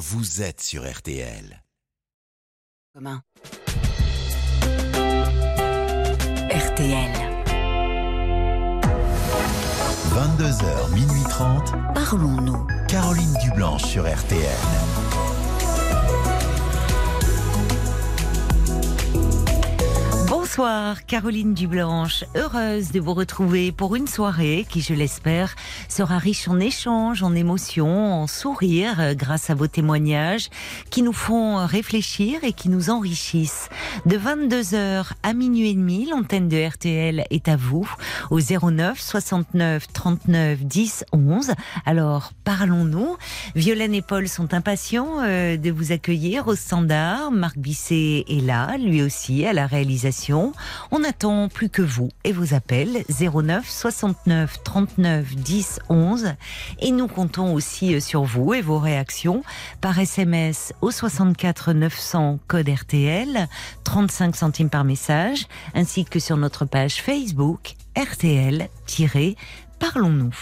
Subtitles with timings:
[0.00, 1.62] vous êtes sur RTL.
[2.94, 3.22] Commun.
[6.50, 7.12] RTL.
[10.08, 11.74] 22h, minuit 30.
[11.94, 12.66] Parlons-nous.
[12.88, 14.99] Caroline Dublanche sur RTL.
[20.52, 22.24] Bonsoir, Caroline Dublanche.
[22.34, 25.54] Heureuse de vous retrouver pour une soirée qui, je l'espère,
[25.88, 30.50] sera riche en échanges, en émotions, en sourires euh, grâce à vos témoignages
[30.90, 33.68] qui nous font réfléchir et qui nous enrichissent.
[34.06, 37.88] De 22h à minuit et demi, l'antenne de RTL est à vous
[38.32, 41.52] au 09 69 39 10 11.
[41.86, 43.16] Alors, parlons-nous.
[43.54, 47.30] Violaine et Paul sont impatients euh, de vous accueillir au standard.
[47.30, 50.39] Marc Bisset est là, lui aussi, à la réalisation.
[50.90, 56.34] On n'attend plus que vous et vos appels 09 69 39 10 11
[56.80, 59.42] et nous comptons aussi euh, sur vous et vos réactions
[59.80, 63.48] par SMS au 64 900 code RTL
[63.84, 70.34] 35 centimes par message ainsi que sur notre page Facebook RTL-Parlons-nous.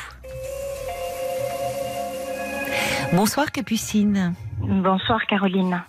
[3.13, 4.35] Bonsoir Capucine.
[4.59, 5.83] Bonsoir Caroline.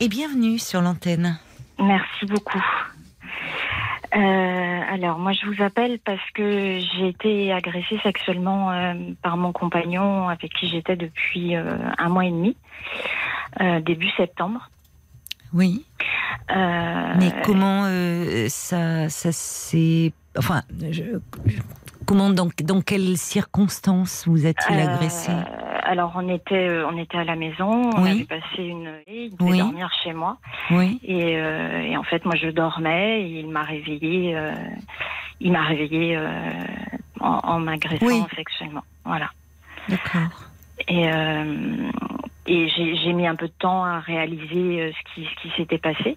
[0.00, 1.38] Et bienvenue sur l'antenne.
[1.78, 2.64] Merci beaucoup.
[4.14, 9.52] Euh, alors, moi, je vous appelle parce que j'ai été agressée sexuellement euh, par mon
[9.52, 12.56] compagnon avec qui j'étais depuis euh, un mois et demi,
[13.82, 14.70] début septembre.
[15.52, 15.84] Oui.
[16.48, 17.84] Mais comment
[18.48, 20.12] ça, ça s'est.
[20.36, 20.62] Enfin,
[22.06, 25.32] comment, dans, dans quelles circonstances vous a-t-il agressé
[25.90, 29.36] alors on était euh, on était à la maison, on avait passé une nuit, il
[29.36, 30.36] devait dormir chez moi.
[30.70, 31.00] Oui.
[31.08, 34.52] Euh, et, en fait moi je dormais et il m'a réveillé euh,
[35.40, 36.16] il m'a réveillé
[37.18, 38.84] en, m'agressant sexuellement.
[39.04, 39.30] Voilà.
[39.88, 40.30] D'accord.
[40.86, 41.06] Et
[42.46, 46.16] et j'ai mis un peu de temps à réaliser ce qui ce qui s'était passé.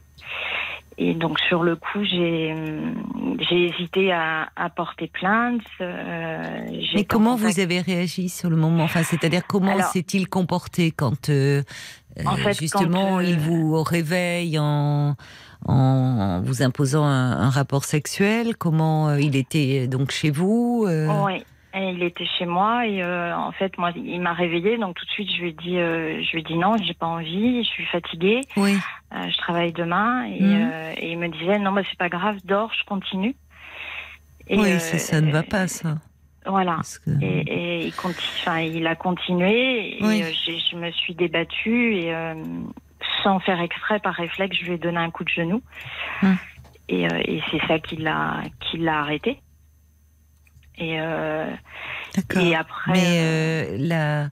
[0.97, 2.53] Et donc sur le coup, j'ai
[3.49, 5.61] j'ai hésité à, à, porter plainte.
[5.81, 6.41] Euh,
[6.93, 8.83] Mais comment vous avez réagi sur le moment?
[8.83, 11.63] Enfin, c'est-à-dire comment s'est-il comporté quand euh,
[12.19, 15.15] euh, justement il vous réveille en
[15.65, 18.55] en vous imposant un, un rapport sexuel?
[18.57, 21.43] Comment il était donc chez vous Oui.
[21.75, 24.77] Et il était chez moi et euh, en fait moi il m'a réveillée.
[24.77, 26.93] Donc tout de suite je lui ai dit euh, je lui ai dit non j'ai
[26.93, 28.41] pas envie je suis fatiguée.
[28.57, 28.77] Oui.
[29.11, 30.25] Euh, je travaille demain.
[30.25, 30.71] Et, mhm.
[30.97, 33.35] et, il me disait non bah c'est pas grave dors je continue.
[34.47, 35.97] Et, oui ça ne va pas ça.
[36.45, 36.79] voilà.
[37.21, 39.97] Et, et, il, continue, il a continué.
[39.99, 42.13] Et je me suis débattue et
[43.23, 45.63] sans faire exprès par réflexe je lui ai donné un coup de genou.
[46.21, 46.37] Hum.
[46.87, 49.39] et, c'est ça qui l'a qui l'a arrêté
[50.77, 51.49] et, euh,
[52.39, 52.91] et après.
[52.91, 54.27] Mais euh,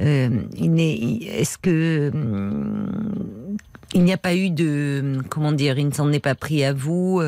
[0.00, 3.56] euh est-ce que hum,
[3.94, 6.72] il n'y a pas eu de comment dire, il ne s'en est pas pris à
[6.72, 7.20] vous.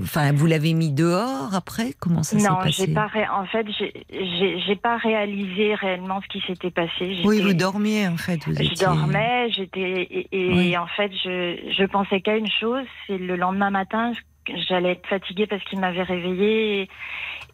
[0.00, 1.92] Enfin, vous l'avez mis dehors après?
[1.98, 2.86] Comment ça s'est passé?
[2.88, 3.66] Non, pas en fait,
[4.10, 7.20] j'ai pas réalisé réellement ce qui s'était passé.
[7.24, 8.44] Oui, vous dormiez en fait.
[8.46, 13.36] Vous je dormais, j'étais et, en fait, je, je pensais qu'à une chose, c'est le
[13.36, 14.12] lendemain matin,
[14.68, 16.88] j'allais être fatiguée parce qu'il m'avait réveillée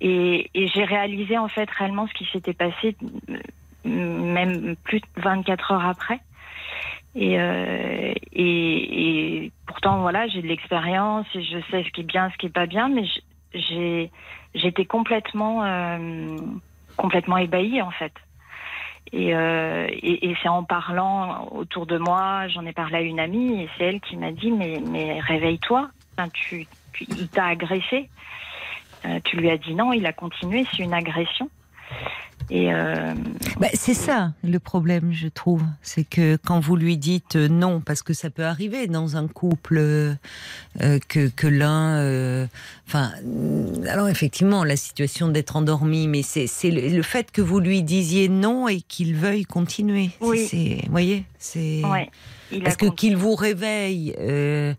[0.00, 2.96] et, et, j'ai réalisé en fait réellement ce qui s'était passé
[3.84, 6.20] même plus de 24 heures après.
[7.14, 12.04] Et, euh, et, et, pourtant voilà j'ai de l'expérience et je sais ce qui est
[12.04, 13.04] bien ce qui est pas bien mais
[13.52, 14.10] j'ai
[14.54, 16.38] j'étais complètement euh,
[16.96, 18.14] complètement ébahie en fait
[19.12, 23.62] et, euh, et, c'est en parlant autour de moi j'en ai parlé à une amie
[23.62, 26.66] et c'est elle qui m'a dit mais mais réveille-toi enfin, tu
[27.00, 28.08] il t'a agressé.
[29.04, 31.48] Euh, tu lui as dit non, il a continué, c'est une agression.
[32.54, 33.14] Et euh,
[33.58, 35.62] bah, c'est ça le problème, je trouve.
[35.80, 39.78] C'est que quand vous lui dites non, parce que ça peut arriver dans un couple
[39.78, 40.14] euh,
[41.08, 42.46] que, que l'un.
[42.86, 43.12] Enfin,
[43.88, 48.68] alors effectivement, la situation d'être endormi, mais c'est le, fait que vous lui disiez non
[48.68, 50.10] et qu'il veuille continuer.
[50.20, 50.82] Oui.
[50.84, 51.80] Vous voyez c'est.
[52.60, 54.74] Parce que qu'il vous réveille, euh,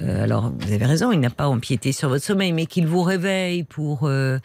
[0.00, 3.02] euh, alors vous avez raison, il n'a pas empiété sur votre sommeil, mais qu'il vous
[3.02, 4.38] réveille pour, euh,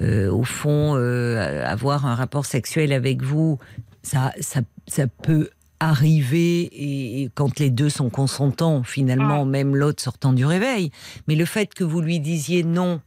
[0.00, 3.58] au fond, avoir un rapport sexuel avec vous,
[4.02, 5.50] ça, ça, ça peut
[5.80, 10.90] arriver et, quand les deux sont consentants, finalement, même l'autre sortant du réveil.
[11.26, 13.00] Mais le fait que vous lui disiez non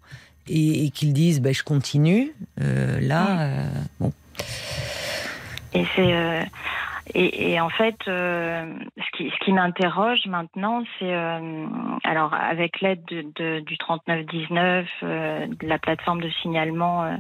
[0.47, 3.67] et, qu'il dise ben, je continue, là,
[3.99, 4.11] bon.
[5.75, 6.45] Et c'est
[7.13, 11.65] et, en fait, euh, ce qui, ce qui m'interroge maintenant, c'est euh,
[12.03, 17.19] alors avec l'aide de, du 3919, euh, de la plateforme de signalement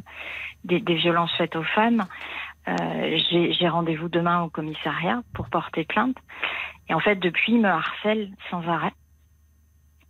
[0.63, 2.05] des, des, violences faites aux femmes,
[2.65, 3.17] Euh,
[3.59, 6.15] j'ai rendez-vous demain au commissariat pour porter plainte.
[6.87, 8.93] Et en fait, depuis, il me harcèle sans arrêt.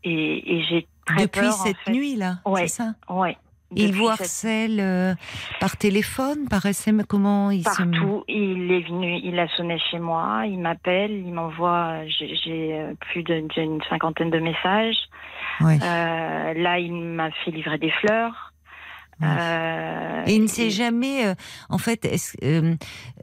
[0.04, 1.50] Et, et j'ai très Depuis peur.
[1.50, 1.92] en cette fait.
[1.92, 2.68] nuit-là, Ouais.
[2.68, 2.94] c'est ça?
[3.10, 3.38] Ouais.
[3.76, 5.14] Il vous harcèle euh,
[5.60, 7.84] par téléphone, par SMS Comment il se...
[7.84, 12.94] Partout, il est venu, il a sonné chez moi, il m'appelle, il m'envoie, j'ai euh,
[13.00, 14.98] plus d'une cinquantaine de messages.
[15.62, 15.78] Ouais.
[15.82, 18.53] Euh, là, il m'a fait livrer des fleurs.
[19.24, 21.36] Euh, Et il ne s'est et- jamais, euh,
[21.70, 22.08] en fait,
[22.44, 22.76] euh,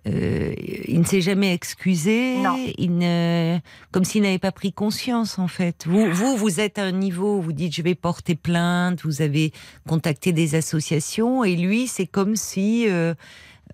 [0.07, 0.55] euh,
[0.89, 2.37] il ne s'est jamais excusé.
[2.39, 2.59] Non.
[2.79, 3.59] Il ne,
[3.93, 5.85] comme s'il n'avait pas pris conscience, en fait.
[5.87, 9.01] Vous, vous, vous êtes à un niveau où vous dites je vais porter plainte.
[9.05, 9.53] Vous avez
[9.89, 13.15] contacté des associations, et lui, c'est comme si, euh,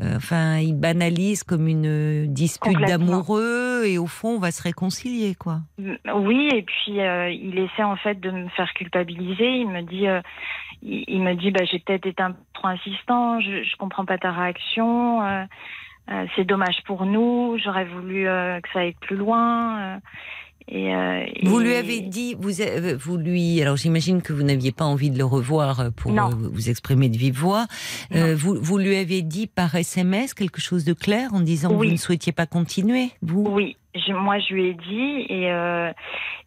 [0.00, 2.98] enfin, il banalise comme une dispute Complètement.
[3.06, 5.60] d'amoureux, et au fond, on va se réconcilier, quoi.
[5.78, 9.48] Oui, et puis euh, il essaie en fait de me faire culpabiliser.
[9.58, 10.20] Il me dit, euh,
[10.82, 13.40] il, il me dit, bah, j'ai peut-être été un peu trop insistant.
[13.40, 15.22] Je, je comprends pas ta réaction.
[15.22, 15.44] euh,
[16.10, 17.56] euh, c'est dommage pour nous.
[17.62, 19.98] J'aurais voulu euh, que ça aille plus loin.
[20.68, 24.42] Et, euh, Vous et- lui avez dit, vous, euh, vous lui, alors j'imagine que vous
[24.42, 26.30] n'aviez pas envie de le revoir euh, pour Non.
[26.30, 27.66] euh, vous exprimer de vive voix.
[28.14, 31.74] Euh, vous, vous lui avez dit par SMS quelque chose de clair en disant que
[31.74, 31.86] Oui.
[31.88, 33.44] vous ne souhaitiez pas continuer, vous?
[33.48, 35.90] Oui, je- moi je lui ai dit et euh,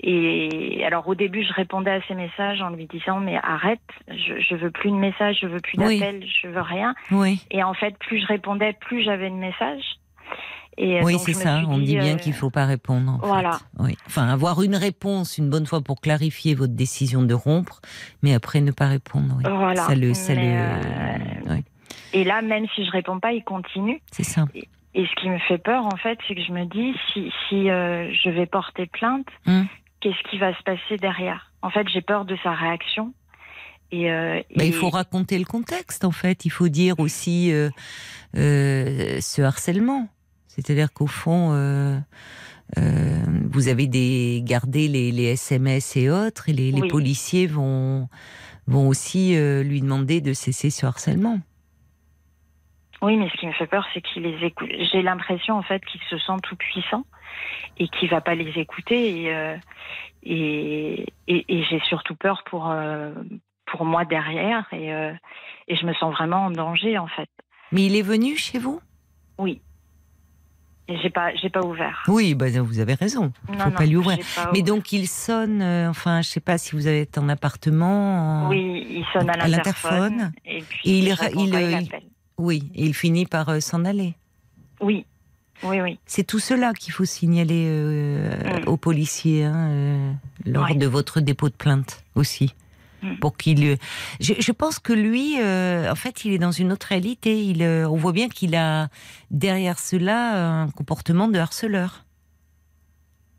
[0.01, 3.79] et alors au début je répondais à ses messages en lui disant mais arrête,
[4.09, 5.99] je, je veux plus de messages, je veux plus Oui.
[5.99, 6.93] d'appels, je veux rien.
[7.11, 9.83] Oui, Et en fait plus je répondais, plus j'avais de messages.
[10.81, 11.61] Et euh, oui c'est me ça.
[11.67, 13.19] On dit bien euh, qu'il faut pas répondre.
[13.21, 13.51] En voilà.
[13.51, 13.63] Fait.
[13.79, 13.97] Oui.
[14.07, 17.81] Enfin, avoir une réponse une bonne fois pour clarifier votre décision de rompre,
[18.23, 19.35] mais après ne pas répondre.
[19.37, 19.43] Oui.
[19.45, 19.83] Voilà.
[19.85, 21.63] Ça le, ça Mais, le, euh, oui,
[22.13, 24.01] Et là même si je réponds pas, il continue.
[24.11, 24.45] c'est ça.
[24.95, 27.69] Et ce qui me fait peur en fait, c'est que je me dis si si
[27.69, 29.67] euh, je vais porter plainte, Hum.
[29.99, 31.51] qu'est-ce qui va se passer derrière?
[31.61, 33.13] En fait, j'ai peur de sa réaction.
[33.91, 36.45] Et, euh, Bah, il faut raconter le contexte, en fait.
[36.45, 37.69] Il faut dire aussi euh,
[38.33, 40.07] ce harcèlement.
[40.49, 41.99] C'est-à-dire qu'au fond, euh,
[42.79, 48.09] euh, vous avez des, gardé les, les SMS et autres, et les, policiers vont,
[48.65, 51.39] vont aussi euh, lui demander de cesser ce harcèlement.
[53.03, 54.69] Oui, mais ce qui me fait peur, c'est qu'il les écoute.
[54.91, 57.05] J'ai l'impression, en fait, qu'il se sent tout puissant
[57.77, 59.27] et qu'il va pas les écouter.
[59.27, 59.55] Et,
[60.23, 62.73] et, et, et j'ai surtout peur pour,
[63.67, 64.67] pour moi derrière.
[64.73, 67.29] Et, et je me sens vraiment en danger, en fait.
[67.71, 68.81] Mais il est venu chez vous?
[69.37, 69.61] Oui.
[71.03, 72.03] J'ai pas, j'ai pas ouvert.
[72.07, 73.31] Oui, bah, vous avez raison.
[73.49, 74.17] Il faut non, pas lui ouvrir.
[74.35, 74.73] pas Mais ouvert.
[74.75, 78.45] donc il sonne, euh, enfin, je sais pas si vous êtes en appartement.
[78.45, 80.31] en- Oui, il sonne à l'interphone.
[80.45, 81.89] Et puis, Et il pas, euh, il-.
[82.37, 84.15] Oui, et il finit par euh, s'en aller.
[84.81, 85.05] Oui.
[85.61, 85.99] Oui, oui.
[86.05, 88.67] C'est tout cela qu'il faut signaler euh, Mm.
[88.69, 90.15] aux policiers hein,
[90.45, 92.55] lors de votre dépôt de plainte aussi.
[93.01, 93.15] Mm.
[93.19, 93.63] Pour qu'il.
[93.65, 93.75] euh,
[94.19, 97.43] Je, je pense que lui, euh, en fait, il est dans une autre réalité.
[97.43, 98.89] Il, euh, on voit bien qu'il a
[99.31, 102.03] derrière cela un comportement de harceleur.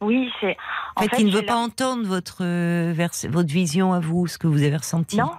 [0.00, 0.56] Oui, c'est.
[0.96, 4.26] En fait, il ne veut pas la- entendre votre euh, vers- votre vision à vous,
[4.26, 5.18] ce que vous avez ressenti.
[5.18, 5.30] Non,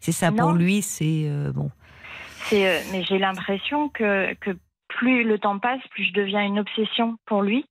[0.00, 0.36] C'est ça Non.
[0.36, 1.70] pour lui, c'est bon.
[2.44, 4.56] C'est, mais j'ai l'impression que, que
[4.88, 7.64] plus le temps passe, plus je deviens une obsession pour lui.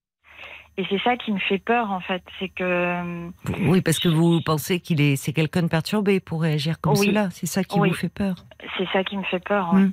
[0.79, 2.23] Et c'est ça qui me fait peur, en fait.
[2.39, 2.63] C'est que.
[2.63, 3.29] euh,
[3.67, 7.07] Oui, parce que vous pensez qu'il est, c'est quelqu'un de perturbé pour réagir comme Oui.
[7.07, 7.27] cela.
[7.31, 7.89] C'est ça qui Oui.
[7.89, 8.45] vous fait peur.
[8.77, 9.73] C'est ça qui me fait peur.
[9.73, 9.81] ouais.
[9.81, 9.91] Mm.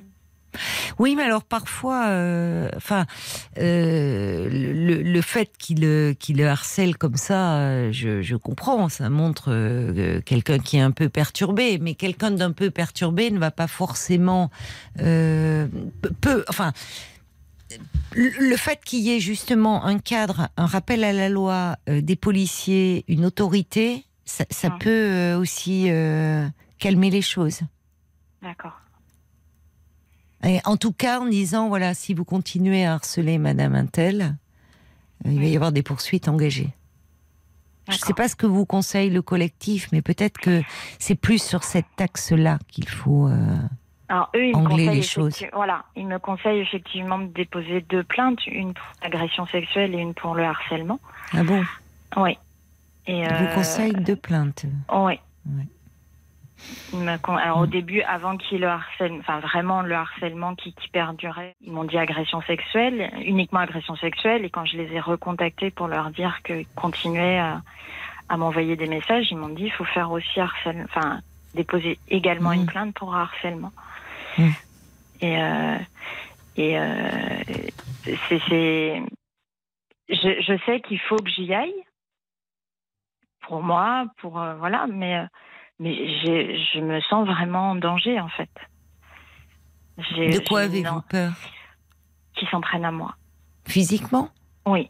[0.97, 3.05] Oui, mais alors parfois, euh, enfin,
[3.59, 8.87] euh, le, le fait qu'il le harcèle comme ça, je, je comprends.
[8.87, 13.39] Ça montre euh, quelqu'un qui est un peu perturbé, mais quelqu'un d'un peu perturbé ne
[13.39, 14.49] va pas forcément
[14.97, 16.71] peu, enfin.
[18.13, 22.15] Le fait qu'il y ait justement un cadre, un rappel à la loi, euh, des
[22.15, 24.79] policiers, une autorité, ça, ça Mm.
[24.79, 26.47] peut euh, aussi euh,
[26.79, 27.61] calmer les choses.
[28.41, 28.79] D'accord.
[30.43, 34.37] Et en tout cas, en disant, voilà, si vous continuez à harceler Madame Intel,
[35.25, 36.69] il va y avoir des poursuites engagées.
[37.89, 40.61] Je ne sais pas ce que vous conseille le collectif, mais peut-être que
[40.99, 43.29] c'est plus sur cette axe-là qu'il faut.
[44.09, 45.45] Alors, eux, ils me, Angler conseillent les choses.
[45.53, 50.13] voilà, ils me conseillent effectivement de déposer deux plaintes, une pour l'agression sexuelle et une
[50.13, 50.99] pour le harcèlement.
[51.33, 51.63] Ah bon?
[52.15, 52.37] Oui.
[53.05, 54.65] Et, Il vous euh, conseille deux plaintes.
[54.93, 55.19] Oui.
[56.93, 61.55] Ils Alors, au début, avant qu'il le harcèlement, enfin vraiment le harcèlement qui, qui perdurait,
[61.61, 64.43] ils m'ont dit agression sexuelle, uniquement agression sexuelle.
[64.43, 67.61] Et quand je les ai recontactés pour leur dire qu'ils continuaient à,
[68.29, 71.19] à m'envoyer des messages, ils m'ont dit il faut faire aussi harcèlement, enfin
[71.53, 72.53] déposer également Mm.
[72.55, 73.71] une plainte pour harcèlement.
[74.37, 74.49] Mm.
[75.21, 75.77] Et euh,
[76.57, 77.43] et euh,
[78.05, 79.01] c'est,
[80.09, 81.83] je, je sais qu'il faut que j'y aille
[83.41, 85.25] pour moi, pour euh, voilà, mais
[85.79, 88.49] mais je me sens vraiment en danger en fait.
[89.97, 91.33] De quoi avez-vous peur?
[92.37, 93.15] qui s'en prennent à moi.
[93.67, 94.29] Physiquement?
[94.65, 94.89] Oui.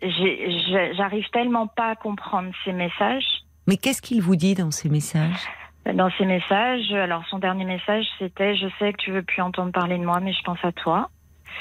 [0.00, 3.44] J'arrive tellement pas à comprendre ces messages.
[3.66, 5.46] Mais qu'est-ce qu'il vous dit dans ces messages?
[5.86, 9.72] Dans ces messages, alors son dernier message, c'était Je sais que tu veux plus entendre
[9.72, 11.08] parler de moi, mais je pense à toi.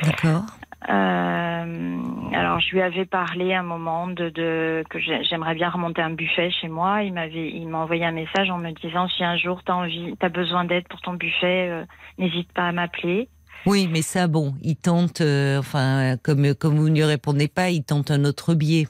[0.03, 0.43] D'accord.
[0.89, 1.97] Euh,
[2.33, 6.11] alors, je lui avais parlé un moment de, de que j'ai- j'aimerais bien remonter un
[6.11, 7.03] buffet chez moi.
[7.03, 10.15] Il m'avait, il m'a envoyé un message en me disant si un jour t'as envie,
[10.19, 11.85] t'as besoin d'aide pour ton buffet, euh,
[12.17, 13.29] n'hésite pas à m'appeler.
[13.65, 17.69] Oui, mais ça, bon, il tente, euh, enfin, comme, comme vous ne lui répondez pas,
[17.69, 18.87] il tente un autre biais.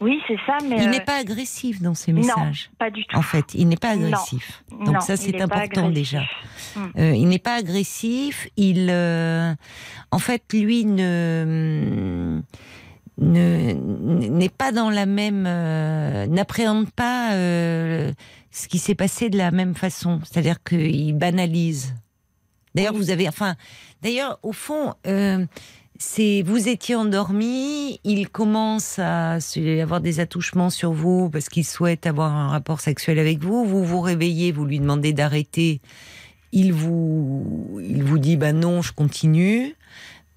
[0.00, 2.70] Oui, c'est ça, mais Il euh, n'est pas agressif dans ses non, messages.
[2.78, 3.16] pas du tout.
[3.16, 4.06] En fait, il n'est pas Non.
[4.06, 4.62] agressif.
[4.70, 6.22] Donc Non, ça, c'est important déjà.
[6.96, 8.48] Euh, il n'est pas agressif.
[8.56, 9.52] Il, euh,
[10.10, 12.40] en fait, lui ne
[13.18, 18.12] ne- n'est pas dans la même, euh, n'appréhende pas euh,
[18.50, 20.20] ce qui s'est passé de la même façon.
[20.24, 21.94] C'est-à-dire qu'il banalise.
[22.74, 23.56] D'ailleurs, vous avez, enfin,
[24.02, 24.94] d'ailleurs, au fond.
[25.06, 25.44] euh,
[26.00, 29.36] c'est vous étiez endormi, il commence à
[29.82, 33.66] avoir des attouchements sur vous parce qu'il souhaite avoir un rapport sexuel avec vous.
[33.66, 35.82] Vous vous réveillez, vous lui demandez d'arrêter.
[36.52, 39.76] Il vous, il vous dit bah non, je continue.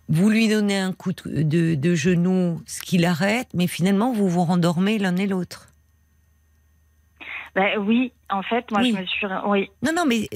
[0.09, 4.27] Vous lui donnez un coup de, de, de genou, ce qu'il arrête, mais finalement vous
[4.27, 5.72] vous rendormez l'un et l'autre.
[7.55, 8.93] Ben oui, en fait, moi, Oui.
[8.95, 10.27] je me suis, oui, Non, non, mais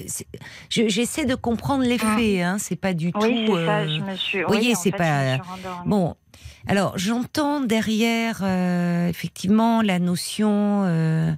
[0.70, 2.42] je- j'essaie de comprendre les faits.
[2.44, 3.56] Hein, c'est pas du oui, tout.
[3.58, 3.78] c'est ça.
[3.80, 4.44] euh, Je me suis.
[4.44, 5.38] voyez, oui, en c'est pas-.
[5.86, 6.16] Bon,
[6.68, 11.32] alors j'entends derrière euh, effectivement la notion euh,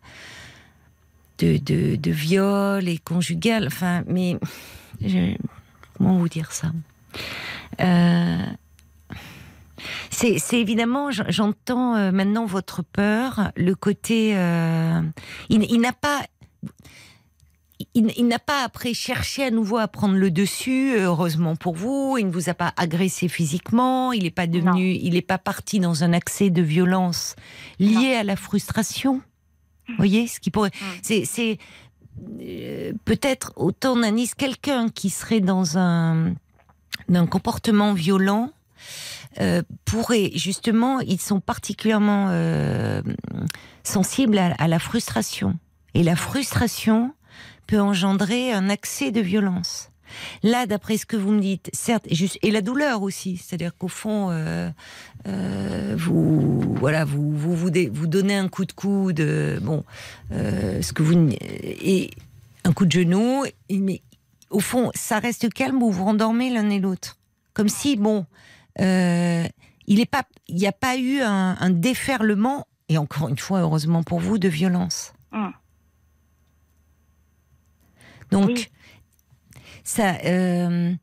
[1.38, 4.36] de, de, de viol et conjugal, enfin, mais
[5.02, 5.36] je-
[5.98, 6.72] comment vous dire ça?
[7.80, 8.38] Euh,
[10.10, 14.34] c'est évidemment, j'entends euh, maintenant votre peur, le côté.
[14.36, 15.02] euh,
[15.50, 16.22] il il n'a pas.
[17.94, 22.18] Il, il n'a pas après cherché à nouveau à prendre le dessus, heureusement pour vous.
[22.20, 24.12] Il ne vous a pas agressé physiquement.
[24.12, 27.38] Il n'est pas devenu, il n'est pas parti dans un accès de violence
[27.80, 29.22] lié à la frustration.
[29.88, 30.72] Vous voyez ce qui pourrait,
[31.02, 31.58] c'est, c'est
[32.42, 36.34] euh, peut-être autant d'Anis quelqu'un qui serait dans un,
[37.14, 38.52] un comportement violent.
[39.40, 43.02] Euh, pourrait justement, ils sont particulièrement euh,
[43.84, 45.58] sensibles à, la frustration.
[45.94, 47.14] Et la frustration
[47.68, 49.92] peut engendrer un accès de violence.
[50.42, 52.08] Là, d'après ce que vous me dites, certes,
[52.42, 54.72] et, la douleur aussi, c'est-à-dire qu'au fond, euh,
[55.28, 59.22] euh, vous, voilà, vous, vous, donnez un coup de coude,
[59.62, 59.84] bon,
[60.32, 62.10] ce que vous, et
[62.64, 64.02] un coup de genou, mais
[64.50, 67.18] au fond, ça reste calme, vous vous rendormez l'un et l'autre,
[67.54, 68.26] comme si, bon,
[68.80, 69.48] euh,
[69.88, 70.06] il
[70.50, 74.48] n'y a pas eu un, un déferlement, et encore une fois, heureusement pour vous, de
[74.48, 75.14] violence.
[75.32, 75.54] Hum.
[78.32, 78.68] Donc, Oui.
[79.84, 80.18] ça.
[80.26, 80.94] euh,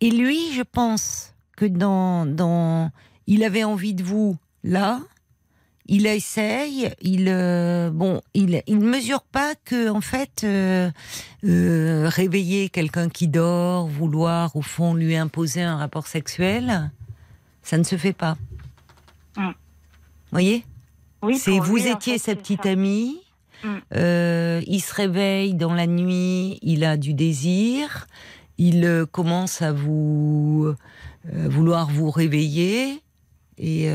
[0.00, 2.90] et lui, je pense que dans, dans.
[3.26, 5.00] Il avait envie de vous, là.
[5.92, 10.88] Il essaye, il euh, bon, il il mesure pas que en fait euh,
[11.42, 16.92] euh, réveiller quelqu'un qui dort, vouloir au fond lui imposer un rapport sexuel,
[17.64, 18.36] ça ne se fait pas.
[19.36, 19.50] Mm.
[20.30, 20.64] Voyez,
[21.22, 22.70] Oui, c'est vous lui, en étiez fait, sa petite ça.
[22.70, 23.16] amie.
[23.64, 23.68] Mm.
[23.96, 28.06] Euh, il se réveille dans la nuit, il a du désir,
[28.58, 30.72] il commence à vous
[31.24, 33.02] vouloir vous réveiller
[33.58, 33.90] et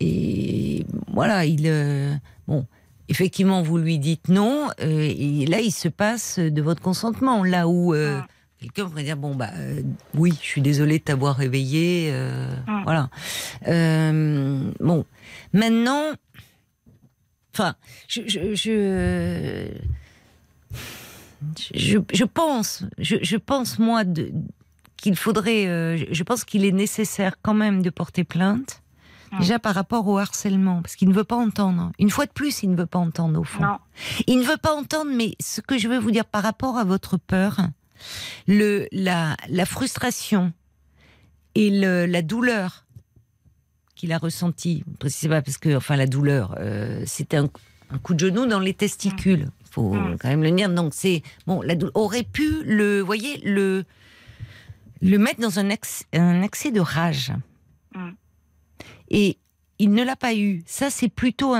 [0.00, 2.14] et voilà, il euh,
[2.48, 2.66] bon.
[3.08, 7.42] Effectivement, vous lui dites non, euh, et là, il se passe de votre consentement.
[7.42, 8.24] Là où euh, Mm.
[8.60, 9.50] quelqu'un pourrait dire bon bah
[10.14, 12.12] oui, je suis désolée de t'avoir réveillé,
[12.68, 12.82] Mm.
[12.84, 13.10] voilà.
[14.80, 15.04] Bon,
[15.52, 16.02] maintenant,
[17.52, 17.74] enfin,
[18.06, 19.66] je, je, je,
[21.74, 24.02] je, je pense, je, je pense moi
[24.96, 28.82] qu'il faudrait, euh, je pense qu'il est nécessaire quand même de porter plainte.
[29.32, 29.38] Mm.
[29.38, 31.92] Déjà par rapport au harcèlement, parce qu'il ne veut pas entendre.
[31.98, 33.62] Une fois de plus, il ne veut pas entendre au fond.
[33.62, 33.78] Non.
[34.26, 36.84] Il ne veut pas entendre, mais ce que je veux vous dire par rapport à
[36.84, 37.60] votre peur,
[38.48, 40.52] le, la, la frustration
[41.54, 42.86] et le, la douleur
[43.94, 47.48] qu'il a ressentie, c'est pas parce que, enfin, la douleur, euh, c'était un,
[47.90, 49.48] un coup de genou dans les testicules.
[49.70, 50.16] Faut Mm.
[50.18, 50.68] quand même le dire.
[50.70, 53.84] Donc c'est bon, la douleur aurait pu le, voyez, le
[55.02, 57.32] le mettre dans un, accès- un accès de rage.
[57.94, 58.08] Mm.
[59.10, 59.38] Et
[59.78, 60.62] il ne l'a pas eu.
[60.66, 61.54] Ça, c'est plutôt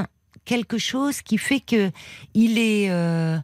[0.45, 1.90] quelque chose qui fait que
[2.35, 3.38] il est euh,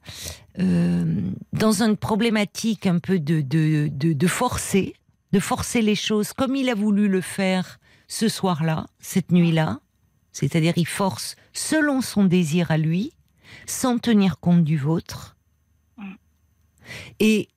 [0.59, 1.21] euh,
[1.53, 4.95] dans une problématique un peu de, de, de, de forcer,
[5.33, 9.81] de forcer les choses comme il a voulu le faire ce soir-là, cette nuit-là.
[10.33, 13.13] C'est-à-dire, il force selon son désir à lui,
[13.67, 15.37] sans tenir compte du vôtre.
[17.21, 17.49] Et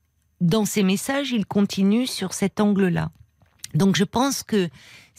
[0.42, 3.12] dans ses messages, il continue sur cet angle-là.
[3.74, 4.70] Donc je pense que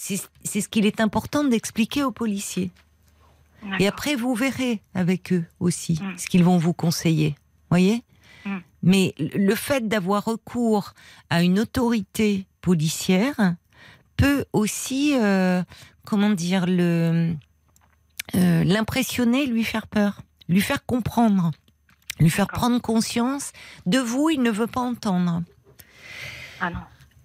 [0.00, 2.70] c'est ce qu'il est important d'expliquer aux policiers.
[3.78, 6.16] Et après, vous verrez avec eux aussi Mm.
[6.16, 7.34] ce qu'ils vont vous conseiller.
[7.68, 8.02] Voyez?
[8.46, 8.56] Mm.
[8.82, 10.94] Mais le fait d'avoir recours
[11.28, 13.54] à une autorité policière
[14.16, 15.62] peut aussi, euh,
[16.06, 17.34] comment dire, le
[18.36, 21.50] euh, l'impressionner, lui faire peur, lui faire comprendre,
[22.20, 23.52] lui faire prendre conscience.
[23.84, 25.42] De vous, il ne veut pas entendre.
[26.60, 26.80] Ah non.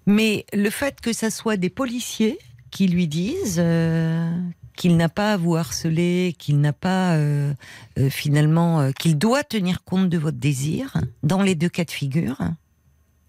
[0.08, 2.38] Mais le fait que ça soit des policiers
[2.75, 4.29] qui lui disent euh,
[4.75, 7.53] qu'il n'a pas à vous harceler, qu'il n'a pas euh,
[7.98, 12.38] euh, finalement, qu'il doit tenir compte de votre désir dans les deux cas de figure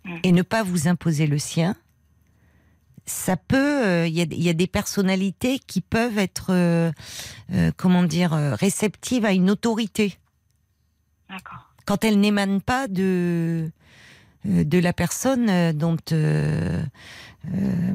[0.04, 0.18] Mm.
[0.24, 1.76] et ne pas vous imposer le sien,
[3.06, 4.06] ça peut.
[4.08, 6.92] Il y, a, il y a des personnalités qui peuvent être,
[7.76, 10.16] comment dire, réceptives à une autorité
[11.28, 11.72] D'accord.
[11.86, 13.70] quand elle n'émane pas de
[14.46, 16.82] de la personne dont euh,
[17.54, 17.92] euh,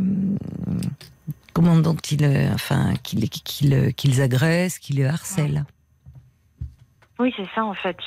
[1.53, 5.65] comment dont il euh, enfin qu'il qu'il qu'ils agressent, qu'ils le harcèlent.
[7.19, 7.97] Oui, c'est ça en fait.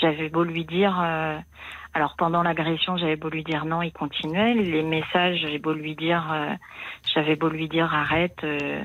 [0.00, 0.98] J'avais beau lui dire.
[1.00, 1.38] euh,
[1.94, 4.54] alors pendant l'agression, j'avais beau lui dire non, il continuait.
[4.54, 6.54] Les messages, j'avais beau lui dire, euh,
[7.14, 8.82] j'avais beau lui dire arrête, euh,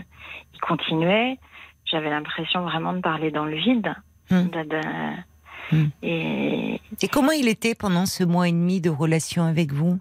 [0.54, 1.38] il continuait.
[1.86, 3.94] J'avais l'impression vraiment de parler dans le vide.
[4.32, 4.44] Hmm.
[4.50, 5.18] De- de-
[5.72, 5.88] Hmm.
[6.02, 9.98] Et Et comment il était pendant ce mois et demi de relation avec vous?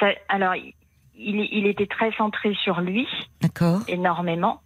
[0.00, 0.54] Ça, alors,
[1.16, 3.06] il, il était très centré sur lui,
[3.40, 4.60] D'accord, énormément,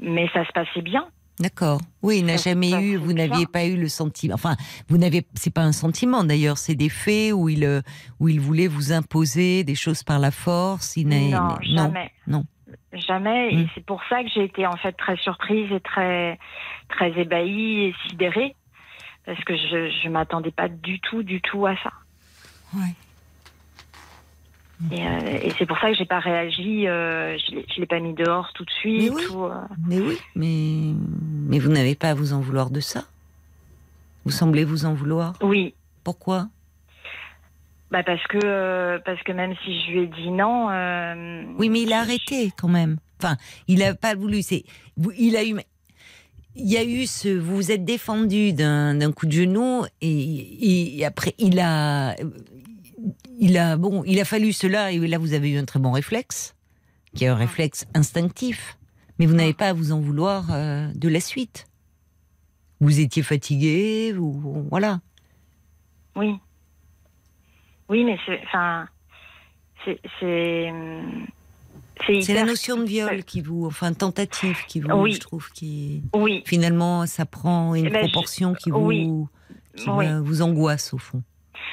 [0.00, 1.06] mais ça se passait bien.
[1.38, 1.80] d'accord.
[2.02, 4.34] Oui, il n'a jamais eu, vous n'aviez pas eu le sentiment.
[4.34, 4.56] Enfin,
[4.88, 7.82] vous n'avez, c'est pas un sentiment d'ailleurs, c'est des faits où il
[8.20, 10.96] où il voulait vous imposer des choses par la force.
[10.96, 12.10] Il Non, jamais.
[12.26, 12.44] non.
[12.92, 13.54] Jamais.
[13.54, 16.38] Et c'est pour ça que j'ai été en fait très surprise et très,
[16.90, 18.54] très ébahie et sidérée.
[19.24, 21.90] Parce que je je m'attendais pas du tout, du tout à ça.
[22.74, 22.92] Ouais.
[24.90, 26.88] Et, euh, et c'est pour ça que j'ai pas réagi.
[26.88, 29.02] euh, je l'ai- pas mis dehors tout de suite.
[29.02, 29.22] Mais oui.
[29.32, 29.54] euh.
[29.86, 30.94] Mais oui, mais,
[31.48, 33.04] mais vous n'avez pas à vous en vouloir de ça?
[34.24, 35.34] Vous semblez vous en vouloir?
[35.42, 35.74] Oui.
[36.04, 36.48] Pourquoi?
[37.90, 40.70] Bah parce que euh, parce que même si je lui ai dit non.
[40.70, 42.96] euh, Oui, mais il a arrêté quand même.
[43.20, 43.36] Enfin,
[43.68, 44.42] il n'a pas voulu.
[44.42, 44.64] C'est,
[45.18, 45.54] il a eu,
[46.56, 50.98] il y a eu ce, vous vous êtes défendu d'un, d'un coup de genou et,
[50.98, 52.16] et après il a,
[53.38, 55.90] il a, bon, il a fallu cela et là vous avez eu un très bon
[55.92, 56.54] réflexe,
[57.14, 58.76] qui est un réflexe instinctif.
[59.18, 61.66] Mais vous n'avez pas à vous en vouloir euh, de la suite.
[62.80, 65.00] Vous étiez fatigué, vous, voilà.
[66.16, 66.34] Oui.
[67.88, 68.88] Oui, mais c'est enfin
[69.84, 70.00] c'est
[72.24, 75.12] c'est la notion de viol qui vous, enfin tentative qui vous, Oui.
[75.12, 76.42] je trouve, qui Oui.
[76.46, 79.08] finalement ça prend une Eh ben, je- proportion qui vous, oui.
[79.76, 81.22] qui va- vous angoisse au fond.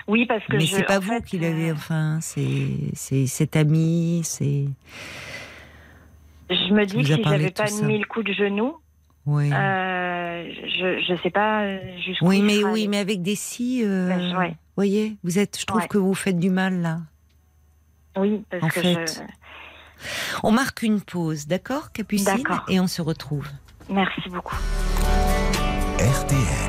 [0.07, 2.67] Oui, parce que Mais je- c'est pas en vous fait, qui l'avez, euh, enfin, c'est
[2.93, 4.65] c'est cet ami, c'est
[6.49, 7.85] Je me dis que a si j'avais pas ça.
[7.85, 8.75] mis le coup de genou,
[9.25, 9.51] oui.
[9.53, 12.27] euh, je je sais pas euh, jusqu'où.
[12.27, 14.55] oui, mais oui, mais avec des si, euh, Ben, ouais.
[14.75, 15.87] voyez, vous êtes, je trouve Ouais.
[15.87, 16.99] que vous faites du mal là.
[18.17, 19.05] Oui, parce en que fait.
[19.07, 19.21] je.
[20.43, 22.63] On marque une pause, d'accord, Capucine, D'accord.
[22.69, 23.47] et on se retrouve.
[23.89, 24.55] Merci beaucoup.
[25.99, 26.68] RTL.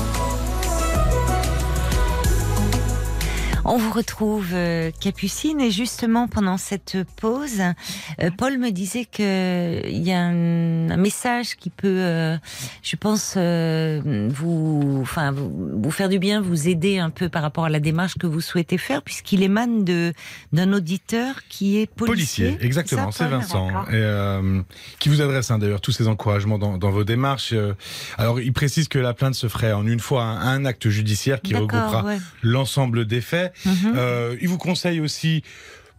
[3.63, 7.61] On vous retrouve, euh, Capucine, et justement pendant cette pause,
[8.19, 12.37] euh, Paul me disait que il y a un, un message qui peut, euh,
[12.81, 17.43] je pense, euh, vous, enfin, vous, vous faire du bien, vous aider un peu par
[17.43, 20.13] rapport à la démarche que vous souhaitez faire, puisqu'il émane de
[20.51, 22.45] d'un auditeur qui est policier.
[22.49, 24.61] Policier, exactement, c'est Vincent, et, euh,
[24.99, 27.53] qui vous adresse hein, d'ailleurs tous ces encouragements dans, dans vos démarches.
[27.53, 27.73] Euh,
[28.17, 31.41] Alors, il précise que la plainte se ferait en une fois un, un acte judiciaire
[31.41, 32.17] qui regroupera ouais.
[32.41, 33.50] l'ensemble des faits.
[33.65, 33.93] Mhm.
[33.95, 35.43] Euh, il vous conseille aussi,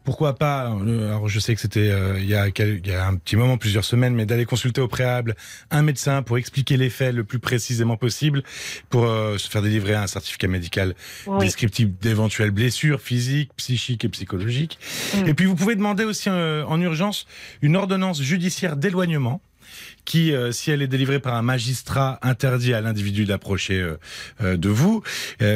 [0.04, 2.94] pourquoi pas, euh, alors je sais que c'était euh, il, y a, quel- il y
[2.94, 5.36] a un petit moment, plusieurs semaines, mais d'aller consulter au préalable
[5.70, 8.42] un médecin pour expliquer les faits le plus précisément possible,
[8.90, 10.94] pour euh, se faire délivrer un certificat médical
[11.38, 14.78] descriptif d'éventuelles blessures physiques, psychiques et psychologiques.
[15.14, 15.28] Mm.
[15.28, 17.26] Et puis vous pouvez demander aussi euh, en urgence
[17.62, 19.40] une ordonnance judiciaire d'éloignement
[20.04, 23.98] qui, euh, si elle est délivrée par un magistrat, interdit à l'individu d'approcher euh,
[24.40, 25.02] euh, de vous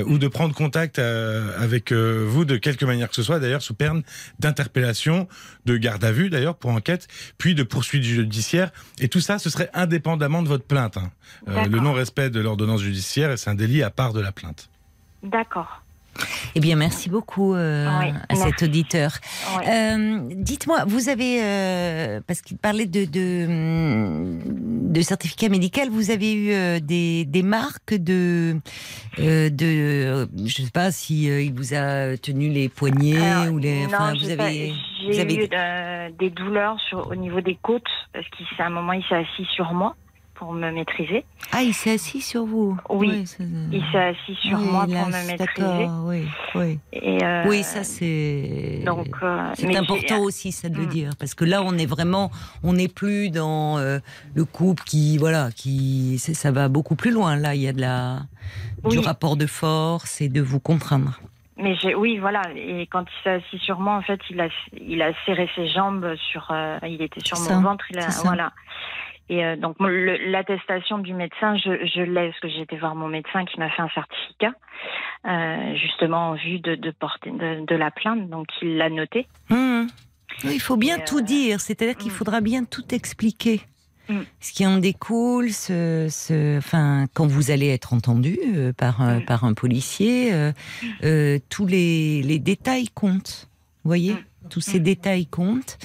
[0.07, 4.03] ou de prendre contact avec vous de quelque manière que ce soit, d'ailleurs sous peine
[4.41, 5.29] d'interpellation,
[5.65, 8.71] de garde à vue d'ailleurs pour enquête, puis de poursuite judiciaire.
[8.99, 10.97] Et tout ça, ce serait indépendamment de votre plainte.
[10.97, 11.11] hein.
[11.47, 14.71] Le non-respect de l'ordonnance judiciaire, c'est un délit à part de la plainte.
[15.23, 15.83] D'accord.
[16.55, 19.13] Eh bien, merci beaucoup euh, Oui, à cet auditeur.
[19.69, 24.39] Euh, Dites-moi, vous avez, euh, parce qu'il parlait de, de,
[24.93, 28.57] de certificat médical, vous avez eu des, des marques de,
[29.19, 33.87] de, je sais pas si il vous a tenu les poignets Alors, ou les, non,
[33.87, 34.73] enfin, vous avez,
[35.11, 35.49] j'ai avez- eu
[36.19, 38.27] des douleurs sur, au niveau des côtes parce
[38.57, 39.95] qu'à un moment il s'est assis sur moi
[40.39, 41.25] pour me maîtriser.
[41.53, 42.77] ah, il s'est assis sur vous.
[42.91, 45.37] Oui, ça- Il s'est assis sur oui, moi pour me maîtriser.
[45.39, 46.79] D'accord, oui, oui.
[46.93, 48.83] Et, euh, oui, ça c'est.
[48.85, 50.89] donc euh, C'est important aussi ça de le Mm.
[50.89, 52.31] dire parce que là on est vraiment
[52.63, 53.99] on n'est plus dans euh,
[54.35, 57.81] le couple qui voilà qui ça va beaucoup plus loin là il y a de
[57.81, 58.21] la
[58.89, 61.19] du rapport de force et de vous contraindre.
[61.59, 62.43] Mais oui, voilà.
[62.55, 65.67] Et quand il s'est assis sur moi, en fait, il a, il a serré ses
[65.69, 67.87] jambes sur, euh, il était sur mon ventre.
[67.91, 68.53] Il a, voilà.
[69.29, 73.09] Et euh, donc l'attestation du médecin, je, je l'ai parce que j'ai été voir mon
[73.09, 74.53] médecin qui m'a fait un certificat,
[75.27, 78.29] euh, justement en vue de, de porter de, de la plainte.
[78.31, 79.27] Donc il l'a noté.
[79.51, 82.15] Oui, Il faut bien Et, tout euh, dire, c'est-à-dire qu'il mm.
[82.15, 83.61] faudra bien tout expliquer.
[84.09, 84.21] Mm.
[84.39, 88.39] Ce qui en découle, ce, ce- enfin, quand vous allez être entendu
[88.79, 90.31] par, un- par un policier,
[91.51, 93.49] tous les, les détails comptent.
[93.83, 94.15] Vous voyez?
[94.49, 94.83] Tous ces Mm.
[94.83, 95.79] détails comptent.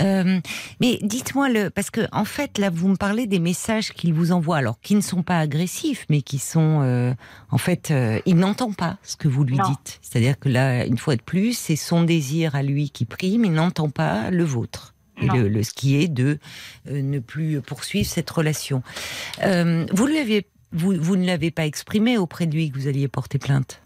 [0.00, 0.40] Euh,
[0.80, 4.32] mais dites-moi le, parce que en fait là vous me parlez des messages qu'il vous
[4.32, 7.14] envoie, alors qui ne sont pas agressifs, mais qui sont euh,
[7.50, 9.68] en fait euh, il n'entend pas ce que vous lui Non.
[9.68, 10.00] dites.
[10.02, 13.52] C'est-à-dire que là une fois de plus c'est son désir à lui qui prime, il
[13.52, 14.94] n'entend pas le vôtre.
[15.22, 16.40] Et le, le- ce qui est de
[16.90, 18.82] ne plus poursuivre cette relation.
[19.40, 23.06] Vous lui avez, vous, vous ne l'avez pas exprimé auprès de lui que vous alliez
[23.06, 23.80] porter plainte?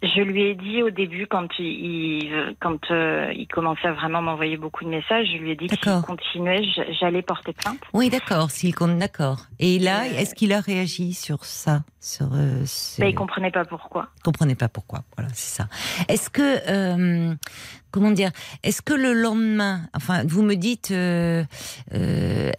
[0.00, 4.22] Je lui ai dit au début quand il, il- quand euh, il commençait à vraiment
[4.22, 6.62] m'envoyer beaucoup de messages, je lui ai dit que s'il continuait,
[7.00, 7.80] j'allais porter plainte.
[7.92, 9.46] Oui, d'accord, s'il compte, d'accord.
[9.58, 13.50] Et là, Euh, est-ce qu'il a réagi sur ça sur, euh, ce- Mais il comprenait
[13.50, 14.08] pas pourquoi.
[14.22, 15.00] comprenait pas pourquoi.
[15.16, 15.68] Voilà, c'est ça.
[16.08, 17.34] Est-ce que, euh,
[17.90, 18.30] comment dire,
[18.62, 21.42] est-ce que le lendemain, enfin, vous me dites, euh,
[21.92, 22.52] euh,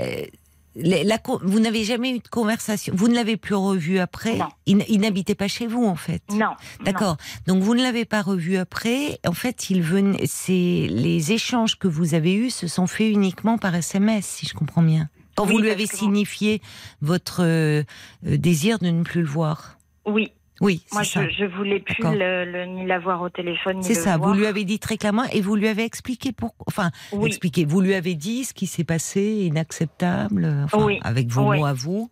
[0.81, 4.37] la- la co- vous n'avez jamais eu de conversation, vous ne l'avez plus revu après?
[4.37, 4.47] Non.
[4.65, 6.21] Il, n'habitait pas chez vous en fait?
[6.31, 6.51] Non.
[6.83, 7.17] D'accord.
[7.47, 9.19] Donc vous ne l'avez pas revu après?
[9.27, 10.25] En fait, il venait.
[10.25, 14.53] C'est les échanges que vous avez eus se sont faits uniquement par SMS, si je
[14.53, 15.09] comprends bien.
[15.35, 16.61] Quand Oui, vous lui avez signifié
[17.01, 17.83] votre euh,
[18.27, 19.77] euh, désir de ne plus le voir?
[20.05, 20.31] Oui.
[20.61, 21.27] Oui, Moi, ça.
[21.27, 24.17] je, je voulais plus le, le- ni l'avoir au téléphone ni C'est ça.
[24.17, 24.29] voir.
[24.29, 26.65] Vous lui avez dit très clairement et vous lui avez expliqué pourquoi.
[26.67, 27.27] Enfin, Oui.
[27.27, 27.65] expliqué.
[27.65, 30.43] Vous lui avez dit ce qui s'est passé, inacceptable.
[30.45, 30.99] euh, Enfin, Oui.
[31.03, 31.59] avec vos Oui.
[31.59, 32.09] mots à vous.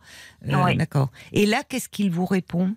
[0.47, 0.73] Euh.
[0.75, 1.09] D'accord.
[1.33, 2.73] Et là, qu'est-ce qu'il vous répond?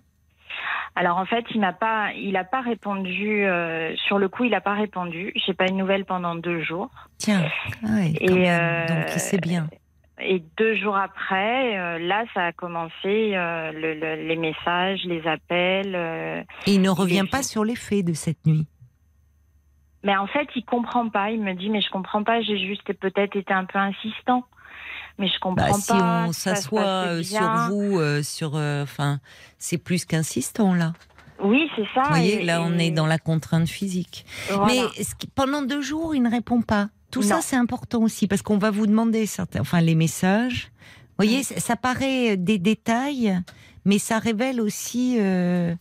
[0.97, 4.43] Alors en fait, il m'a pas, il a pas répondu euh, sur le coup.
[4.45, 5.33] Il a pas répondu.
[5.47, 6.91] J'ai pas eu de nouvelles pendant deux jours.
[7.19, 7.45] Tiens.
[7.85, 9.69] ah ouais, Et, euh, Donc il sait bien.
[10.23, 12.93] Et deux jours après, euh, là, ça a commencé
[13.35, 15.95] euh, le- le- les messages, les appels.
[15.95, 18.67] euh, Et il ne revient pas sur les faits de cette nuit.
[20.03, 21.31] Mais en fait, il comprend pas.
[21.31, 22.41] Il me dit, mais je comprends pas.
[22.43, 24.45] J'ai juste peut-être été un peu insistant.
[25.19, 26.25] Mais je comprends Bah, si pas.
[26.29, 29.19] on ça se s'assoit sur vous, sur, enfin,
[29.59, 30.93] c'est plus qu'insistant là.
[31.43, 32.03] Oui, c'est ça.
[32.03, 34.25] Vous voyez, et- là, on et- est dans la contrainte physique.
[34.51, 34.65] voilà.
[34.67, 35.05] Mais
[35.35, 36.89] pendant deux jours, il ne répond pas?
[37.11, 40.71] Tout ça, c'est important aussi parce qu'on va vous demander certains, enfin, les messages.
[41.19, 41.43] Vous voyez, Mm.
[41.45, 43.39] ça, ça paraît des détails,
[43.85, 45.75] mais ça révèle aussi euh,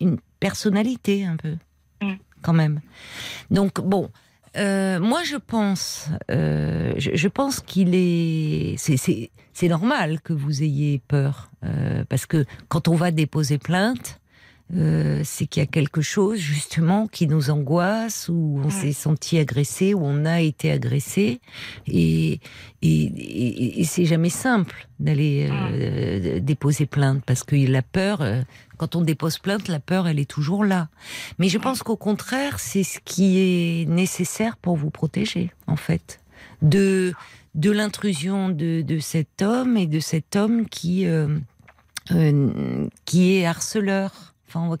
[0.00, 1.56] une personnalité un peu,
[2.02, 2.14] Mm.
[2.42, 2.80] quand même.
[3.50, 4.10] Donc bon.
[4.56, 11.00] euh, moi, je pense, euh, je, je pense qu'il est, c'est, normal que vous ayez
[11.08, 14.20] peur, euh, parce que quand on va déposer plainte,
[14.74, 19.38] euh, c'est qu'il y a quelque chose justement qui nous angoisse, où on s'est senti
[19.38, 21.40] agressé, où on a été agressé,
[21.86, 22.40] et,
[22.80, 28.42] et, et- et c'est jamais simple d'aller euh, déposer plainte parce que la peur, euh,
[28.78, 30.88] quand on dépose plainte, la peur, elle est toujours là.
[31.38, 36.20] Mais je pense qu'au contraire, c'est ce qui est nécessaire pour vous protéger, en fait,
[36.62, 37.12] de
[37.54, 41.28] de l'intrusion de, de cet homme et de cet homme qui euh,
[42.12, 44.31] euh, qui est harceleur,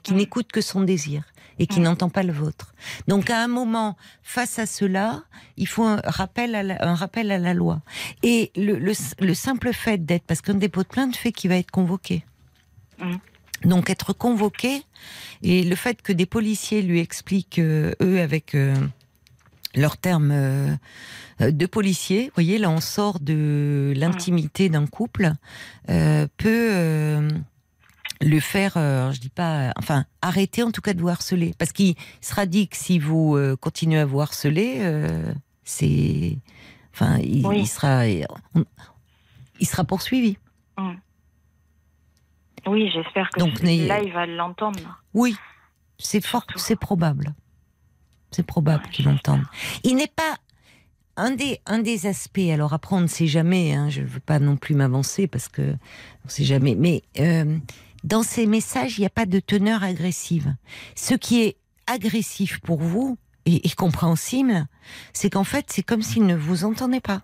[0.02, 0.16] qui Mm.
[0.16, 1.24] n'écoute que son désir
[1.58, 1.84] et qui Mm.
[1.84, 2.74] n'entend pas le vôtre.
[3.08, 5.22] Donc à un moment, face à cela,
[5.56, 7.80] il faut un rappel à la, un rappel à la loi.
[8.22, 11.56] Et le, le, le simple fait d'être, parce qu'un dépôt de plainte fait qu'il va
[11.56, 12.24] être convoqué.
[12.98, 13.16] Mm.
[13.64, 14.82] Donc être convoqué
[15.42, 18.74] et le fait que des policiers lui expliquent euh, eux avec euh,
[19.76, 20.74] leurs termes euh,
[21.40, 25.32] euh, de policiers, vous voyez là on sort de l'intimité d'un couple,
[25.90, 27.28] euh, peut euh,
[28.22, 31.72] le faire, euh, je dis pas, enfin arrêter en tout cas de vous harceler, parce
[31.72, 35.32] qu'il sera dit que si vous euh, continuez à vous harceler, euh,
[35.64, 36.38] c'est,
[36.94, 37.60] enfin il, Oui.
[37.60, 38.26] il sera, il
[39.66, 40.36] sera poursuivi.
[42.66, 45.02] Oui, j'espère que Donc, là, il va l'entendre.
[45.14, 45.36] Oui.
[45.98, 47.34] C'est fort, c'est probable.
[48.30, 49.42] C'est probable Ouais, qu'il entende.
[49.82, 50.36] Il n'est pas
[51.16, 52.38] un des un des aspects.
[52.52, 53.74] Alors après, on ne sait jamais.
[53.74, 56.74] Hein, je ne veux pas non plus m'avancer parce que on ne sait jamais.
[56.76, 57.58] Mais euh,
[58.04, 60.54] dans ces messages, il n'y a pas de teneur agressive.
[60.94, 64.66] Ce qui est agressif pour vous et, et compréhensible,
[65.12, 67.22] c'est qu'en fait, c'est comme s'il ne vous entendait pas.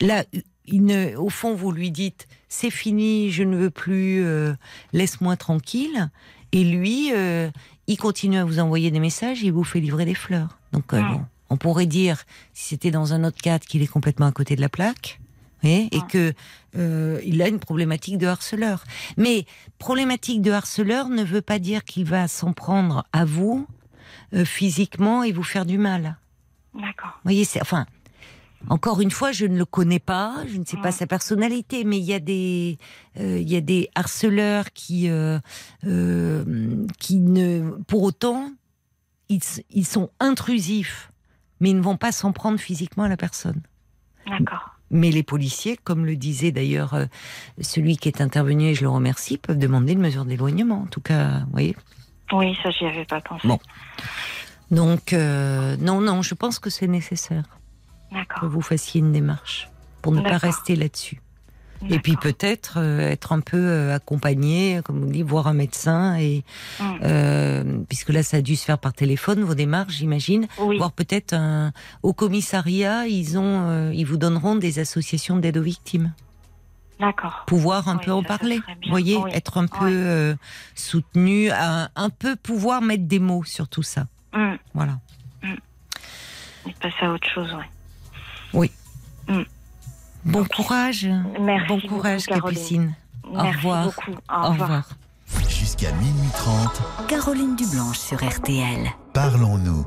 [0.00, 0.24] Là,
[0.66, 4.54] il ne, au fond, vous lui dites c'est fini, je ne veux plus, euh,
[4.92, 6.10] laisse-moi tranquille.
[6.52, 7.50] Et lui, euh,
[7.86, 10.58] il continue à vous envoyer des messages, il vous fait livrer des fleurs.
[10.72, 14.26] Donc, euh, bon, on pourrait dire, si c'était dans un autre cadre, qu'il est complètement
[14.26, 15.20] à côté de la plaque.
[15.62, 16.06] Voyez, Et Mm.
[16.08, 16.32] que
[16.76, 18.84] euh, il a une problématique de harceleur.
[19.16, 19.46] Mais
[19.78, 23.66] problématique de harceleur ne veut pas dire qu'il va s'en prendre à vous
[24.34, 26.16] euh, physiquement et vous faire du mal.
[26.74, 27.12] D'accord.
[27.16, 27.86] Vous voyez, c'est enfin.
[28.68, 31.98] Encore une fois, je ne le connais pas, je ne sais pas sa personnalité, mais
[31.98, 32.76] il y a des,
[33.18, 35.38] euh, il y a des harceleurs qui, euh,
[35.86, 38.50] euh, qui ne, pour autant,
[39.28, 39.40] ils,
[39.70, 41.12] ils sont intrusifs,
[41.60, 43.60] mais ils ne vont pas s'en prendre physiquement à la personne.
[44.26, 44.77] D'accord.
[44.90, 47.06] Mais les policiers, comme le disait d'ailleurs euh,
[47.60, 50.82] celui qui est intervenu, et je le remercie, peuvent demander une mesure d'éloignement.
[50.82, 51.76] En tout cas, vous voyez.
[52.32, 53.46] Oui, ça, j'y avais pas pensé.
[53.46, 53.58] Bon.
[54.70, 57.44] Donc, euh, non, non, je pense que c'est nécessaire
[58.40, 59.68] que vous fassiez une démarche
[60.02, 61.20] pour ne pas rester là-dessus.
[61.88, 66.16] Et puis peut-être euh, être un peu euh, accompagné, comme on dit, voir un médecin
[66.18, 66.42] et
[66.80, 66.84] Mm.
[67.04, 70.48] euh, puisque là ça a dû se faire par téléphone vos démarches, j'imagine.
[70.58, 70.76] Oui.
[70.78, 75.62] Voir peut-être un au commissariat, ils ont, euh, ils vous donneront des associations d'aide aux
[75.62, 76.12] victimes.
[77.00, 77.44] D'accord.
[77.46, 79.30] Pouvoir un Oui, peu en parler, vous voyez, Oui.
[79.32, 80.36] être un peu
[80.74, 84.06] soutenu, un, un peu pouvoir mettre des mots sur tout ça.
[84.34, 84.54] Mm.
[84.74, 84.98] Voilà.
[86.66, 87.48] Et passer à autre chose,
[88.52, 88.70] ouais.
[90.24, 91.08] Bon courage.
[91.40, 92.54] Merci bon beaucoup, courage, Caroline.
[92.56, 92.94] Capucine.
[93.32, 93.84] Merci revoir.
[93.84, 94.10] beaucoup.
[94.30, 94.88] Au, Au revoir.
[95.48, 98.88] Jusqu'à minuit 30, Caroline Dublanche sur RTL.
[99.12, 99.84] parlons-nous.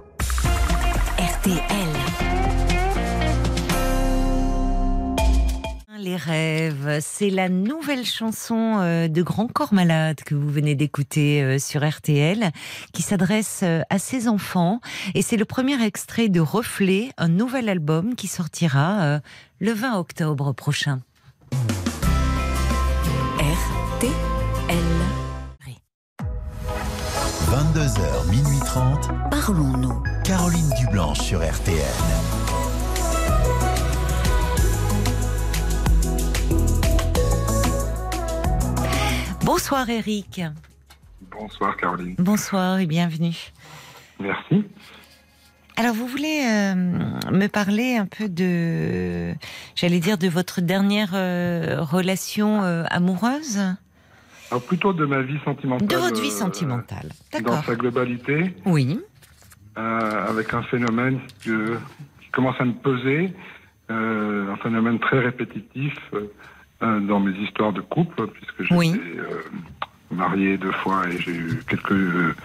[1.17, 2.70] RTL.
[6.01, 11.43] Les rêves, c'est la nouvelle chanson euh, de Grand Corps Malade que vous venez d'écouter
[11.43, 12.49] euh, sur RTL,
[12.91, 14.81] qui s'adresse euh, à ses enfants.
[15.13, 19.19] Et c'est le premier extrait de Reflet, un nouvel album qui sortira
[19.59, 21.01] le 20 octobre prochain.
[23.37, 24.11] RTL.
[27.47, 30.01] 22h, minuit 30, Parlons-nous.
[30.23, 32.40] Caroline Dublanche sur RTL.
[39.53, 40.39] Bonsoir Eric.
[41.29, 42.15] Bonsoir Caroline.
[42.17, 43.35] Bonsoir et bienvenue.
[44.17, 44.63] Merci.
[45.75, 49.33] Alors vous voulez euh, me parler un peu de,
[49.75, 53.59] j'allais dire, de votre dernière euh, relation euh, amoureuse?
[54.51, 55.85] Alors plutôt de ma vie sentimentale.
[55.85, 57.09] De votre vie sentimentale.
[57.33, 57.65] Dans D'accord.
[57.65, 59.01] sa globalité, Oui.
[59.75, 61.77] avec un phénomène que-
[62.21, 63.33] qui commence à me peser,
[63.89, 65.93] un phénomène très répétitif
[66.81, 68.89] dans mes histoires de couple, puisque j'ai Oui.
[68.89, 69.25] été euh,
[70.11, 72.35] marié deux fois et j'ai eu quelques euh,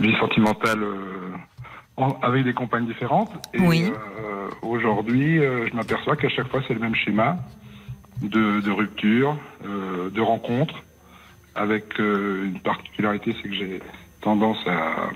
[0.00, 1.30] vies sentimentales euh,
[1.96, 3.30] en- avec des compagnes différentes.
[3.54, 3.90] Et Oui.
[3.90, 7.38] euh, aujourd'hui, euh, je m'aperçois qu'à chaque fois, c'est le même schéma
[8.22, 10.74] de, de rupture, euh, de rencontre,
[11.54, 13.80] avec euh, une particularité, c'est que j'ai
[14.20, 15.08] tendance à,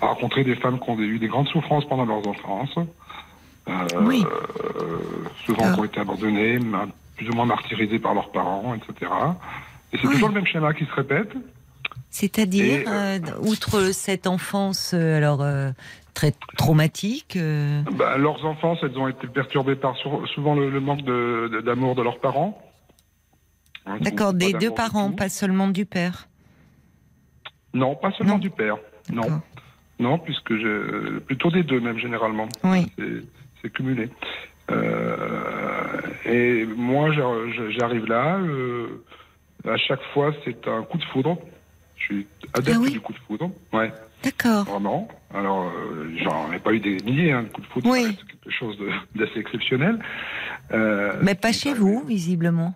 [0.00, 2.74] à rencontrer des femmes qui ont eu des grandes souffrances pendant leur enfance,
[3.68, 4.24] euh, Oui.
[4.26, 4.98] euh,
[5.46, 6.58] souvent qui ont été abandonnées,
[7.20, 9.10] plus ou moins martyrisées par leurs parents, etc.
[9.92, 10.14] Et c'est Oui.
[10.14, 11.30] toujours le même schéma qui se répète.
[12.08, 15.70] C'est-à-dire, Et, euh, outre cette enfance, euh, alors euh,
[16.14, 17.36] très traumatique.
[17.36, 21.50] euh, Bah, leurs enfances, elles ont été perturbées par sou- souvent le, le manque de-
[21.52, 22.58] de- d'amour de, leurs parents.
[23.84, 26.26] Hein, D'accord, des deux parents, pas seulement du père.
[27.74, 28.38] Non, pas seulement Non.
[28.38, 28.78] du père.
[29.12, 29.42] Non,
[29.98, 32.48] non, puisque je, plutôt des deux même généralement.
[32.64, 32.90] Oui.
[33.60, 34.08] C'est cumulé.
[34.70, 38.36] Euh, et moi, j'ar- j'arrive là.
[38.38, 39.02] euh,
[39.68, 41.38] à chaque fois, c'est un coup de foudre.
[41.96, 43.50] Je suis adepte Ah oui du coup de foudre.
[43.74, 43.92] Ouais,
[44.24, 44.64] D'accord.
[44.64, 45.06] vraiment.
[45.34, 47.90] Alors, euh, j'en ai pas eu des milliers hein, de coups de foudre.
[47.90, 48.04] Oui.
[48.06, 48.78] reste quelque chose
[49.14, 49.98] d'assez exceptionnel.
[50.72, 51.84] Euh, Mais pas c'est chez arrivé.
[51.84, 52.74] vous, visiblement.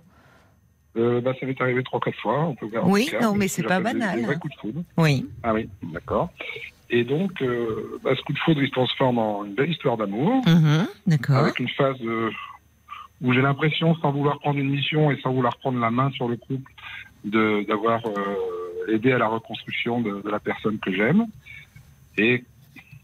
[0.96, 2.54] Euh, bah, ça m'est arrivé trois, quatre fois.
[2.84, 4.38] Oui, non, mais ce c'est pas j'appelle des- banal, Des vrais hein.
[4.38, 4.82] coups de foudre.
[4.98, 5.26] Oui.
[5.42, 6.30] Ah oui, d'accord.
[6.90, 9.96] Et donc, euh, bah, ce coup de foudre, il se transforme en une belle histoire
[9.96, 10.44] d'amour,
[11.06, 11.36] D'accord.
[11.36, 12.30] avec une phase euh,
[13.22, 16.28] où j'ai l'impression, sans vouloir prendre une mission et sans vouloir prendre la main sur
[16.28, 16.70] le couple,
[17.24, 21.26] d'avoir euh, aidé à la reconstruction de, de la personne que j'aime.
[22.18, 22.44] Et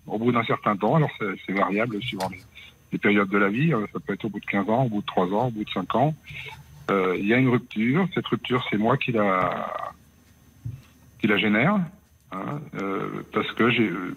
[0.07, 2.41] au bout d'un certain temps, alors c'est variable suivant les,
[2.93, 5.01] les périodes de la vie, ça peut être au bout de 15 ans, au bout
[5.01, 6.15] de 3 ans, au bout de 5 ans,
[6.91, 8.07] il y a une rupture.
[8.15, 9.73] Cette rupture, c'est moi qui la,
[11.19, 11.81] qui la génère.
[12.33, 14.17] Hein, euh, parce que euh,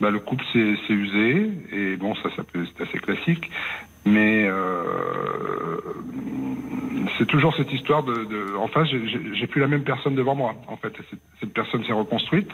[0.00, 3.50] bah, le couple s'est usé et bon ça, c'est assez classique,
[4.04, 5.78] mais euh,
[7.18, 10.54] c'est toujours cette histoire de, de en face j'ai- plus la même personne devant moi
[10.68, 10.92] en fait.
[11.40, 12.50] Cette, personne s'est reconstruite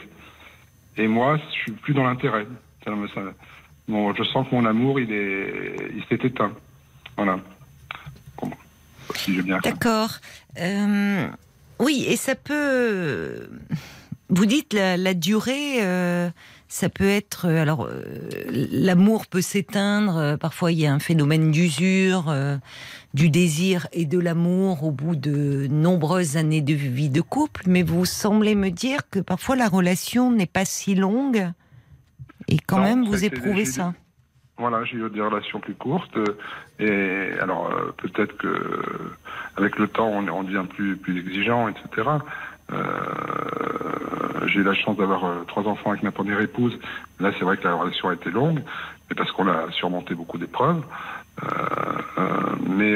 [0.97, 2.45] et moi je suis plus dans l'intérêt.
[3.87, 6.51] Bon, je sens que mon amour il est il s'est éteint.
[7.15, 7.37] Voilà.
[9.15, 9.59] Si bien.
[9.63, 10.09] D'accord.
[11.79, 13.47] Oui, et ça peut.
[14.29, 16.29] Vous dites la, la durée, euh,
[16.67, 17.45] ça peut être.
[17.47, 18.03] euh, Alors, euh,
[18.49, 20.17] l'amour peut s'éteindre.
[20.17, 22.33] euh, Parfois, il y a un phénomène d'usure,
[23.13, 27.63] du désir et de l'amour au bout de nombreuses années de vie de couple.
[27.67, 31.49] Mais vous semblez me dire que parfois la relation n'est pas si longue.
[32.49, 33.93] Et quand Non, même, vous éprouvez ça.
[34.59, 36.17] Voilà, j'ai eu des relations plus courtes
[36.79, 38.81] et alors peut-être que
[39.55, 42.09] avec le temps on, on devient plus plus exigeant, etc.
[42.71, 46.77] Euh, j'ai eu la chance d'avoir euh, trois enfants avec ma première épouse.
[47.19, 48.61] Là, c'est vrai que la relation a été longue,
[49.09, 50.83] mais parce qu'on a surmonté beaucoup d'épreuves.
[51.43, 52.25] Euh,
[52.67, 52.95] mais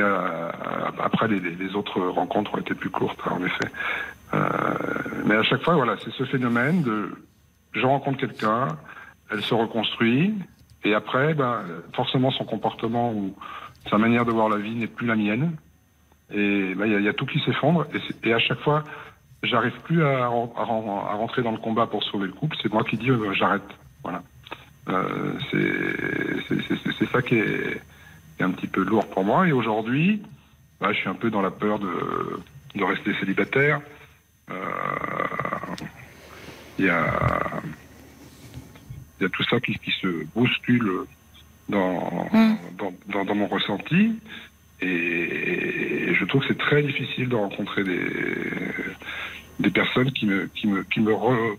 [1.04, 3.72] après, les, autres rencontres ont été plus courtes, en effet.
[5.26, 7.12] Mais à chaque fois, voilà, c'est ce phénomène de
[7.74, 8.68] je rencontre quelqu'un,
[9.32, 10.36] elle se reconstruit,
[10.84, 13.36] et après, ben, forcément, son comportement ou
[13.90, 15.56] sa manière de voir la vie n'est plus la mienne.
[16.32, 17.86] Et ben, il y, a- tout qui s'effondre.
[18.24, 18.84] Et à chaque fois,
[19.44, 22.56] j'arrive plus à, ren- à ren- à rentrer dans le combat pour sauver le couple.
[22.62, 23.64] C'est moi qui dis euh, j'arrête.
[24.04, 24.24] Voilà.
[24.90, 27.82] Euh, c'est- ça qui est,
[28.38, 29.48] qui est un petit peu lourd pour moi.
[29.48, 30.24] Et aujourd'hui,
[30.80, 32.40] ben, je suis un peu dans la peur de,
[32.76, 33.82] de rester célibataire.
[34.50, 34.56] Euh,
[36.78, 37.62] Il y a
[39.20, 40.90] il y a tout ça qui, qui se bouscule
[41.70, 42.56] dans, Mm.
[42.78, 44.20] dans, dans, dans mon ressenti.
[44.82, 48.12] Et je trouve que c'est très difficile de rencontrer des,
[49.60, 51.58] des personnes qui me, qui me, qui me re-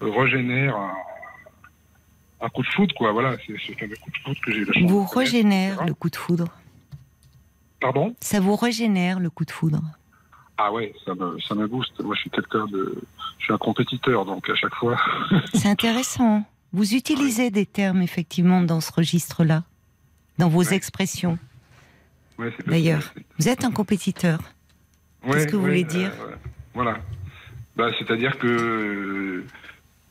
[0.00, 0.92] régénèrent un,
[2.42, 3.12] un coup de foudre, quoi.
[3.12, 5.84] Voilà, c'est ce fameux coup de foudre que j'ai eu la chance Vous de régénère
[5.86, 6.48] le coup de foudre?
[7.80, 8.14] Pardon?
[8.20, 9.80] Ça vous régénère le coup de foudre?
[10.56, 12.00] Ah ouais, ça me, ça me booste.
[12.00, 13.00] Moi, je suis quelqu'un de.
[13.38, 14.96] Je suis un compétiteur, donc à chaque fois.
[15.54, 16.44] C'est intéressant.
[16.72, 19.62] Vous utilisez des termes effectivement dans ce registre-là,
[20.38, 20.74] dans vos Ouais.
[20.74, 21.38] expressions.
[22.38, 24.38] Ouais, D'ailleurs, vous êtes un compétiteur.
[25.32, 26.36] Qu'est-ce que vous voulez dire euh,
[26.74, 26.98] Voilà.
[27.76, 29.44] Bah, c'est-à-dire que euh,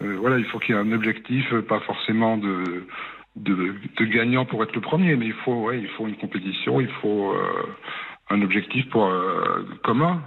[0.03, 2.85] euh, voilà, il faut qu'il y ait un objectif, pas forcément de,
[3.35, 6.79] de, de gagnant pour être le premier, mais il faut, ouais, il faut une compétition,
[6.81, 7.33] il faut
[8.29, 9.09] un objectif pour
[9.83, 10.21] commun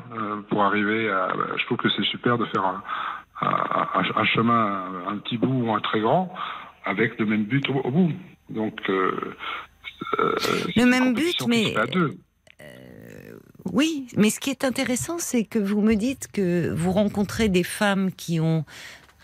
[0.48, 1.28] pour arriver à.
[1.36, 2.82] bah, je trouve que c'est super de faire un,
[3.42, 3.48] un,
[3.94, 6.34] un- un chemin, un, un petit bout ou un très grand,
[6.84, 8.12] avec le même but au, au bout.
[8.48, 9.36] Donc euh,
[10.18, 10.34] euh,
[10.76, 12.18] une même but, mais- deux.
[13.72, 17.62] Oui, mais ce qui est intéressant, c'est que vous me dites que vous rencontrez des
[17.62, 18.64] femmes qui ont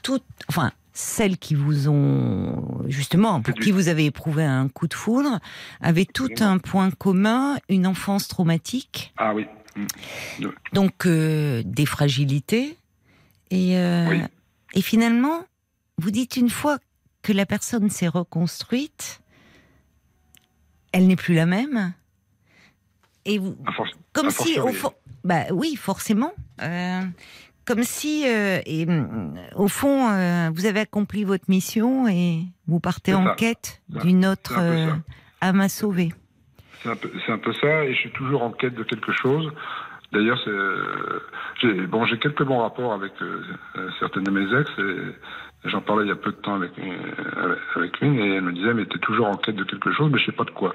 [0.02, 4.94] toutes, enfin, celles qui vous ont, justement, pour qui vous avez éprouvé un coup de
[4.94, 5.40] foudre,
[5.80, 9.46] avaient tout un point commun, une enfance traumatique, Ah oui.
[10.72, 12.76] donc euh, des fragilités.
[13.50, 14.20] Et, euh, Oui.
[14.74, 15.44] et finalement,
[15.98, 16.78] vous dites une fois
[17.22, 19.20] que la personne s'est reconstruite,
[20.96, 21.92] elle n'est plus la même.
[23.24, 24.92] Et vous, force- comme si, au fond,
[25.24, 26.32] bah oui, forcément,
[26.62, 27.02] Euh,
[27.66, 32.80] comme si, euh, et, mm, au fond, euh, vous avez accompli votre mission et vous
[32.80, 33.34] partez en ça.
[33.34, 34.92] quête d'une autre euh,
[35.42, 36.12] âme à sauver.
[36.82, 39.12] C'est un, peu, c'est un peu ça, et je suis toujours en quête de quelque
[39.12, 39.52] chose.
[40.12, 41.20] D'ailleurs, euh,
[41.88, 43.42] bon, j'ai quelques bons rapports avec euh,
[43.76, 45.14] euh, certaines de mes ex, et
[45.68, 48.52] j'en parlais il y a peu de temps avec, euh, avec, une, et elle me
[48.52, 50.72] disait, mais t'es toujours en quête de quelque chose, mais je sais pas de quoi.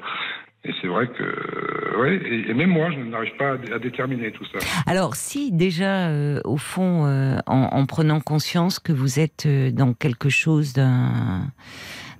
[0.63, 3.79] Et c'est vrai que, euh, ouais, et, même moi, je n'arrive pas à, dé- à
[3.79, 4.59] déterminer tout ça.
[4.85, 7.05] Alors, si déjà, euh, au fond,
[7.47, 11.47] en, en prenant conscience que vous êtes dans quelque chose d'un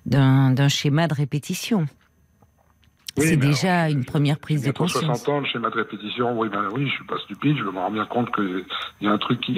[0.07, 1.85] d'un d'un schéma de répétition,
[3.17, 5.03] Oui, c'est déjà alors, une première prise de conscience.
[5.03, 7.77] 60 ans, le schéma de répétition, oui, ben oui, je suis pas stupide, je me
[7.77, 8.63] rends bien compte qu'il
[9.01, 9.57] y a un truc qui.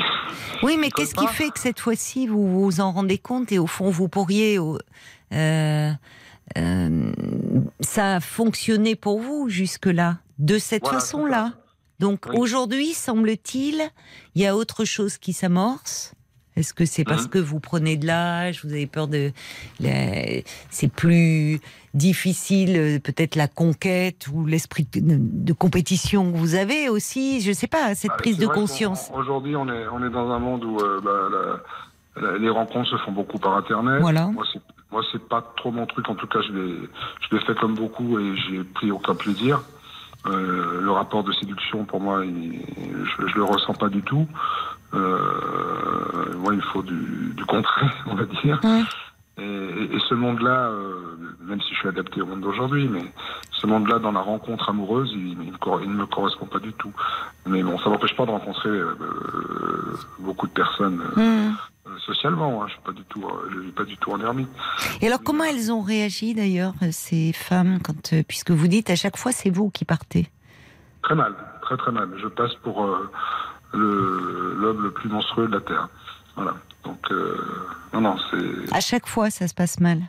[0.64, 3.68] Oui, mais qu'est-ce qui fait que cette fois-ci vous vous en rendez compte et au
[3.68, 5.92] fond vous pourriez, euh,
[6.58, 7.12] euh,
[7.80, 11.54] ça a fonctionné pour vous jusque-là de cette Voilà, façon-là?
[12.00, 12.36] Donc Oui.
[12.38, 13.82] aujourd'hui, semble-t-il,
[14.36, 16.14] il y a autre chose qui s'amorce.
[16.56, 17.30] Est-ce que c'est parce Mhm.
[17.30, 19.32] que vous prenez de l'âge, vous avez peur de,
[20.70, 21.60] c'est plus
[21.94, 27.68] difficile, euh, peut-être la conquête ou l'esprit de, compétition que vous avez aussi, je sais
[27.68, 29.10] pas, cette Ah, prise de conscience.
[29.14, 32.90] Aujourd'hui, on est, on est dans un monde où euh, bah, la- la- les rencontres
[32.90, 34.02] se font beaucoup par Internet.
[34.02, 34.28] Voilà.
[34.28, 36.10] Moi, c'est, moi, c'est pas trop mon truc.
[36.10, 36.76] En tout cas, je l'ai,
[37.30, 39.64] je l'ai fait comme beaucoup et j'ai pris aucun plaisir.
[40.26, 44.28] Euh, le rapport de séduction, pour moi, je, le ressens pas du tout.
[44.94, 48.60] Euh, moi, il faut du, du concret, on va dire.
[49.40, 53.04] Et, et- et ce monde-là, euh, même si je suis adapté au monde d'aujourd'hui, mais
[53.52, 55.44] ce monde-là, dans la rencontre amoureuse, il, ne
[55.94, 56.92] me correspond pas du tout.
[57.48, 61.50] Mais bon, ça m'empêche pas de rencontrer euh, euh, beaucoup de personnes euh,
[62.06, 62.62] socialement.
[62.62, 62.66] Hein.
[62.68, 64.50] Je suis pas du tout, je vis pas du tout en ermite.
[65.02, 69.18] Et alors, comment elles ont réagi d'ailleurs, ces femmes, quand, puisque vous dites à chaque
[69.18, 70.30] fois c'est vous qui partez?
[71.02, 72.08] Très mal, très très mal.
[72.22, 73.10] Je passe pour euh,
[73.74, 75.90] le- l'homme le plus monstrueux de la terre.
[76.36, 76.54] Voilà.
[76.84, 77.38] Donc euh,
[77.94, 80.02] non, non, c'est À chaque fois, ça se passe mal.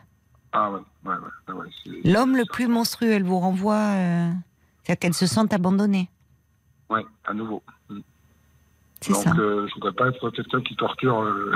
[0.51, 3.75] ah ouais, ouais, ouais, c'est- L'homme le plus monstrueux, elle vous renvoie.
[3.75, 4.29] euh,
[4.83, 6.09] C'est-à-dire qu'elles se sentent abandonnées.
[6.89, 7.63] ouais, à nouveau.
[9.01, 9.33] C'est Donc, ça.
[9.37, 11.53] euh, je voudrais pas être quelqu'un qui torture euh,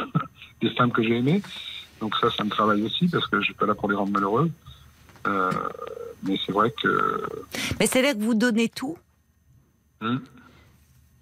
[0.62, 1.42] des femmes que j'ai aimées.
[2.00, 4.12] Donc ça, ça me travaille aussi parce que je suis pas là pour les rendre
[4.12, 4.50] malheureuses.
[5.26, 5.50] Euh,
[6.22, 7.22] mais c'est vrai que
[7.80, 8.96] Mais c'est-à-dire que vous donnez tout.
[10.00, 10.18] Hmm.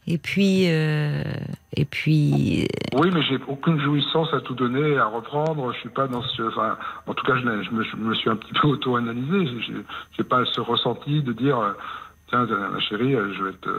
[0.07, 0.65] Et puis.
[0.69, 1.23] euh,
[1.77, 2.67] Et puis.
[2.95, 5.73] oui, mais j'ai aucune jouissance à tout donner, à reprendre.
[5.73, 6.43] Je suis pas dans ce.
[6.43, 6.77] Enfin,
[7.07, 9.47] en tout cas, je, me, je me suis un petit peu auto-analysé.
[10.17, 11.73] J'ai- pas ce ressenti de dire euh,
[12.29, 13.71] tiens, ma chérie, euh, je vais te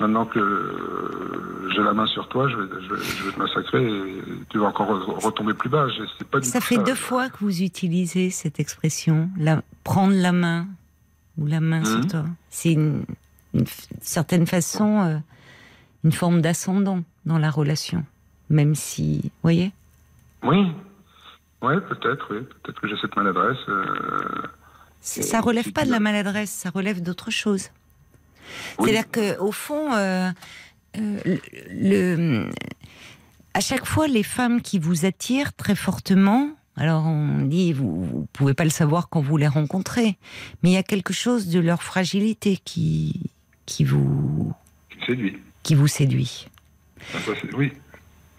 [0.00, 3.38] maintenant que euh, j'ai la main sur toi, je vais, je vais, je vais te
[3.38, 5.86] massacrer et tu vas encore re- retomber plus bas.
[6.30, 9.62] Pas du Ça fait deux fois que vous utilisez cette expression, la...
[9.84, 10.66] prendre la main
[11.38, 12.06] ou la main sur Mhm.
[12.08, 12.24] toi.
[12.50, 13.04] C'est une,
[13.54, 13.64] une
[14.00, 15.16] certaine façon euh,
[16.04, 18.04] une forme d'ascendant dans la relation,
[18.50, 19.72] même si, vous voyez.
[20.42, 20.72] Oui.
[21.62, 22.40] Ouais, peut-être, oui.
[22.62, 23.58] Peut-être que j'ai cette maladresse.
[23.68, 24.42] euh,
[25.00, 27.68] Ça relève pas de la maladresse, ça relève d'autre chose.
[28.78, 28.90] oui.
[28.90, 30.30] C'est-à-dire que au fond, euh,
[30.98, 32.50] euh, le, le-
[33.54, 38.26] à chaque fois, les femmes qui vous attirent très fortement, alors on dit vous, vous
[38.32, 40.16] pouvez pas le savoir quand vous les rencontrez,
[40.62, 43.30] mais il y a quelque chose de leur fragilité qui
[43.66, 44.52] qui vous
[45.06, 45.38] Séduit.
[45.62, 46.48] Qui vous séduit.
[47.14, 47.72] Ah, ça, oui.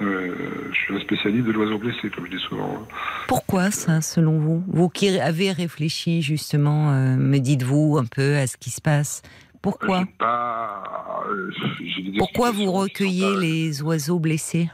[0.02, 0.36] Euh,
[0.72, 2.86] je suis un spécialiste de l'oiseau blessé, comme je dis souvent.
[3.28, 4.64] Pourquoi ça, selon vous?
[4.68, 9.22] Vous qui avez réfléchi justement, euh, me dites-vous un peu à ce qui se passe.
[9.62, 10.04] Pourquoi?
[10.20, 11.24] Pas.
[11.30, 14.70] euh, des Pourquoi vous recueillez pas- les oiseaux blessés?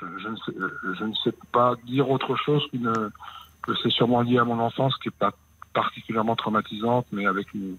[0.00, 0.52] Je, je ne sais,
[0.98, 2.92] je ne sais pas dire autre chose qu'une
[3.62, 5.32] que c'est sûrement lié à mon enfance, qui est pas
[5.72, 7.76] particulièrement traumatisante, mais avec une,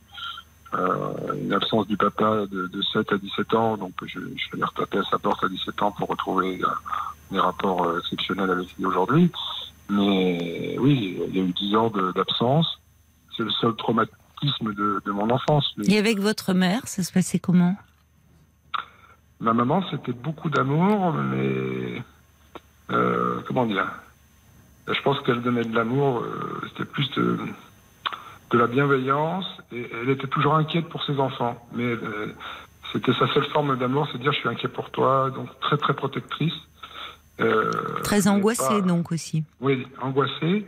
[0.73, 3.77] une absence du papa de, de 7 à 17 ans.
[3.77, 6.67] Donc je, je allé retaper à sa porte à 17 ans pour retrouver euh,
[7.31, 9.31] des rapports euh, exceptionnels avec lui aujourd'hui.
[9.89, 12.79] Mais oui, il y a eu 10 ans d'absence.
[13.35, 15.73] C'est le seul traumatisme de, de mon enfance.
[15.77, 17.75] Mais Et avec votre mère, ça se passait comment?
[19.39, 22.01] Ma maman, c'était beaucoup d'amour, mais
[22.91, 23.87] euh, comment dire?
[24.87, 27.37] Je pense qu'elle donnait de l'amour, euh, c'était plus de,
[28.53, 31.57] de la bienveillance, et elle était toujours inquiète pour ses enfants.
[31.75, 32.33] Mais euh,
[32.93, 35.75] c'était sa seule forme d'amour, c'est de dire je suis inquiet pour toi, donc très
[35.77, 36.53] très protectrice.
[37.41, 37.71] Euh,
[38.03, 39.43] Très angoissée pas- donc aussi.
[39.59, 40.65] Oui, angoissée.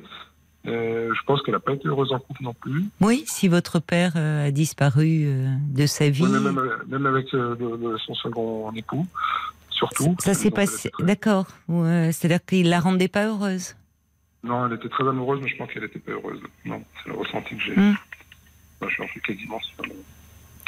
[0.67, 2.85] Euh, je pense qu'elle n'a pas été heureuse en couple non plus.
[2.99, 7.31] Oui, si votre père euh, a disparu euh, de sa vie, Oui, même, même avec
[7.33, 9.05] le- le- son second époux,
[9.69, 10.15] surtout.
[10.17, 10.89] ça s'est passé.
[10.89, 11.45] très- D'accord.
[11.67, 13.75] Ouais, C'est-à-dire qu'il la rendait pas heureuse.
[14.45, 16.39] Non, elle était très amoureuse, mais je pense qu'elle n'était pas heureuse.
[16.65, 17.75] Non, c'est le ressenti que j'ai.
[17.75, 17.95] Moi,
[18.81, 19.93] je suis quasiment sur le-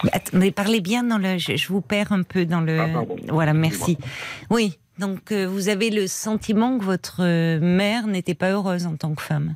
[0.03, 1.38] Mais Attendez, parlez bien dans le.
[1.38, 2.80] Je, vous perds un peu dans le.
[2.80, 3.97] Ah, voilà, merci.
[4.49, 4.78] Oui.
[4.97, 9.13] Donc euh, vous avez le sentiment que votre euh, mère n'était pas heureuse en tant
[9.13, 9.55] que femme?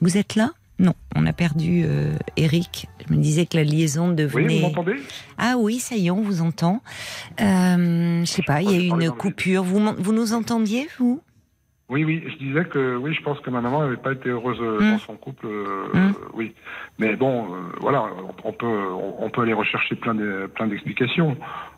[0.00, 0.52] Vous êtes là?
[0.80, 2.86] Non, on a perdu euh, Eric.
[3.08, 4.54] Je me disais que la liaison Oui, devenait.
[4.56, 4.94] vous m'entendez?
[5.36, 6.82] Ah oui, ça y est, on vous entend.
[7.40, 9.62] Euh, je sais pas, il y a eu une coupure.
[9.64, 11.20] Vous, vous nous entendiez, vous?
[11.90, 14.58] Oui, oui, je disais que oui, je pense que ma maman n'avait pas été heureuse
[14.60, 14.90] euh, Hmm.
[14.92, 15.46] dans son couple.
[15.46, 16.12] euh, Hmm.
[16.34, 16.54] oui,
[16.98, 18.02] mais bon, euh, voilà,
[18.44, 21.36] on, on peut, on, on peut aller rechercher plein de- plein d'explications.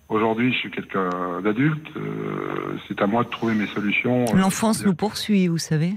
[0.08, 1.86] Aujourd'hui, je suis quelqu'un d'adulte.
[1.96, 4.24] euh, c'est à moi de trouver mes solutions.
[4.34, 5.94] L'enfance nous poursuit, vous savez.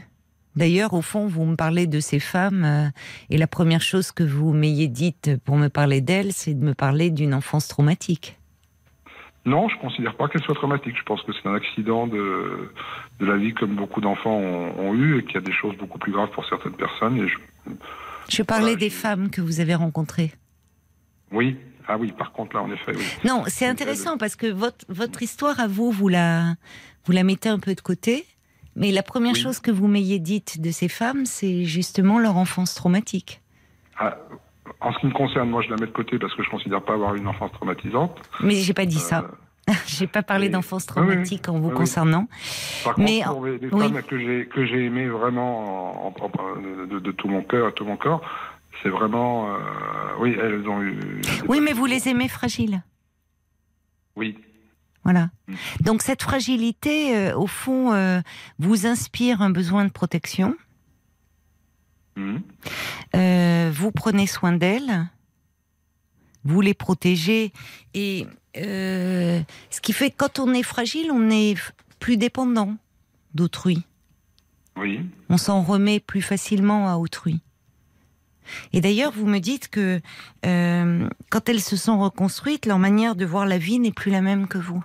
[0.56, 2.90] D'ailleurs, au fond, vous me parlez de ces femmes, euh,
[3.30, 6.74] et la première chose que vous m'ayez dite pour me parler d'elles, c'est de me
[6.74, 8.38] parler d'une enfance traumatique.
[9.46, 10.96] Non, je considère pas qu'elle soit traumatique.
[10.98, 12.72] Je pense que c'est un accident de,
[13.20, 15.76] de la vie comme beaucoup d'enfants ont, ont eu et qu'il y a des choses
[15.78, 17.18] beaucoup plus graves pour certaines personnes.
[17.18, 17.38] Et je,
[18.30, 20.32] Je parlais Voilà, des je- femmes que vous avez rencontrées.
[21.32, 21.58] oui,
[21.90, 23.04] ah oui, par contre là, en effet, oui.
[23.26, 26.56] Non, c'est intéressant parce que votre, votre histoire à vous, vous la,
[27.06, 28.26] vous la mettez un peu de côté.
[28.76, 29.40] Mais la première Oui.
[29.40, 33.42] chose que vous m'ayez dite de ces femmes, c'est justement leur enfance traumatique.
[34.00, 34.18] Ah,
[34.82, 36.82] en ce qui me concerne, moi, je la mets de côté parce que je considère
[36.84, 38.18] pas avoir une enfance traumatisante.
[38.42, 39.20] Mais j'ai pas dit ça.
[39.20, 39.28] Euh,
[39.88, 40.88] J'ai pas parlé d'enfance oui.
[40.88, 42.28] traumatique en vous Oui, concernant.
[42.84, 46.86] Par Mais contre, pour les, femmes que j'ai que j'ai aimées vraiment en- en- en-
[46.86, 48.22] de, de tout mon cœur, tout mon corps,
[48.82, 49.58] c'est vraiment, euh,
[50.20, 51.00] oui, elles ont eu.
[51.48, 52.82] Oui, mais vous les aimez fragiles.
[54.18, 54.38] Oui,
[55.04, 55.30] Voilà.
[55.82, 58.22] Donc cette fragilité, euh, au fond, euh,
[58.60, 60.56] vous inspire un besoin de protection.
[62.16, 62.42] Mhm.
[63.16, 65.10] Euh, vous prenez soin d'elles,
[66.44, 67.52] vous les protégez,
[67.94, 71.56] et ce qui fait que quand on est fragile, on est
[72.00, 72.76] plus dépendant
[73.34, 73.84] d'autrui.
[74.78, 75.02] Oui.
[75.30, 77.42] On s'en remet plus facilement à autrui.
[78.74, 80.02] Et d'ailleurs, vous me dites que
[80.46, 84.22] euh, quand elles se sont reconstruites, leur manière de voir la vie n'est plus la
[84.22, 84.84] même que vous.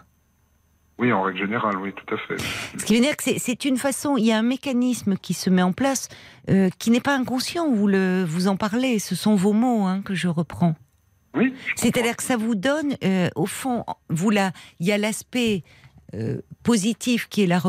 [0.98, 2.36] Oui, en règle générale, oui, tout à fait.
[2.78, 5.48] Ce qui veut dire que c'est- une façon, il y a un mécanisme qui se
[5.48, 6.08] met en place
[6.50, 7.70] euh, qui n'est pas inconscient.
[7.70, 10.74] Vous le, vous en parlez, ce sont vos mots hein, que je reprends.
[11.34, 11.54] Oui.
[11.76, 15.62] C'est-à-dire que ça vous donne, euh, au fond, vous là, il y a l'aspect
[16.14, 17.60] euh, positif qui est la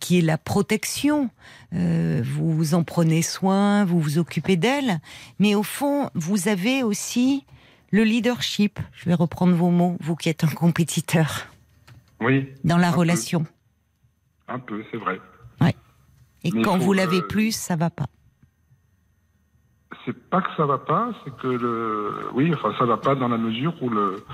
[0.00, 1.28] qui est la protection.
[1.74, 5.00] Euh, vous en prenez soin, vous vous occupez d'elle,
[5.40, 7.44] mais au fond, vous avez aussi
[7.90, 8.78] le leadership.
[8.92, 11.48] Je vais reprendre vos mots, vous qui êtes un compétiteur.
[12.20, 12.98] Oui, dans la Un peu.
[13.00, 13.46] relation.
[14.48, 15.20] un peu, c'est vrai.
[16.44, 18.06] Et Mais quand vous l'avez euh, plus, ça va pas.
[20.04, 23.26] C'est pas que ça va pas, c'est que le, oui, enfin ça va pas dans
[23.28, 24.24] la mesure où le,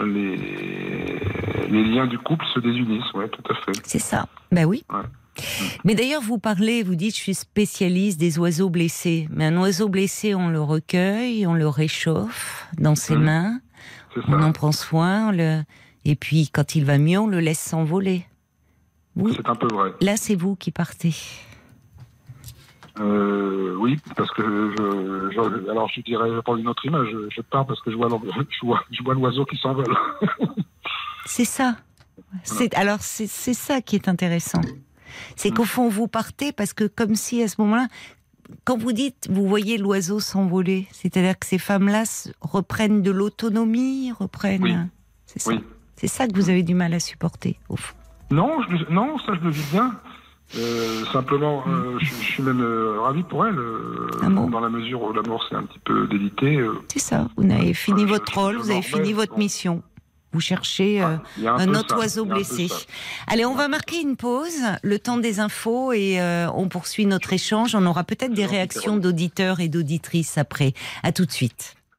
[0.00, 0.36] les,
[1.68, 3.72] les liens du couple se désunissent, ouais, tout à fait.
[3.84, 4.26] C'est ça.
[4.52, 4.84] Ben oui.
[4.90, 5.02] Ouais.
[5.84, 9.26] Mais d'ailleurs, vous parlez, vous dites, je suis spécialiste des oiseaux blessés.
[9.30, 13.24] Mais un oiseau blessé, on le recueille, on le réchauffe dans ses Mhm.
[13.24, 13.60] mains,
[14.28, 15.62] on en prend soin, on le...
[16.04, 18.26] et puis quand il va mieux, on le laisse s'envoler.
[19.16, 19.92] Vous, C'est un peu vrai.
[20.00, 21.14] là, c'est vous qui partez.
[22.98, 27.08] Euh, oui, parce que je, je- alors je dirais, je vais prendre une autre image.
[27.10, 29.94] Je, je pars parce que je vois, l'en- je vois, je vois l'oiseau qui s'envole.
[31.26, 31.76] C'est ça.
[32.44, 34.60] C'est alors c'est c'est ça qui est intéressant.
[35.36, 37.88] C'est qu'au fond vous partez parce que comme si à ce moment-là,
[38.64, 42.04] quand vous dites vous voyez l'oiseau s'envoler, c'est-à-dire que ces femmes-là
[42.40, 44.62] reprennent de l'autonomie, reprennent.
[44.62, 44.74] Oui.
[45.26, 45.50] C'est ça?
[45.52, 45.60] Oui.
[46.00, 47.94] C'est ça que vous avez du mal à supporter au fond.
[48.30, 49.94] Non, je, non, ça je le vis bien.
[50.56, 53.58] Euh, simplement, euh, je, je suis même euh, ravi pour elle,
[54.22, 56.58] Ah bon dans la mesure où l'amour c'est un petit peu délité.
[56.90, 57.28] C'est ça.
[57.36, 59.82] Vous avez fini je- votre rôle, vous avez fini votre mission.
[60.32, 62.68] Vous cherchez euh, il y a un, autre ça, oiseau blessé.
[63.26, 66.18] Allez, on va marquer une pause, le temps des infos et
[66.54, 67.74] on poursuit notre échange.
[67.74, 70.72] On aura peut-être des réactions d'auditeurs et d'auditrices après.
[71.02, 71.74] À tout de suite.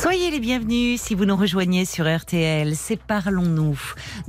[0.00, 2.76] Soyez les bienvenus si vous nous rejoignez sur RTL.
[2.76, 3.76] C'est Parlons-nous.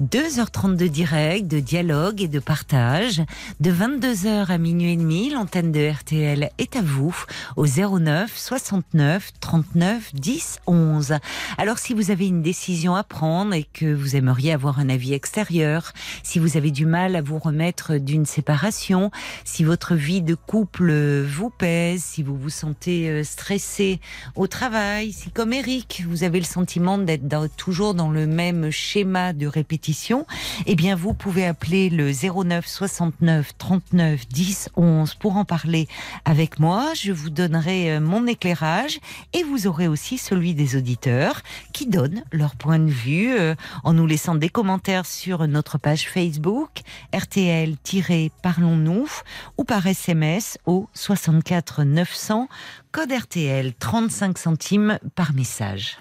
[0.01, 3.21] 2h30 de direct, de dialogue et de partage.
[3.59, 7.15] De 22h à minuit et demi, l'antenne de RTL est à vous
[7.55, 11.13] au 09 69 39 10 11.
[11.59, 15.13] Alors si vous avez une décision à prendre et que vous aimeriez avoir un avis
[15.13, 15.93] extérieur,
[16.23, 19.11] si vous avez du mal à vous remettre d'une séparation,
[19.45, 23.99] si votre vie de couple vous pèse, si vous vous sentez euh, stressé
[24.35, 29.33] au travail, si comme Eric, vous avez le sentiment d'être toujours dans le même schéma
[29.33, 30.25] de répétition,
[30.65, 35.89] eh bien vous pouvez appeler le 09 69 39 10 11 pour en parler
[36.23, 36.93] avec moi.
[36.95, 39.01] Je vous donnerai euh, mon éclairage
[39.33, 41.41] et vous aurez aussi celui des auditeurs
[41.73, 43.53] qui donnent leur point de vue euh,
[43.83, 46.83] en nous laissant des commentaires sur notre page Facebook
[47.13, 49.09] RTL-Parlons-nous
[49.57, 52.47] ou par SMS au 64 900
[52.91, 55.97] code RTL 35 centimes par message.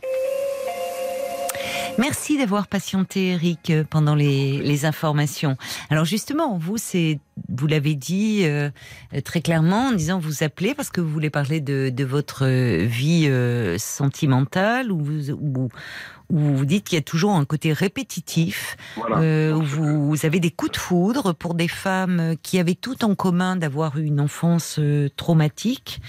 [1.99, 5.57] Merci d'avoir patienté, Eric, pendant les, informations.
[5.91, 6.77] Alors justement, vous,
[7.49, 8.71] vous l'avez dit euh,
[9.25, 13.77] très clairement en disant vous appelez parce que vous voulez parler de, votre vie euh,
[13.79, 15.69] sentimentale ou,
[16.31, 19.19] ou vous dites qu'il y a toujours un côté répétitif Voilà.
[19.19, 23.05] euh, où vous, vous avez des coups de foudre pour des femmes qui avaient tout
[23.05, 26.01] en commun d'avoir eu une enfance euh, traumatique,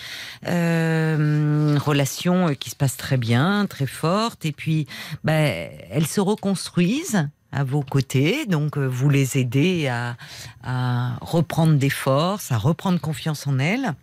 [0.47, 4.87] euh, relation euh, qui se passe très bien, très forte, et puis
[5.23, 10.15] bah, elles se reconstruisent à vos côtés, donc euh, vous les aidez à,
[10.63, 13.93] à reprendre des forces, à reprendre confiance en elles.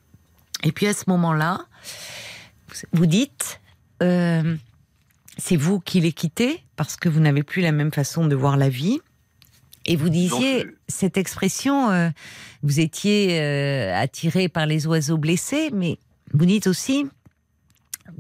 [0.65, 1.61] Et puis à ce moment-là,
[2.69, 3.61] vous- vous dites,
[4.03, 4.57] euh,
[5.37, 8.57] c'est vous qui les quittez parce que vous n'avez plus la même façon de voir
[8.57, 9.01] la vie.
[9.85, 12.11] Et vous disiez Donc, euh, cette expression, euh,
[12.63, 15.99] vous étiez euh, attiré par les oiseaux blessés, mais
[16.33, 17.07] vous dites aussi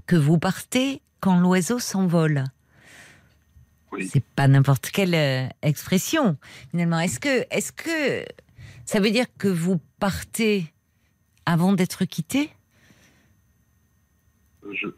[0.06, 2.44] que vous partez quand l'oiseau s'envole.
[3.92, 4.08] Oui.
[4.12, 6.36] C'est pas n'importe quelle expression
[6.70, 7.00] finalement.
[7.00, 8.24] Est-ce que, est-ce que
[8.84, 10.72] ça veut dire que vous partez
[11.46, 12.50] avant d'être quitté?
[14.72, 14.88] Je,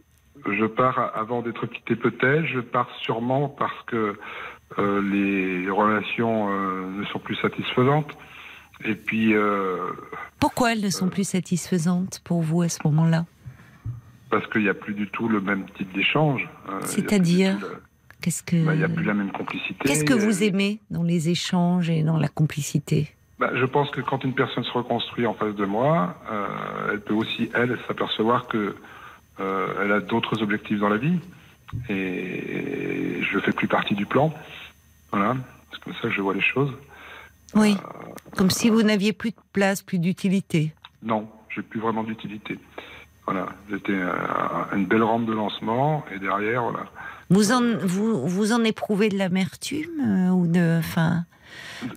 [0.53, 2.47] je pars avant d'être quitté peut-être.
[2.47, 4.17] Je pars sûrement parce que
[4.79, 8.11] euh, les relations euh, ne sont plus satisfaisantes.
[8.85, 9.79] Et puis, euh,
[10.39, 13.25] Pourquoi elles ne sont plus satisfaisantes pour vous à ce moment-là?
[14.31, 16.49] Parce qu'il n'y a plus du tout le même type d'échange.
[16.85, 17.57] C'est-à-dire
[18.21, 19.77] Qu'est-ce que bah, Il n'y a plus la même complicité.
[19.85, 23.09] Qu'est-ce que vous aimez dans les échanges et dans la complicité?
[23.39, 26.17] Bah, Je pense que quand une personne se reconstruit en face de moi,
[26.93, 28.77] elle peut aussi, elle, s'apercevoir que
[29.41, 31.19] euh, elle a d'autres objectifs dans la vie.
[31.89, 34.33] Et je ne fais plus partie du plan.
[35.13, 35.37] Voilà.
[35.73, 36.73] C'est comme ça que je vois les choses.
[37.55, 40.73] Oui, Euh, comme si vous n'aviez plus de place, plus d'utilité.
[41.03, 42.59] Non, j'ai plus vraiment d'utilité.
[43.27, 44.13] Voilà, j'étais euh,
[44.75, 46.87] une belle rampe de lancement et derrière, voilà.
[47.31, 51.25] Vous en, vous, vous en éprouvez de l'amertume euh, ou de, enfin,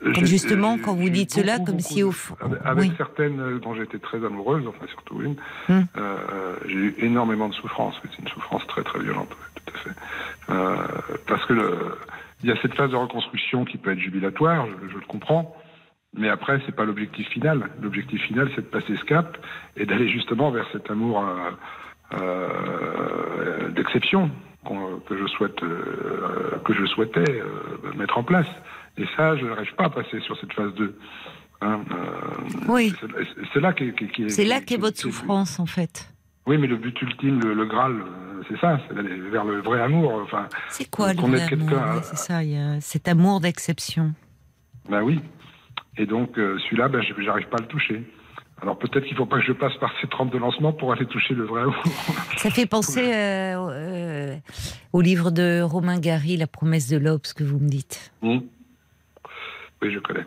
[0.02, 2.94] Comme J'ai- justement, quand vous dites beaucoup, cela, comme si au fond- Avec, oui.
[2.98, 5.36] certaines euh, dont j'étais très amoureuse, enfin surtout une,
[5.70, 5.82] Hmm.
[5.98, 7.96] euh, j'ai eu énormément de souffrance.
[8.04, 9.96] C'est une souffrance très très violente, tout à fait.
[10.50, 10.76] Euh,
[11.28, 11.96] parce que le-
[12.44, 15.56] il y a cette phase de reconstruction qui peut être jubilatoire, je, je le comprends.
[16.16, 17.70] Mais après, c'est pas l'objectif final.
[17.82, 19.38] L'objectif final, c'est de passer ce cap
[19.78, 21.52] et d'aller justement vers cet amour euh,
[22.22, 24.30] euh, d'exception
[25.08, 28.46] que je souhaite, euh, que je souhaitais euh, mettre en place.
[28.98, 30.96] Et ça, je n'arrive pas à passer sur cette phase 2.
[31.62, 32.94] Hein, euh, Oui.
[33.54, 36.12] c'est- là qu'est qui, C'est là qu'est votre souffrance, en fait.
[36.48, 39.62] Oui, mais le but ultime, le, le Graal, euh, c'est ça, c'est d'aller vers le
[39.62, 40.22] vrai amour.
[40.24, 44.14] Enfin, C'est quoi le vrai amour C'est ça, il y a cet amour d'exception.
[44.90, 45.20] ben oui.
[45.98, 48.04] Et donc, euh, celui-là, ben, j'arrive pas à le toucher.
[48.62, 51.06] Alors peut-être qu'il faut pas que je passe par cette rampe de lancement pour aller
[51.08, 51.84] toucher le vrai amour.
[52.38, 54.36] Ça fait penser euh, euh,
[54.94, 58.12] au livre de Romain Gary, La promesse de l'aube, ce que vous me dites.
[58.22, 58.38] Hmm.
[59.82, 60.26] Oui, je connais.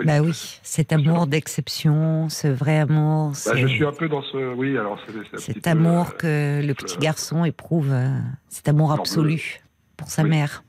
[0.00, 0.06] Oui.
[0.06, 4.54] Bah oui, cet amour d'exception, ce vrai amour, Bah, je suis un peu dans ce.
[4.54, 8.08] Oui, alors petit cet peu, amour euh, que le petit garçon éprouve, euh,
[8.48, 9.60] cet amour absolu
[9.96, 10.30] pour sa Oui.
[10.30, 10.64] mère.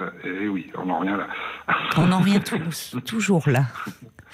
[0.00, 1.28] euh, et oui, on n'en revient là.
[1.96, 3.64] On en revient tous- toujours là.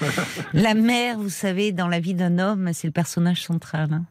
[0.55, 3.89] La mère, vous savez, dans la vie d'un homme, c'est le personnage central.
[3.93, 4.05] hein.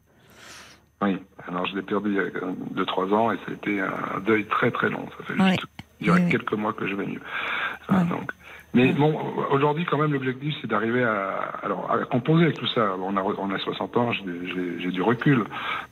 [1.02, 4.20] Oui, alors je l'ai perdu il y a 2-3 ans et ça a été un
[4.26, 5.06] deuil très très long.
[5.16, 5.66] Ça fait juste
[6.00, 6.28] je dirais, Ouais.
[6.30, 7.20] quelques mois que je vais mieux.
[7.88, 8.30] Donc.
[8.74, 9.18] Mais bon,
[9.50, 11.30] aujourd'hui, quand même, l'objectif, c'est d'arriver à,
[11.62, 12.94] alors, à composer avec tout ça.
[13.00, 15.44] On a, on a 60 ans, j'ai- du recul.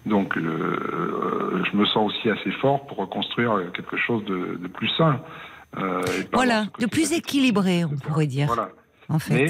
[0.05, 4.89] Donc, euh, je me sens aussi assez fort pour reconstruire quelque chose de, de plus
[4.97, 5.20] sain.
[5.79, 6.01] Euh,
[6.33, 8.68] Voilà, de plus équilibré, on pourrait dire, Voilà.
[9.09, 9.35] en fait.
[9.35, 9.47] Mais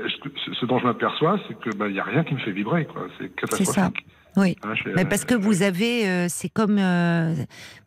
[0.00, 0.08] euh,
[0.44, 2.52] ce, ce dont je m'aperçois, c'est que bah, il y a rien qui me fait
[2.52, 2.86] vibrer.
[3.18, 4.06] C'est catastrophique.
[4.36, 4.56] Oui.
[4.62, 7.34] Hein, je- Mais parce que vous avez, euh, c'est comme euh,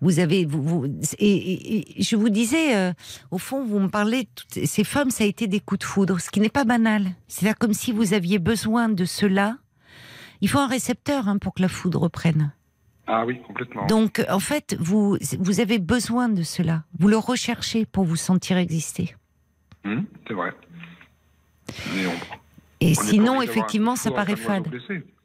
[0.02, 0.86] vous avez, vous, vous-
[1.20, 2.92] et, et- et je vous disais, euh,
[3.32, 6.20] au fond, vous me parlez, toutes ces femmes, ça a été des coups de foudre,
[6.20, 7.08] ce qui n'est pas banal.
[7.28, 9.58] C'est-à-dire comme si vous aviez besoin de cela.
[10.42, 12.52] Il faut un récepteur hein, pour que la foudre prenne.
[13.08, 13.86] Ah oui, complètement.
[13.88, 16.84] Donc, en fait, vous, vous avez besoin de cela.
[17.00, 19.16] Vous le recherchez pour vous sentir exister.
[19.86, 20.52] Hum, c'est vrai.
[21.96, 22.36] Mais on-
[22.82, 24.68] Et on sinon, effectivement, ça paraît fade.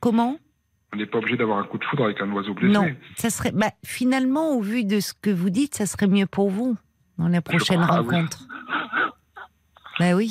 [0.01, 0.39] Comment?
[0.93, 2.73] On n'est pas obligé d'avoir un coup de foudre avec un oiseau blessé.
[2.73, 2.87] Non,
[3.17, 3.53] ça serait.
[3.53, 6.77] Bah, finalement, au vu de ce que vous dites, ça serait mieux pour vous
[7.19, 8.15] dans la prochaine crois, ah oui.
[8.15, 8.49] rencontre.
[9.99, 10.29] Bah oui,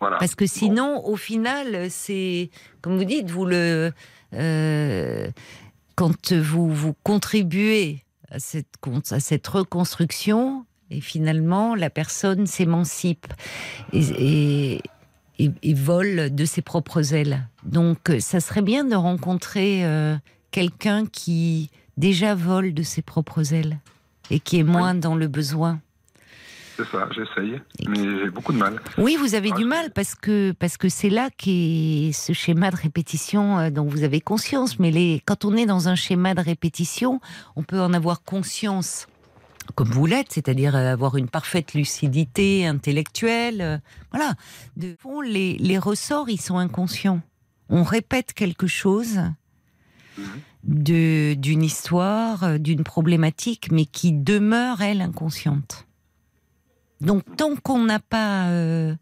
[0.00, 0.16] Voilà.
[0.18, 2.50] parce que sinon, au final, c'est
[2.82, 3.92] comme vous dites, vous le
[4.34, 5.30] euh,
[5.94, 8.74] quand vous vous contribuez à cette
[9.12, 13.32] à cette reconstruction et finalement la personne s'émancipe
[13.92, 14.80] et, et,
[15.38, 17.46] et- et vole de ses propres ailes.
[17.64, 20.16] Donc, euh, ça serait bien de rencontrer euh,
[20.50, 23.78] quelqu'un qui déjà vole de ses propres ailes
[24.30, 25.80] et qui est moins dans le besoin.
[26.76, 27.58] C'est ça, j'essaye.
[27.88, 28.78] Mais j'ai beaucoup de mal.
[28.98, 32.70] Oui, vous avez Ah, du mal parce que parce que c'est là qu'est ce schéma
[32.70, 34.78] de répétition euh, dont vous avez conscience.
[34.78, 37.18] Mais les, quand on est dans un schéma de répétition,
[37.56, 39.06] on peut en avoir conscience
[39.74, 43.60] comme vous l'êtes, c'est-à-dire euh, avoir une parfaite lucidité intellectuelle.
[43.60, 43.78] euh,
[44.10, 44.34] voilà.
[44.76, 47.20] De fond, les, les ressorts, ils sont inconscients.
[47.68, 49.20] On répète quelque chose
[50.64, 55.86] de d'une histoire, euh, d'une problématique, mais qui demeure elle inconsciente.
[57.00, 58.94] Donc tant qu'on n'a pas euh,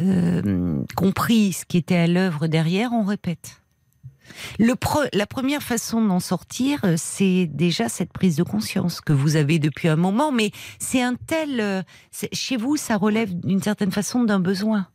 [0.00, 3.62] euh, compris ce qui était à l'œuvre derrière, on répète.
[4.58, 9.12] Le pre- la première façon d'en sortir, euh, c'est déjà cette prise de conscience que
[9.12, 11.60] vous avez depuis un moment, mais c'est un tel...
[11.60, 11.82] euh,
[12.32, 14.86] chez vous, ça relève d'une certaine façon d'un besoin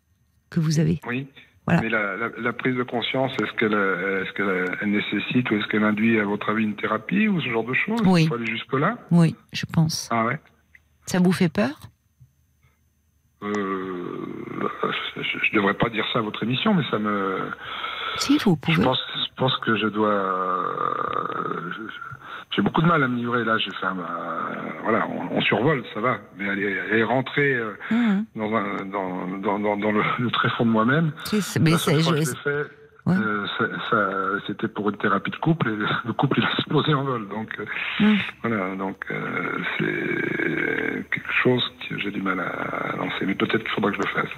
[0.49, 0.99] que vous avez.
[1.07, 1.27] Oui.
[1.65, 1.81] Voilà.
[1.81, 5.67] Mais la, la- la prise de conscience, est-ce qu'elle euh, qu'elle elle nécessite ou est-ce
[5.67, 8.01] qu'elle induit, à votre avis, une thérapie ou ce genre de choses?
[8.05, 8.23] Oui.
[8.23, 8.97] Il faut aller jusque-là?
[9.11, 10.07] Oui, je pense.
[10.11, 10.39] Ah ouais
[11.05, 11.79] Ça vous fait peur?
[13.43, 14.25] Euh,
[15.15, 17.39] je, je devrais pas dire ça à votre émission, mais ça me.
[18.67, 18.99] Vous Je pense,
[19.37, 20.09] pense que je dois.
[20.09, 21.93] euh, je-
[22.55, 23.57] J'ai beaucoup de mal à me livrer là.
[23.59, 24.03] J'ai fait un, euh,
[24.83, 27.73] voilà, on, on survole, ça va, mais aller, aller rentrer euh,
[28.35, 31.11] dans, un, dans, dans, dans, dans le, le très fond de moi-même.
[31.31, 32.67] Mais c'est- je- je
[33.05, 33.15] Ouais.
[33.15, 36.93] euh, ça, ça- c'était pour une thérapie de couple et le couple il a explosé
[36.93, 37.27] en vol.
[37.29, 37.65] Donc euh,
[38.01, 38.15] Mm.
[38.43, 43.25] voilà, donc euh, c'est quelque chose que j'ai du mal à lancer.
[43.25, 44.29] Mais peut-être qu'il faudra que je le fasse.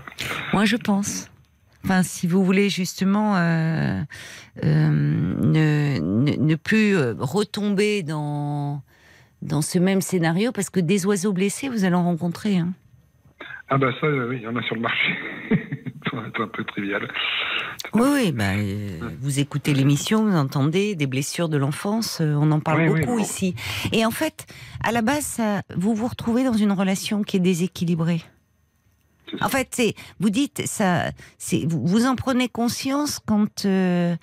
[0.53, 1.29] Moi, je pense.
[1.83, 4.01] Enfin, si vous voulez justement euh,
[4.63, 8.81] euh, ne, ne, ne plus euh, retomber dans,
[9.41, 12.57] dans ce même scénario, parce que des oiseaux blessés, vous allez en rencontrer.
[12.57, 12.73] hein.
[13.69, 15.13] Ah bah ça, oui, il y en a sur le marché.
[16.11, 17.07] C'est un peu trivial.
[17.93, 22.59] Oui, oui, bah, euh, vous écoutez l'émission, vous entendez des blessures de l'enfance, on en
[22.59, 23.23] parle Oui, oui, beaucoup bon.
[23.23, 23.55] ici.
[23.93, 24.45] Et en fait,
[24.83, 28.21] à la base, ça- vous vous retrouvez dans une relation qui est déséquilibrée.
[29.39, 34.15] En fait, c'est, vous dites, ça, c'est, vous, vous en prenez conscience quand, euh,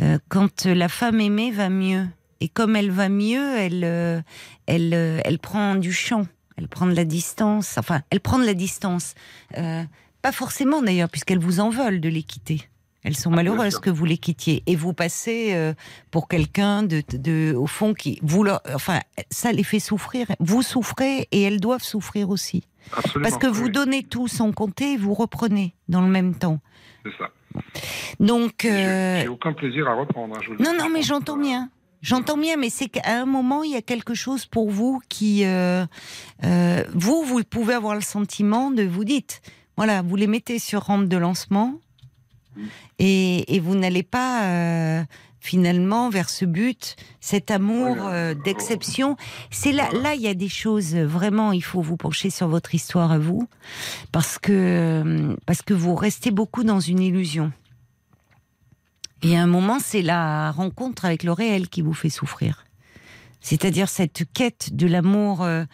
[0.00, 2.06] euh, quand la femme aimée va mieux.
[2.40, 4.20] Et comme elle va mieux, elle, euh,
[4.66, 7.78] elle, euh, elle prend du champ, elle prend de la distance.
[7.78, 9.14] Enfin, elle prend de la distance.
[9.58, 9.84] Euh,
[10.22, 12.68] pas forcément d'ailleurs, puisqu'elles vous en veulent de les quitter.
[13.04, 13.80] Elles sont malheureuses sûr.
[13.80, 14.62] que vous les quittiez.
[14.66, 15.74] Et vous passez euh,
[16.10, 19.00] pour quelqu'un de, de, au fond qui, vous leur, enfin,
[19.30, 20.28] ça les fait souffrir.
[20.38, 22.62] Vous souffrez et elles doivent souffrir aussi.
[22.96, 23.28] Absolument.
[23.30, 26.60] Parce que vous donnez tout sans compter et vous reprenez dans le même temps.
[27.04, 27.28] C'est ça.
[28.20, 30.36] Donc, J'ai- euh, J'ai aucun plaisir à reprendre.
[30.36, 31.70] hein, je non, non, mais j'entends bien.
[32.00, 35.44] J'entends bien, mais c'est qu'à un moment, il y a quelque chose pour vous qui...
[35.44, 35.84] euh,
[36.44, 38.82] euh, vous, vous pouvez avoir le sentiment de...
[38.82, 39.40] Vous dites,
[39.76, 41.74] voilà, vous les mettez sur rampe de lancement
[42.98, 45.04] et, et vous n'allez pas...
[45.44, 49.16] finalement vers ce but, cet amour euh, d'exception.
[49.50, 51.50] C'est là, là, il y a des choses euh, vraiment.
[51.50, 53.48] Il faut vous pencher sur votre histoire à vous,
[54.12, 57.52] parce que euh, parce que vous restez beaucoup dans une illusion.
[59.22, 62.64] Et à un moment, c'est la rencontre avec le réel qui vous fait souffrir.
[63.40, 65.64] C'est-à-dire cette quête de l'amour euh,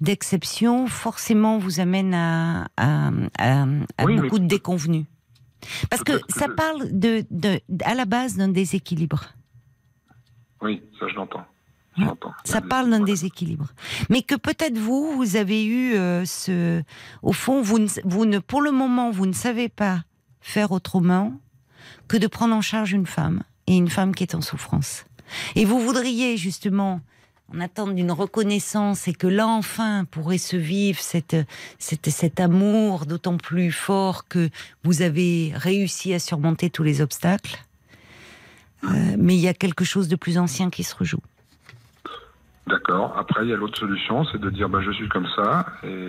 [0.00, 3.08] d'exception, forcément, vous amène à, à,
[3.38, 3.62] à-
[3.98, 5.04] à Oui, mais- beaucoup de déconvenus.
[5.90, 9.24] Parce que ça je- parle de, de, à la base d'un déséquilibre.
[10.62, 11.44] Oui, ça je l'entends.
[11.98, 12.32] L'entends.
[12.44, 13.68] Ça parle d'un déséquilibre.
[14.10, 16.82] Mais que peut-être vous, vous avez eu euh, ce.
[17.22, 20.02] Au fond, vous ne, vous ne, pour le moment, vous ne savez pas
[20.40, 21.32] faire autrement
[22.06, 25.06] que de prendre en charge une femme, et une femme qui est en souffrance.
[25.54, 27.00] Et vous voudriez justement,
[27.52, 31.36] en attente d'une reconnaissance, et que là, enfin, pourrait se vivre cette,
[31.78, 34.50] cet amour d'autant plus fort que
[34.82, 37.64] vous avez réussi à surmonter tous les obstacles.
[38.84, 41.22] Euh, mais il y a quelque chose de plus ancien qui se rejoue.
[42.68, 43.14] D'accord.
[43.16, 45.66] Après, il y a l'autre solution, c'est de dire bah, je suis comme ça.
[45.84, 46.08] Et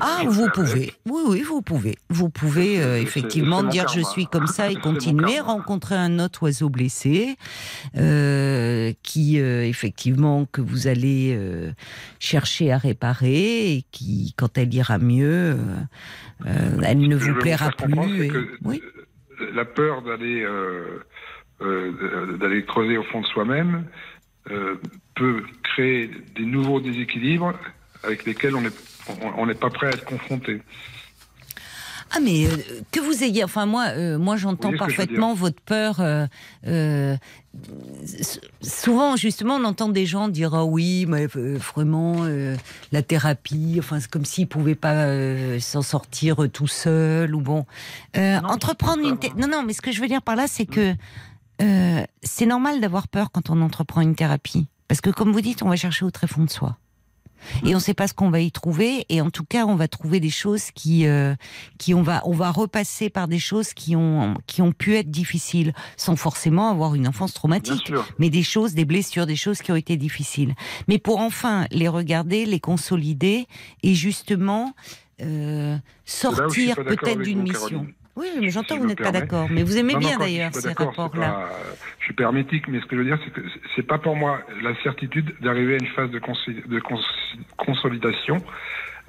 [0.00, 0.92] Ah, vous pouvez.
[1.08, 1.96] Oui, oui, vous pouvez.
[2.10, 5.52] Vous pouvez euh, effectivement dire je suis comme ça et continuer, karma.
[5.52, 7.36] rencontrer un autre oiseau blessé,
[7.96, 11.70] euh, qui euh, effectivement que vous allez euh,
[12.18, 15.56] chercher à réparer et qui, quand elle ira mieux,
[16.44, 17.94] elle ne vous plaira plus.
[18.18, 18.82] c'est et- que Oui.
[19.54, 20.98] La peur d'aller euh,
[21.62, 23.84] euh, d'aller creuser au fond de soi-même
[24.50, 24.74] euh,
[25.14, 27.54] peut créer des nouveaux déséquilibres
[28.04, 28.70] avec lesquels on n'est
[29.08, 30.62] on- on n'est pas prêt à être confronté.
[32.14, 32.50] Ah mais euh,
[32.90, 36.00] que vous ayez, enfin moi, euh, moi j'entends que je parfaitement votre peur.
[36.00, 36.26] euh,
[36.66, 37.16] euh,
[38.60, 42.56] souvent justement, on entend des gens dire ah oui, mais euh, vraiment euh,
[42.92, 47.40] la thérapie, enfin c'est comme s'ils pouvaient pas euh, s'en sortir euh, tout seuls ou
[47.40, 47.64] bon.
[48.16, 50.66] Euh, Non, entreprendre une, non non, mais ce que je veux dire par là, c'est
[50.66, 50.94] que
[51.62, 55.62] euh, c'est normal d'avoir peur quand on entreprend une thérapie, parce que comme vous dites,
[55.62, 56.76] on va chercher au très fond de soi.
[57.64, 59.74] Et on ne sait pas ce qu'on va y trouver, et en tout cas, on
[59.74, 61.34] va trouver des choses qui, euh,
[61.78, 65.10] qui on va, on va repasser par des choses qui ont, qui ont pu être
[65.10, 69.72] difficiles, sans forcément avoir une enfance traumatique, mais des choses, des blessures, des choses qui
[69.72, 70.54] ont été difficiles.
[70.88, 73.46] Mais pour enfin les regarder, les consolider,
[73.82, 74.74] et justement
[75.22, 77.68] euh, sortir peut-être d'une mission.
[77.68, 77.94] Caroline.
[78.14, 80.52] Oui, mais j'entends Si que vous n'êtes pas d'accord, mais vous aimez Non, bien d'ailleurs
[80.54, 81.48] ces rapports-là.
[81.98, 83.40] Je suis pas hermétique, mais ce que je veux dire, c'est que
[83.74, 86.98] c'est pas pour moi la certitude d'arriver à une phase de, de cons-
[87.56, 88.42] consolidation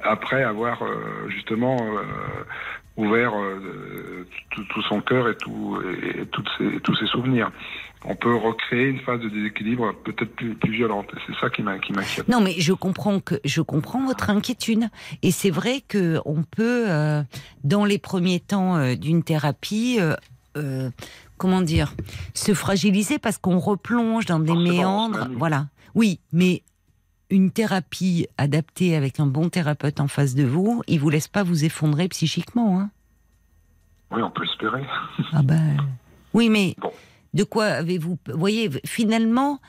[0.01, 2.03] après avoir euh, justement euh,
[2.97, 7.51] ouvert euh, tout, tout son cœur et, tout, et, toutes ses, tous ses souvenirs.
[8.05, 11.07] On peut recréer une phase de déséquilibre peut-être plus, plus violente.
[11.15, 12.27] Et C'est ça qui m'in- qui m'inquiète.
[12.27, 14.89] Non, mais je comprends que je comprends votre inquiétude.
[15.21, 17.23] Et c'est vrai que on peut, euh,
[17.63, 19.99] dans les premiers temps euh, d'une thérapie,
[20.57, 20.89] euh,
[21.37, 21.93] comment dire,
[22.33, 24.73] se fragiliser parce qu'on replonge dans des Forcément,
[25.09, 25.27] méandres.
[25.37, 25.67] Voilà.
[25.95, 26.61] Oui, mais
[27.29, 31.43] une thérapie adaptée avec un bon thérapeute en face de vous, il vous laisse pas
[31.43, 32.79] vous effondrer psychiquement.
[32.81, 32.89] Hein
[34.11, 34.83] Oui, on peut espérer.
[35.31, 35.77] ah ben.
[36.33, 36.91] Oui, mais Bon.
[37.33, 39.59] De quoi avez-vous Vous voyez, finalement,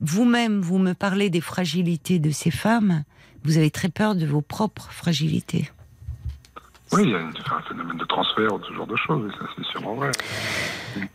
[0.00, 3.04] vous-même, vous me parlez des fragilités de ces femmes.
[3.44, 5.70] Vous avez très peur de vos propres fragilités.
[6.92, 9.94] Oui, il y a un phénomène de transfert, ce genre de choses, ça c'est sûrement
[9.94, 10.12] vrai.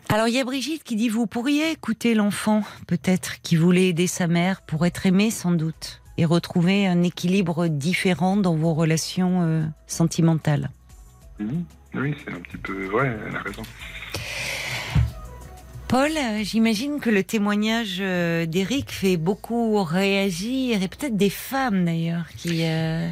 [0.10, 4.08] Alors il y a Brigitte qui dit vous pourriez écouter l'enfant peut-être qui voulait aider
[4.08, 9.44] sa mère pour être aimé sans doute et retrouver un équilibre différent dans vos relations
[9.44, 10.70] euh, sentimentales.
[11.40, 11.64] Mhm.
[11.96, 13.64] Oui, c'est un petit peu vrai, elle a raison.
[15.90, 21.84] Paul, euh, j'imagine que le témoignage euh, d'Éric fait beaucoup réagir et peut-être des femmes
[21.86, 23.10] d'ailleurs qui euh,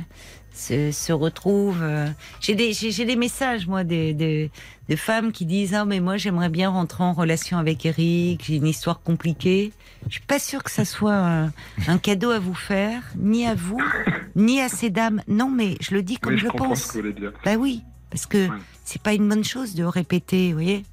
[0.54, 1.82] se, se retrouvent.
[1.82, 2.08] euh.
[2.40, 4.52] J'ai des, j'ai, j'ai des messages moi des, des-
[4.90, 8.58] de femmes qui disent ah mais moi j'aimerais bien rentrer en relation avec Éric, j'ai
[8.58, 9.74] une histoire compliquée.
[10.08, 11.52] Je suis pas sûre que ça soit un,
[11.88, 13.82] un cadeau à vous faire, ni à vous,
[14.36, 15.24] ni à ces dames.
[15.28, 16.84] Non mais je le dis comme je, je, pense.
[16.84, 17.34] ce que vous voulez dire.
[17.44, 18.58] Bah oui, parce que Ouais.
[18.86, 20.86] c'est pas une bonne chose de répéter, vous voyez.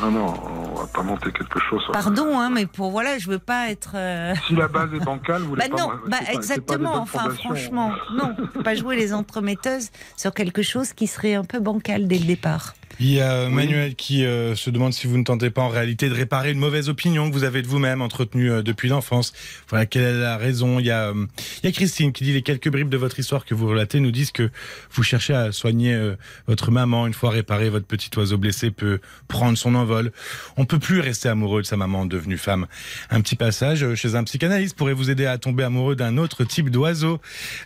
[0.00, 0.34] Non, non,
[0.72, 1.82] on va pas monter quelque chose.
[1.92, 3.92] Pardon, hein, mais pour voilà, je veux pas être.
[3.94, 5.76] euh, Si la base est bancale, vous Bah non,
[6.06, 6.94] bah pas- pas exactement.
[6.96, 11.60] Enfin, franchement, non, faut pas jouer les entremetteuses sur quelque chose qui serait un peu
[11.60, 12.74] bancal dès le départ.
[13.00, 16.08] Il y a Manuel qui euh, se demande si vous ne tentez pas en réalité
[16.08, 19.32] de réparer une mauvaise opinion que vous avez de vous-même entretenue euh, depuis l'enfance.
[19.68, 21.26] Voilà, quelle est la raison il y, a, euh,
[21.62, 24.00] il y a Christine qui dit les quelques bribes de votre histoire que vous relatez
[24.00, 24.50] nous disent que
[24.90, 26.16] vous cherchez à soigner euh,
[26.46, 27.06] votre maman.
[27.06, 30.12] Une fois réparé, votre petit oiseau blessé peut prendre son envol.
[30.56, 32.66] On peut plus rester amoureux de sa maman devenue femme.
[33.10, 36.44] Un petit passage euh, chez un psychanalyste pourrait vous aider à tomber amoureux d'un autre
[36.44, 37.20] type d'oiseau.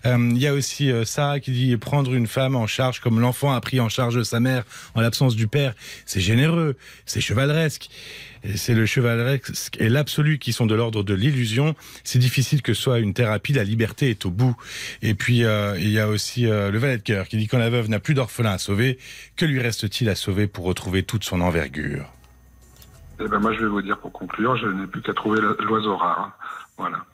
[0.05, 3.21] Euh, il y a aussi euh, Sarah qui dit prendre une femme en charge comme
[3.21, 4.65] l'enfant a pris en charge sa mère
[4.95, 7.89] en l'absence du père, c'est généreux, c'est chevaleresque.
[8.55, 11.75] C'est le chevaleresque et l'absolu qui sont de l'ordre de l'illusion.
[12.05, 13.53] C'est difficile que ce soit une thérapie.
[13.53, 14.57] La liberté est au bout.
[15.03, 17.59] Et puis euh, il y a aussi euh, le valet de cœur qui dit quand
[17.59, 18.99] la veuve n'a plus d'orphelin à sauver,
[19.37, 22.13] que lui reste-t-il à sauver pour retrouver toute son envergure?
[23.19, 25.97] Eh ben, moi, je vais vous dire pour conclure, je n'ai plus qu'à trouver l'oiseau
[25.97, 26.21] rare.
[26.21, 26.33] hein.
[26.77, 27.05] Voilà.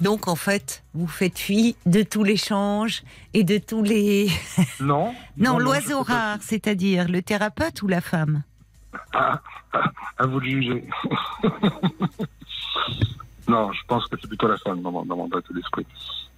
[0.00, 4.28] Donc en fait, vous faites fi de tout l'échange et de tous les.
[4.80, 8.42] Non Non, l'oiseau rare, c'est-à-dire le thérapeute ou la femme?
[9.12, 9.40] Ah,
[9.72, 10.84] ah, à vous de juger.
[13.48, 15.86] non, je pense que c'est plutôt la femme dans mon, dans mon d'esprit.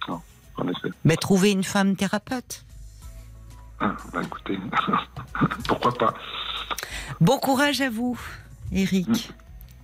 [0.07, 0.21] Non,
[0.57, 0.89] en effet.
[1.03, 2.63] Mais trouver une femme thérapeute.
[3.79, 4.57] Ah, bah écoutez,
[5.67, 6.13] pourquoi pas?
[7.21, 8.19] Bon courage à vous,
[8.71, 9.31] Eric.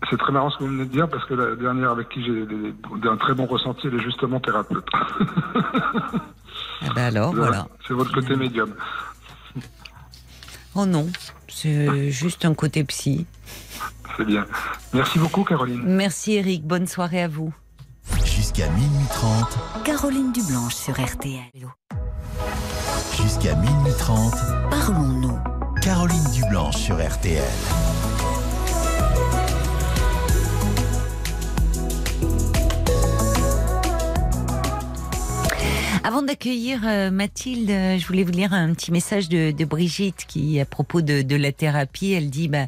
[0.10, 2.24] C'est très marrant ce que vous venez de dire parce que la dernière avec qui
[2.24, 4.88] j'ai un très bon ressenti, elle est justement thérapeute.
[4.94, 7.68] Ah ben alors, voilà.
[7.88, 8.74] C'est votre côté médium.
[10.76, 11.08] Oh non,
[11.48, 13.26] c'est juste un côté psy.
[14.18, 14.46] C'est bien.
[14.94, 15.82] Merci beaucoup, Caroline.
[15.86, 17.54] Merci Eric, bonne soirée à vous.
[18.26, 21.68] Jusqu'à minuit 30, Caroline Dublanche sur RTL.
[23.16, 24.34] jusqu'à minuit 30,
[24.70, 25.40] Parlons-nous.
[25.82, 27.44] Caroline Dublanche sur RTL.
[36.06, 40.60] Avant d'accueillir euh, Mathilde, euh, je voulais vous lire un petit message de, Brigitte qui,
[40.60, 42.66] à propos de, la thérapie, elle dit bah,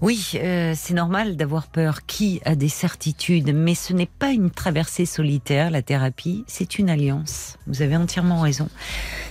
[0.00, 2.06] Oui, euh, c'est normal d'avoir peur.
[2.06, 3.52] Qui a des certitudes?
[3.52, 7.58] Mais ce n'est pas une traversée solitaire, la thérapie, c'est une alliance.
[7.66, 8.68] Vous avez entièrement raison.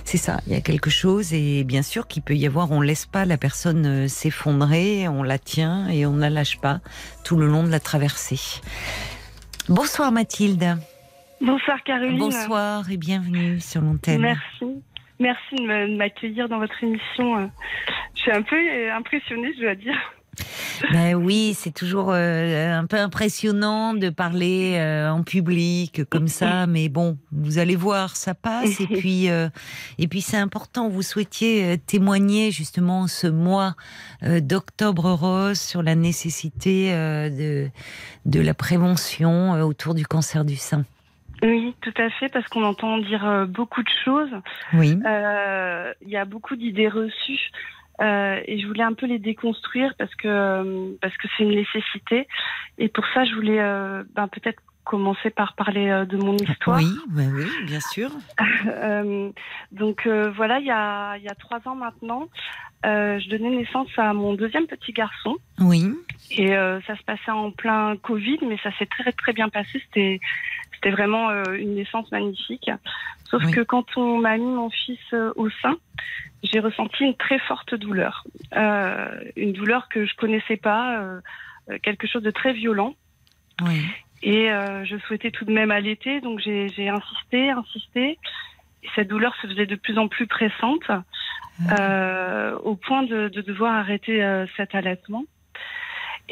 [0.04, 2.82] C'est ça, il y a quelque chose, et bien sûr qu'il peut y avoir, on
[2.82, 6.80] laisse pas la personne euh, s'effondrer, on la tient et on ne la lâche pas
[7.24, 8.60] tout le long de la traversée.
[9.70, 10.76] Bonsoir Mathilde.
[11.40, 12.18] Bonsoir Caroline.
[12.18, 14.20] Bonsoir et bienvenue sur l'antenne.
[14.20, 14.82] Merci.
[15.18, 17.50] Merci de m'accueillir dans votre émission.
[18.14, 19.96] Je suis un peu euh, impressionnée, je dois dire.
[20.92, 26.66] Ben oui, c'est toujours euh, un peu impressionnant de parler euh, en public comme ça,
[26.68, 28.80] mais bon, vous allez voir, ça passe.
[28.80, 30.88] Et puis, et puis c'est important.
[30.88, 33.74] Vous souhaitiez témoigner justement ce mois
[34.22, 37.68] d'octobre rose sur la nécessité de
[38.26, 40.84] de la prévention autour du cancer du sein.
[41.42, 44.30] Oui, tout à fait, parce qu'on entend dire euh, beaucoup de choses.
[44.74, 44.98] Oui.
[45.06, 47.50] Euh, Il y a beaucoup d'idées reçues.
[48.00, 52.26] euh, et je voulais un peu les déconstruire parce que parce que c'est une nécessité.
[52.78, 56.78] Et pour ça, je voulais euh, ben, peut-être commencer par parler euh, de mon histoire.
[56.78, 58.10] Oui, ben oui, bien sûr.
[59.72, 62.28] Donc voilà, il y a, il y a trois ans maintenant,
[62.84, 65.36] je donnais naissance à mon deuxième petit garçon.
[65.58, 65.94] Oui.
[66.30, 66.48] Et
[66.86, 69.80] ça se passait en plein Covid, mais ça s'est très très bien passé.
[69.84, 70.20] C'était
[70.82, 72.70] c'était vraiment euh, une naissance magnifique.
[73.30, 73.52] Sauf Oui.
[73.52, 75.76] que quand on m'a mis mon fils euh, au sein,
[76.42, 78.24] j'ai ressenti une très forte douleur,
[78.56, 81.20] Euh, une douleur que je connaissais pas, euh,
[81.82, 82.94] quelque chose de très violent.
[83.62, 83.84] Oui.
[84.22, 88.18] Et euh, je souhaitais tout de même allaiter, donc j'ai j'ai insisté, insisté.
[88.82, 90.90] Et cette douleur se faisait de plus en plus pressante,
[91.78, 95.24] euh, au point de, de devoir arrêter euh, cet allaitement.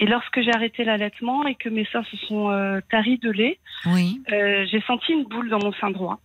[0.00, 3.58] Et lorsque j'ai arrêté l'allaitement et que mes seins se sont euh, taris de lait,
[3.86, 4.22] Oui.
[4.32, 6.20] euh, j'ai senti une boule dans mon sein droit.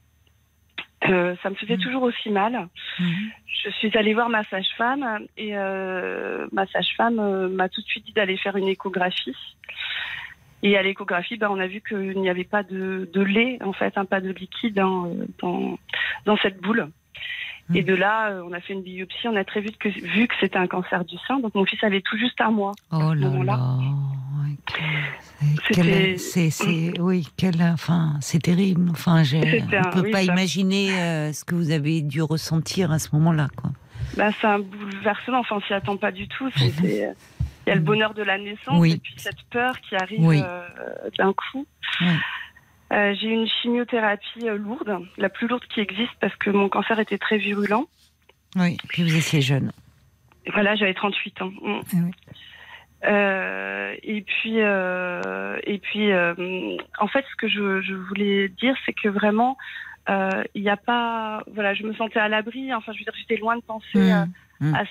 [1.10, 1.82] Euh, ça me faisait Mhm.
[1.84, 2.68] toujours aussi mal.
[3.00, 3.32] Mhm.
[3.66, 8.38] Je suis allée voir ma sage-femme et ma sage-femme m'a tout de suite dit d'aller
[8.38, 9.36] faire une échographie.
[10.62, 13.74] Et à l'échographie, ben, on a vu qu'il n'y avait pas de, de lait, en
[13.74, 15.78] fait, hein, pas de liquide dans,
[16.26, 16.90] dans cette boule.
[17.70, 17.78] Mhm.
[17.78, 20.28] Et de là, euh, on a fait une biopsie, on a très vite que, vu
[20.28, 21.40] que c'était un cancer du sein.
[21.40, 22.74] Donc mon fils avait tout juste un mois.
[22.92, 23.60] Oh là là.
[26.18, 28.90] C'est, c'est, oui, quel, enfin, c'est terrible.
[28.92, 33.00] Enfin, un- peut oui, pas ça- imaginer euh, ce que vous avez dû ressentir à
[33.00, 33.72] ce moment-là, quoi.
[34.18, 36.48] Ben, c'est un bouleversement, enfin, on s'y attend pas du tout.
[36.48, 37.14] Euh,
[37.66, 38.92] Il y a le bonheur de la naissance Oui.
[38.94, 40.42] et puis cette peur qui arrive Oui.
[40.44, 40.68] euh,
[41.18, 41.66] d'un coup.
[42.02, 42.08] Oui.
[42.94, 46.70] Euh, j'ai eu une chimiothérapie euh, lourde, la plus lourde qui existe parce que mon
[46.70, 47.88] cancer était très virulent.
[48.56, 48.78] Oui.
[48.90, 49.72] Puis vous étiez jeune.
[50.46, 51.52] Et voilà, j'avais 38 ans.
[51.62, 51.80] Mm.
[51.82, 52.12] Ah oui.
[53.06, 59.10] Euh, et puis, et puis, en fait, ce que je, je voulais dire, c'est que
[59.10, 59.58] vraiment,
[60.08, 62.74] il n'y a pas, voilà, je me sentais à l'abri.
[62.74, 64.70] Enfin, je veux dire, j'étais loin de penser Mmh.
[64.70, 64.76] Mmh.
[64.76, 64.84] à,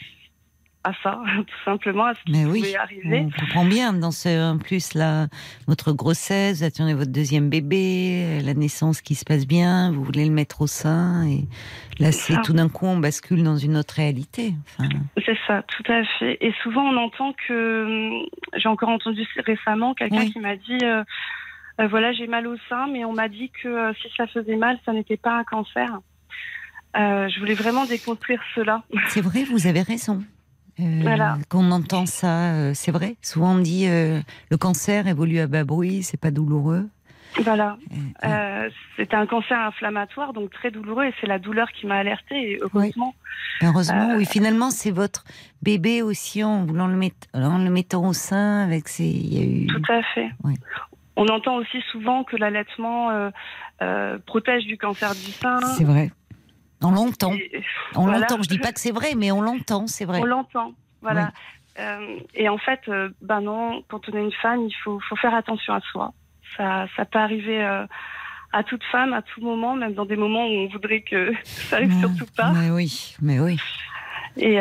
[0.84, 3.26] à, ça, tout simplement, à ce qui Mais pouvait oui, arriver.
[3.26, 3.92] on comprend bien.
[3.92, 5.26] Dans ce, en plus, là,
[5.66, 10.24] votre grossesse, vous attendez votre deuxième bébé, la naissance qui se passe bien, vous voulez
[10.24, 11.46] le mettre au sein, et
[11.98, 14.54] là, c'est tout d'un coup, on bascule dans une autre réalité.
[14.78, 14.88] Enfin,
[15.24, 16.38] C'est ça, tout à fait.
[16.40, 18.26] Et souvent, on entend que hum,
[18.56, 20.32] j'ai encore entendu récemment quelqu'un Oui.
[20.32, 20.78] qui m'a dit.
[20.82, 21.04] euh,
[21.80, 24.56] euh, voilà, j'ai mal au sein, mais on m'a dit que euh, si ça faisait
[24.56, 26.00] mal, ça n'était pas un cancer.
[26.94, 28.82] Je voulais vraiment déconstruire cela.
[29.08, 30.22] c'est vrai, vous avez raison.
[30.82, 31.38] Euh, Voilà.
[31.48, 33.16] Qu'on entend ça, euh, c'est vrai.
[33.22, 34.20] Souvent, on dit euh,
[34.50, 36.88] le cancer évolue à bas bruit, c'est pas douloureux.
[37.44, 37.78] Voilà.
[38.24, 41.96] Euh, Euh, c'était un cancer inflammatoire, donc très douloureux, et c'est la douleur qui m'a
[41.96, 42.52] alertée.
[42.52, 43.14] Et heureusement,
[43.62, 44.26] Heureusement, Euh, oui.
[44.26, 45.24] Finalement, c'est votre
[45.62, 49.04] bébé aussi en voulant le mettre, en le mettant au sein avec ses.
[49.06, 49.66] Il y a eu.
[49.66, 50.30] tout à fait.
[50.44, 50.54] Oui.
[51.16, 53.10] On entend aussi souvent que l'allaitement
[54.26, 55.58] protège du cancer du sein.
[55.76, 56.10] C'est vrai.
[56.82, 57.34] On l'entend.
[57.94, 58.18] On voilà.
[58.20, 58.42] l'entend.
[58.42, 60.20] Je dis pas que c'est vrai, mais on l'entend, c'est vrai.
[60.20, 61.32] On l'entend, voilà.
[61.78, 65.16] Euh, et en fait, euh, ben non, quand on est une femme, il faut, faut
[65.16, 66.12] faire attention à soi.
[66.56, 67.86] Ça, ça peut arriver euh,
[68.52, 71.76] à toute femme, à tout moment, même dans des moments où on voudrait que ça
[71.76, 72.52] arrive surtout pas.
[72.52, 73.58] Mais oui, mais oui.
[74.38, 74.56] Et,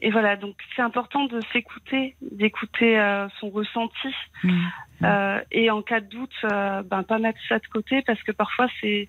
[0.00, 2.98] et voilà, donc c'est important de s'écouter, d'écouter
[3.38, 4.08] son ressenti.
[4.42, 4.66] Mm.
[5.52, 9.08] Et en cas de doute, ben pas mettre ça de côté parce que parfois c'est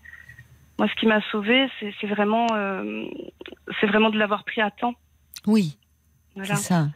[0.78, 3.05] moi ce qui m'a sauvée, c'est vraiment euh,
[3.80, 4.93] c'est vraiment de l'avoir pris à temps.
[5.45, 5.78] Oui,
[6.36, 6.55] Voilà.
[6.55, 6.89] c'est ça.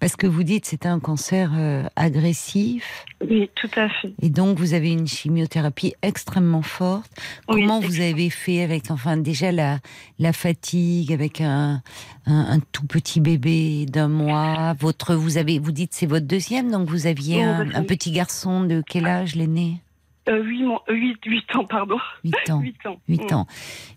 [0.00, 4.12] Parce que vous dites c'était un cancer euh, agressif, Oui, tout à fait.
[4.20, 7.10] et donc vous avez une chimiothérapie extrêmement forte.
[7.48, 9.78] Oui, Comment vous avez fait avec, enfin, déjà la,
[10.18, 11.80] la fatigue, avec un,
[12.26, 14.74] un, un tout petit bébé d'un mois?
[14.78, 18.10] Votre, vous avez, vous dites c'est votre deuxième, donc vous aviez Oui, un, un petit
[18.10, 19.80] garçon de quel âge l'aîné?
[20.28, 21.98] Euh, 8, mois- euh, huit- huit ans, pardon.
[22.24, 22.60] 8 ans.
[22.62, 22.98] 8 ans.
[23.08, 23.34] 8 Mm.
[23.34, 23.46] ans.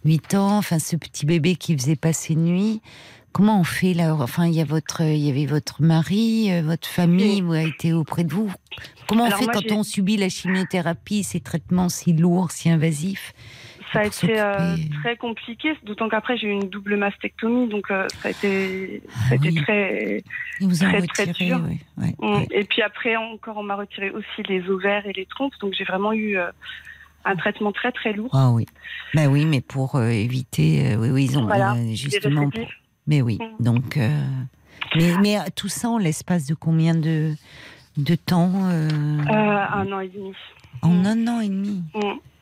[0.05, 2.81] 8 ans, enfin ce petit bébé qui faisait passer nuit.
[3.31, 4.15] Comment on fait là?
[4.15, 7.93] Enfin, il y a votre, il y avait votre mari, euh, votre famille, a été
[7.93, 8.51] auprès de vous.
[9.07, 12.69] Comment on Alors fait moi, quand on subit la chimiothérapie, ces traitements si lourds, si
[12.69, 13.33] invasifs?
[13.93, 18.07] Ça a été euh, très compliqué, d'autant qu'après j'ai eu une double mastectomie, donc euh,
[18.21, 19.61] ça a été, ça a été Ah oui.
[19.63, 20.23] très.
[20.61, 21.61] Ils vous ont Très, très retiré, dur.
[21.63, 22.33] ouais, ouais, Mm.
[22.35, 22.47] ouais.
[22.51, 25.85] Et puis après encore, on m'a retiré aussi les ovaires et les trompes, donc j'ai
[25.85, 26.51] vraiment eu euh,
[27.25, 28.29] un traitement très très lourd.
[28.33, 28.65] Ah oui.
[29.15, 32.49] Ben oui, mais pour éviter, oui, oui, ils ont Voilà, justement.
[32.49, 32.61] pour-.
[33.07, 33.63] Mais oui, Mm.
[33.63, 33.97] donc.
[34.95, 37.33] mais, mais tout ça en l'espace de combien de
[37.97, 40.33] de temps un an et demi.
[40.81, 41.05] En Mm.
[41.05, 41.83] un an et demi.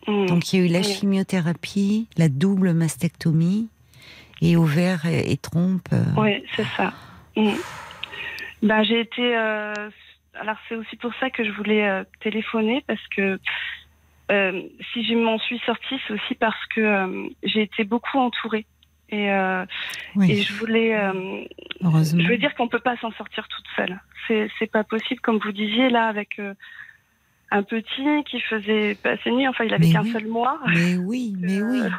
[0.07, 0.25] Mm.
[0.27, 3.69] Donc il y a eu la chimiothérapie, la double mastectomie
[4.41, 5.87] et ovaire et, et trompe.
[5.93, 6.93] euh, Oui, c'est ça.
[7.35, 7.51] Mm.
[8.63, 9.35] Ben, j'ai été.
[9.37, 9.73] euh,
[10.39, 13.39] Alors, c'est aussi pour ça que je voulais euh, téléphoner, parce que
[14.31, 14.61] euh,
[14.93, 18.65] si je m'en suis sortie, c'est aussi parce que j'ai été beaucoup entourée.
[19.09, 19.65] Et, euh,
[20.15, 20.93] oui, et je voulais.
[20.95, 21.45] euh,
[21.83, 22.21] heureusement.
[22.23, 23.99] je veux dire qu'on peut pas s'en sortir toute seule.
[24.27, 26.53] C'est, c'est pas possible, comme vous disiez, là, avec euh,
[27.51, 29.47] un petit qui faisait passer nuit.
[29.47, 30.11] Enfin, il avait Mais qu'un oui.
[30.11, 30.59] seul mois.
[30.67, 31.81] Mais oui, mais oui.
[31.81, 31.89] Euh,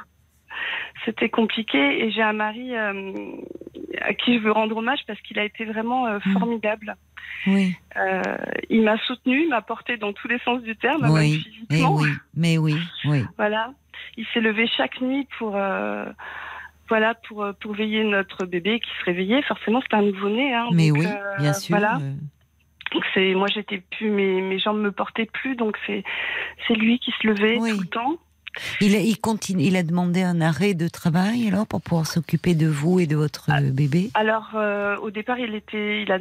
[1.04, 3.12] C'était compliqué et j'ai un mari euh,
[4.02, 6.32] à qui je veux rendre hommage parce qu'il a été vraiment euh, Mm.
[6.32, 6.96] formidable.
[7.46, 8.22] Oui, Euh,
[8.68, 11.50] il m'a soutenu, il m'a porté dans tous les sens du terme, même oui, mais
[11.76, 11.94] physiquement.
[11.94, 13.22] oui, mais oui, oui.
[13.36, 13.72] Voilà.
[14.16, 16.06] Il s'est levé chaque nuit pour euh,
[16.88, 19.42] voilà pour pour veiller notre bébé qui se réveillait.
[19.42, 20.52] Forcément, c'était un nouveau-né.
[20.52, 21.06] Hein, Mais donc, oui,
[21.38, 21.76] bien sûr.
[21.78, 21.98] Voilà.
[22.92, 26.04] Donc c'est moi j'étais plus mes mes jambes me portaient plus donc c'est
[26.66, 27.70] c'est lui qui se levait Oui.
[27.72, 28.16] tout le temps.
[28.80, 32.54] Il a, il continue, il a demandé un arrêt de travail alors pour pouvoir s'occuper
[32.56, 34.10] de vous et de votre Ah, bébé?
[34.14, 36.18] Alors, euh, au départ, il était, il a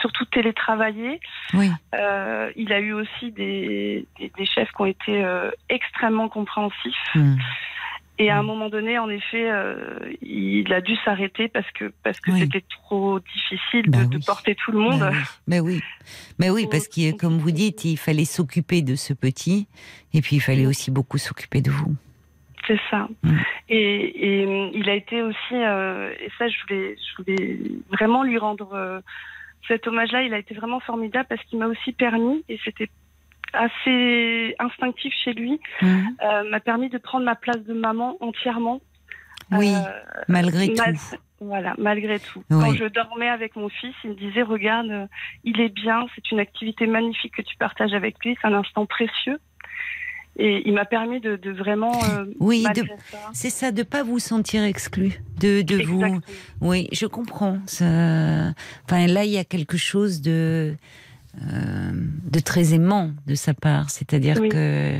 [0.00, 1.20] surtout télétravaillé.
[1.52, 1.68] Oui.
[1.94, 6.94] Euh, il a eu aussi des, des, des chefs qui ont été euh, extrêmement compréhensifs.
[7.16, 7.36] Hmm.
[8.18, 8.46] Et à un Mm.
[8.46, 12.40] moment donné, en effet, euh, il a dû s'arrêter parce que parce que Oui.
[12.40, 15.10] c'était trop difficile Bah de, porter tout le monde.
[15.48, 15.80] Mais oui, mais oui,
[16.38, 19.66] mais oui, parce que comme vous dites, il fallait s'occuper de ce petit,
[20.12, 21.96] et puis il fallait aussi beaucoup s'occuper de vous.
[22.66, 23.08] C'est ça.
[23.24, 23.36] Mm.
[23.68, 27.58] Et, et hum, il a été aussi, euh, et ça, je voulais, je voulais
[27.90, 29.00] vraiment lui rendre euh,
[29.66, 30.22] cet hommage-là.
[30.22, 32.88] Il a été vraiment formidable parce qu'il m'a aussi permis, et c'était
[33.54, 36.02] assez instinctif chez lui, Hmm.
[36.22, 38.80] euh, m'a permis de prendre ma place de maman entièrement.
[39.52, 39.80] Oui, Euh,
[40.28, 41.16] malgré mal- tout.
[41.40, 42.42] Voilà, malgré tout.
[42.50, 42.60] Oui.
[42.62, 45.06] Quand je dormais avec mon fils, il me disait Regarde, euh,
[45.42, 48.86] il est bien, c'est une activité magnifique que tu partages avec lui, c'est un instant
[48.86, 49.38] précieux.
[50.36, 51.92] Et il m'a permis de, de vraiment.
[52.10, 52.64] euh, Oui,
[53.34, 56.02] C'est ça, de pas vous sentir exclu, de, de vous.
[56.60, 57.58] Oui, je comprends.
[57.66, 57.84] Ça...
[58.84, 60.74] Enfin, là, il y a quelque chose de
[61.42, 61.92] euh,
[62.30, 64.48] de très aimant de sa part, c'est-à-dire Oui.
[64.48, 64.98] que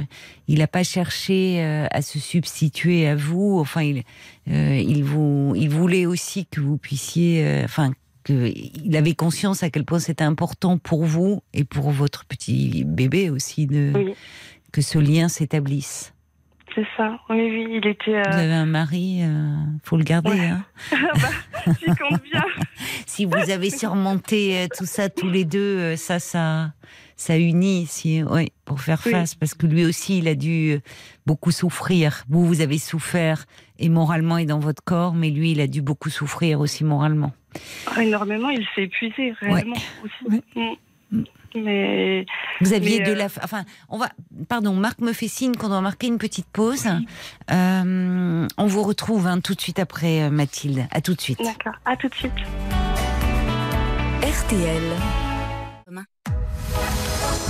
[0.48, 3.58] il n'a pas cherché euh, à se substituer à vous.
[3.60, 4.02] Enfin, il
[4.50, 7.92] euh, il vous il voulait aussi que vous puissiez, euh, enfin.
[8.24, 8.50] que
[8.84, 13.28] il avait conscience à quel point c'était important pour vous et pour votre petit bébé
[13.28, 14.14] aussi de Oui.
[14.72, 16.13] que ce lien s'établisse.
[16.74, 17.18] C'est ça.
[17.30, 18.20] Oui, oui, il était.
[18.22, 18.42] Vous Euh...
[18.42, 19.54] avez un mari, euh,
[19.84, 20.30] faut le garder.
[20.30, 20.46] Ouais.
[20.48, 20.64] Hein.
[20.90, 21.72] bah,
[22.08, 22.42] compte bien.
[23.06, 26.72] Si vous avez surmonté euh, tout ça tous les deux, ça, ça,
[27.14, 29.12] ça unit, si, oui, pour faire Oui.
[29.12, 30.80] face, parce que lui aussi, il a dû
[31.24, 32.24] beaucoup souffrir.
[32.28, 33.44] Vous, vous avez souffert
[33.78, 37.32] et moralement et dans votre corps, mais lui, il a dû beaucoup souffrir aussi moralement.
[37.94, 40.42] Ah, énormément, il s'est épuisé réellement aussi.
[40.56, 40.78] Ouais.
[41.54, 42.26] Mais
[42.60, 44.08] Vous aviez Mais, de euh, la, enfin, on va,
[44.48, 46.86] pardon, Marc me fait signe qu'on doit marquer une petite pause.
[47.50, 50.86] Euh, on vous retrouve hein, tout de suite après euh, Mathilde.
[50.90, 51.38] À tout de suite.
[51.42, 51.74] d'accord.
[51.84, 52.32] À tout de suite.
[54.22, 54.82] RTL,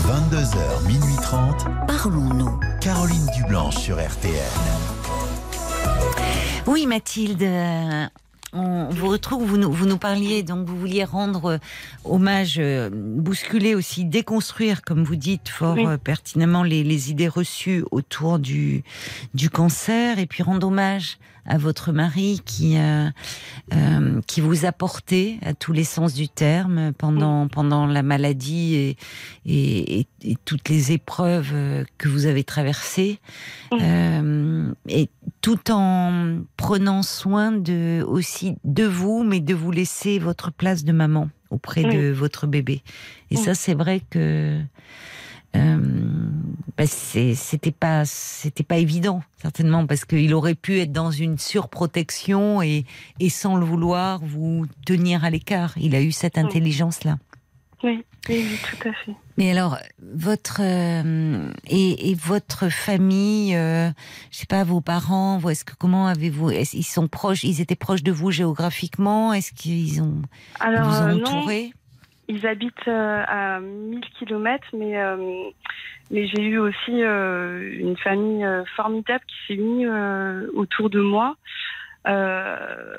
[0.05, 1.67] 22h, minuit 30.
[1.87, 2.61] parlons-nous.
[2.81, 4.35] Caroline Dublanche sur RTL.
[6.67, 7.43] Oui, Mathilde,
[8.55, 11.59] on vous retrouve, vous nous, vous nous parliez, donc vous vouliez rendre euh,
[12.05, 15.87] hommage, euh, bousculer aussi, déconstruire, comme vous dites fort Oui.
[15.87, 18.85] euh, pertinemment, les, les idées reçues autour du,
[19.35, 23.09] du cancer, et puis rendre hommage à votre mari qui, euh,
[23.75, 28.75] euh, qui vous a porté à tous les sens du terme pendant, pendant la maladie
[28.75, 28.97] et,
[29.47, 33.19] et, et- et toutes les épreuves euh, que vous avez traversées.
[33.75, 35.11] Euh, et
[35.43, 40.93] tout en prenant soin de aussi de vous, mais de vous laisser votre place de
[40.93, 42.83] maman auprès de votre bébé.
[43.31, 44.61] Et ça, c'est vrai que
[45.57, 46.24] euh,
[46.77, 52.63] bah, c'était pas c'était pas évident certainement parce qu'il aurait pu être dans une surprotection
[52.63, 52.85] et,
[53.21, 55.75] et sans le vouloir vous tenir à l'écart.
[55.77, 57.17] Il a eu cette intelligence là.
[57.83, 59.15] Oui, tout à fait.
[59.37, 63.91] Mais alors, votre euh, et, et votre famille, euh,
[64.31, 67.77] je sais pas, vos parents, vous, est-ce que comment avez-vous, ils sont proches, ils étaient
[67.77, 70.23] proches de vous géographiquement, est-ce qu'ils ont
[70.61, 71.73] ils Alors, vous ont euh, non, entouré
[72.29, 74.95] ils habitent euh, à 1000 km, mais,
[76.11, 81.01] mais j'ai eu aussi euh, une famille euh, formidable qui s'est unie euh, autour de
[81.01, 81.37] moi.
[82.07, 82.99] Euh,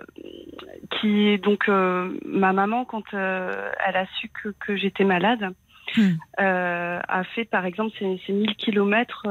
[0.89, 5.53] qui est donc euh, ma maman quand euh, elle a su que, que j'étais malade
[5.95, 6.15] Hmm.
[6.37, 9.23] a fait par exemple ces, ces 1000 kilomètres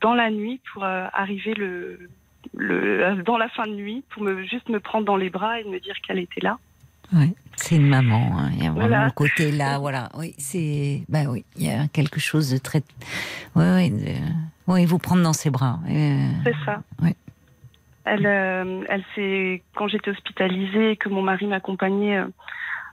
[0.00, 2.10] dans la nuit pour arriver le,
[2.54, 5.64] le dans la fin de nuit pour me juste me prendre dans les bras et
[5.64, 6.58] me dire qu'elle était là
[7.12, 8.38] Ouais, c'est une maman.
[8.38, 9.04] hein, Il y a vraiment Voilà.
[9.06, 10.08] le côté là, voilà.
[10.16, 12.82] Oui, c'est, bah oui, il y a quelque chose de très,
[13.56, 14.20] oui, oui, de-
[14.68, 15.80] oui, vous prendre dans ses bras.
[15.88, 16.82] euh, C'est ça.
[17.02, 17.10] Oui.
[18.04, 22.26] Elle, euh, elle s'est, quand j'étais hospitalisée et que mon mari m'accompagnait, euh,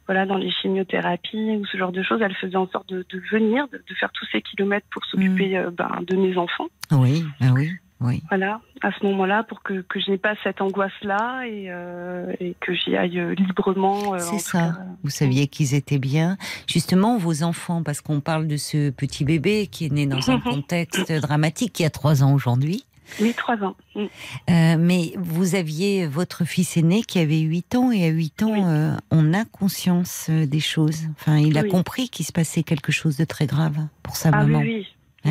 [0.07, 3.21] voilà, dans les chimiothérapies ou ce genre de choses, elle faisait en sorte de, de
[3.31, 6.67] venir, de, de faire tous ces kilomètres pour s'occuper euh, ben, de mes enfants.
[6.91, 8.21] oui, bah oui, oui.
[8.29, 12.55] Voilà, à ce moment-là, pour que, que je n'ai pas cette angoisse-là et, euh, et
[12.59, 14.13] que j'y aille euh, librement.
[14.13, 14.59] euh, C'est ça.
[14.59, 14.75] cas.
[15.03, 16.37] Vous saviez qu'ils étaient bien.
[16.67, 20.39] Justement, vos enfants, parce qu'on parle de ce petit bébé qui est né dans un
[20.41, 22.83] contexte dramatique, qui a trois ans aujourd'hui.
[23.21, 23.75] Oui, trois ans.
[23.95, 23.99] Mm.
[24.01, 28.51] Euh, mais vous aviez votre fils aîné qui avait 8 ans, et à 8 ans,
[28.51, 28.59] Oui.
[28.65, 31.03] euh, on a conscience des choses.
[31.11, 31.69] Enfin, il a Oui.
[31.69, 34.59] compris qu'il se passait quelque chose de très grave pour sa Ah oui, maman.
[34.59, 34.85] oui.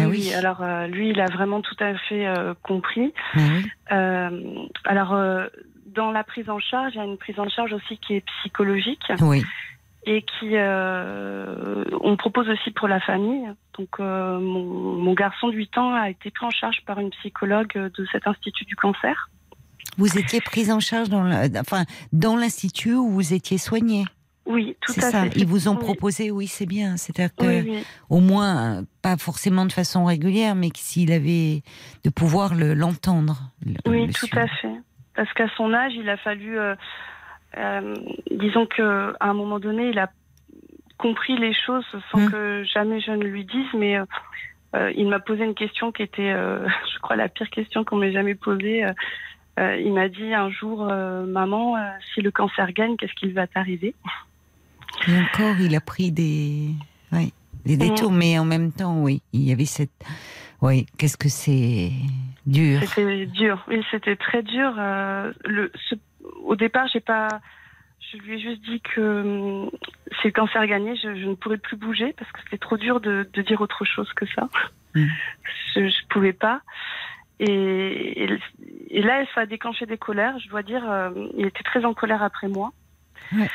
[0.05, 0.33] Ah oui.
[0.35, 3.13] Alors euh, lui, il a vraiment tout à fait euh, compris.
[3.35, 3.67] Ah oui.
[3.93, 4.41] Euh,
[4.85, 5.47] alors, euh,
[5.87, 8.25] dans la prise en charge, il y a une prise en charge aussi qui est
[8.41, 9.43] psychologique Oui.
[10.05, 13.47] et qui, euh, on propose aussi pour la famille,
[13.79, 14.65] Donc euh, mon,
[14.97, 18.27] mon garçon de 8 ans a été pris en charge par une psychologue de cet
[18.27, 19.31] institut du cancer.
[19.99, 24.05] Vous étiez prise en charge dans la- enfin, dans l'institut où vous étiez soignée.
[24.47, 25.25] Oui, tout à ça.
[25.25, 25.37] fait.
[25.39, 26.97] Ils vous ont proposé, oui, c'est bien.
[26.97, 27.85] C'est-à-dire que, Oui, oui.
[28.11, 31.63] au moins, pas forcément de façon régulière, mais que s'il avait
[32.05, 33.37] de pouvoir le- l'entendre.
[33.65, 34.39] le- Oui, le tout suivre.
[34.43, 34.75] à fait.
[35.15, 36.75] Parce qu'à son âge, il a fallu, euh,
[37.59, 37.95] euh,
[38.31, 40.11] disons que à un moment donné, il a
[40.99, 42.31] compris les choses sans Mm.
[42.31, 46.33] que jamais je ne lui dise, mais euh, il m'a posé une question qui était,
[46.95, 48.85] je crois, la pire question qu'on m'ait jamais posée.
[49.59, 51.77] Il m'a dit un jour, maman,
[52.15, 53.95] si le cancer gagne, qu'est-ce qu'il va t'arriver?
[55.09, 56.71] Et encore, il a pris des,
[57.13, 57.31] ouais,
[57.65, 59.91] des détours, mais en même temps, oui, il y avait cette,
[60.63, 61.91] oui, qu'est-ce que c'est
[62.47, 62.81] dur.
[62.89, 63.65] C'était dur.
[63.69, 64.75] Oui, c'était très dur.
[64.79, 65.95] Euh, le, ce-
[66.45, 67.29] au départ, j'ai pas.
[68.13, 69.01] Je lui ai juste dit que
[69.65, 69.71] hum,
[70.21, 73.01] si le cancer gagnait, je, je ne pourrais plus bouger parce que c'était trop dur
[73.01, 74.49] de, de dire autre chose que ça.
[74.95, 75.07] Mm.
[75.75, 76.63] Je, je pouvais pas.
[77.41, 78.39] Et, et,
[78.91, 80.39] et là, ça a déclenché des colères.
[80.39, 82.73] Je dois dire, euh, il était très en colère après moi.
[83.33, 83.51] Ouais.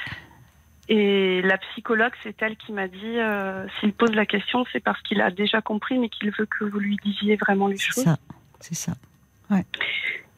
[0.94, 5.02] Et la psychologue, c'est elle qui m'a dit, euh, s'il pose la question, c'est parce
[5.04, 8.04] qu'il a déjà compris, mais qu'il veut que vous lui disiez vraiment les C'est choses.
[8.04, 8.18] ça,
[8.60, 8.92] c'est ça.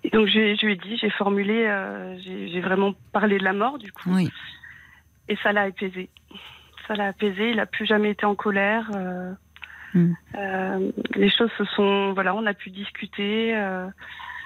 [0.03, 3.53] Et donc je, je lui ai dit, j'ai formulé, euh, j'ai vraiment parlé de la
[3.53, 4.29] mort du coup, Oui,
[5.27, 6.09] et ça l'a apaisé.
[6.87, 7.51] Ça l'a apaisé.
[7.51, 8.91] Il a plus jamais été en colère.
[8.95, 9.33] euh,
[9.95, 10.13] Mm.
[10.39, 13.53] euh, les choses se sont, voilà, on a pu discuter.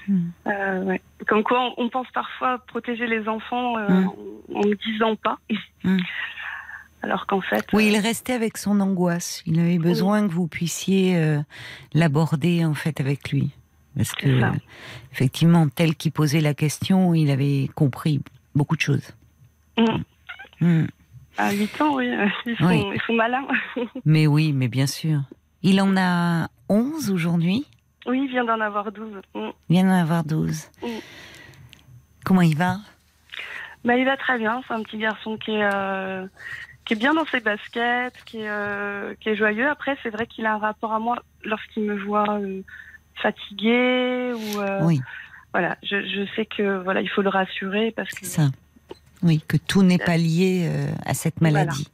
[0.10, 0.32] Euh, Mm.
[0.48, 1.02] euh, ouais.
[1.28, 4.08] Comme quoi, on, on pense parfois protéger les enfants euh, Mm.
[4.56, 5.38] en, en ne disant pas,
[5.84, 5.98] Mm.
[7.04, 9.44] alors qu'en fait, oui, il euh, restait avec son angoisse.
[9.46, 11.38] Il avait besoin que vous puissiez
[11.94, 13.52] l'aborder en fait avec lui,
[13.96, 14.42] parce que
[15.12, 18.22] effectivement, tel qu'il posait la question, il avait compris
[18.56, 19.14] beaucoup de choses.
[20.62, 20.86] Mm.
[21.38, 22.10] À 8 ans, oui,
[22.48, 22.84] ils sont, Oui.
[22.96, 23.46] ils sont malins.
[24.06, 25.20] Mais oui, mais bien sûr.
[25.62, 27.68] Il en a 11 aujourd'hui.
[28.08, 29.22] Oui, il vient d'en avoir 12.
[29.36, 29.40] Mm.
[29.70, 30.70] Il vient d'en avoir 12.
[30.82, 30.88] Mm.
[32.26, 32.78] Comment il va?
[33.86, 34.62] Bah, il va très bien.
[34.68, 36.26] C'est un petit garçon qui est, euh,
[36.86, 39.68] qui est bien dans ses baskets, qui est, euh, qui est joyeux.
[39.70, 42.62] Après, c'est vrai qu'il a un rapport à moi lorsqu'il me voit euh,
[43.22, 45.02] fatigué ou euh, Oui,
[45.54, 45.78] voilà.
[45.84, 48.50] Je, je sais que voilà, il faut le rassurer parce que ça.
[49.24, 50.70] Oui, que tout n'est pas lié
[51.04, 51.66] à cette Voilà.
[51.66, 51.88] maladie.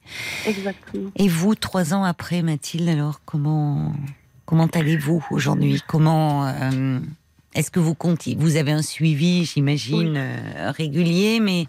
[0.45, 1.09] exactement.
[1.15, 3.93] Et vous, trois ans après, Mathilde, alors comment
[4.45, 5.81] comment allez-vous aujourd'hui?
[5.87, 6.99] Comment euh,
[7.55, 8.35] est-ce que vous comptez?
[8.37, 11.67] Vous avez un suivi, j'imagine, euh, régulier, mais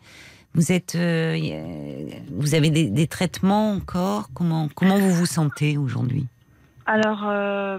[0.55, 4.31] vous êtes, euh, a- vous avez des, des traitements encore?
[4.35, 6.27] Comment comment vous vous sentez aujourd'hui?
[6.87, 7.79] Alors, euh,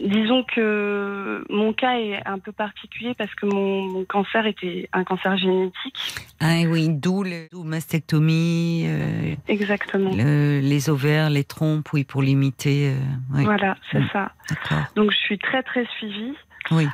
[0.00, 5.04] disons que mon cas est un peu particulier parce que mon, mon cancer était un
[5.04, 6.16] cancer génétique.
[6.40, 10.10] Ah oui, d'où le d'où mastectomie, euh, Exactement.
[10.14, 12.90] le- les ovaires, les trompes, oui, pour limiter.
[12.92, 12.98] euh,
[13.34, 14.08] oui, Voilà, c'est Mm.
[14.12, 14.32] ça.
[14.48, 14.84] d'accord.
[14.96, 16.34] Donc, je suis très très suivie.
[16.70, 16.88] Oui,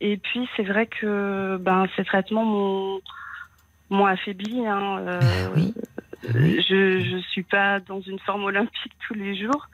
[0.00, 3.00] et puis c'est vrai que ben ces traitements m'ont
[3.90, 4.64] m'ont affaibli.
[4.66, 4.98] Hein.
[5.00, 5.20] Euh,
[5.56, 5.74] oui.
[6.22, 9.68] Je je suis pas dans une forme olympique tous les jours,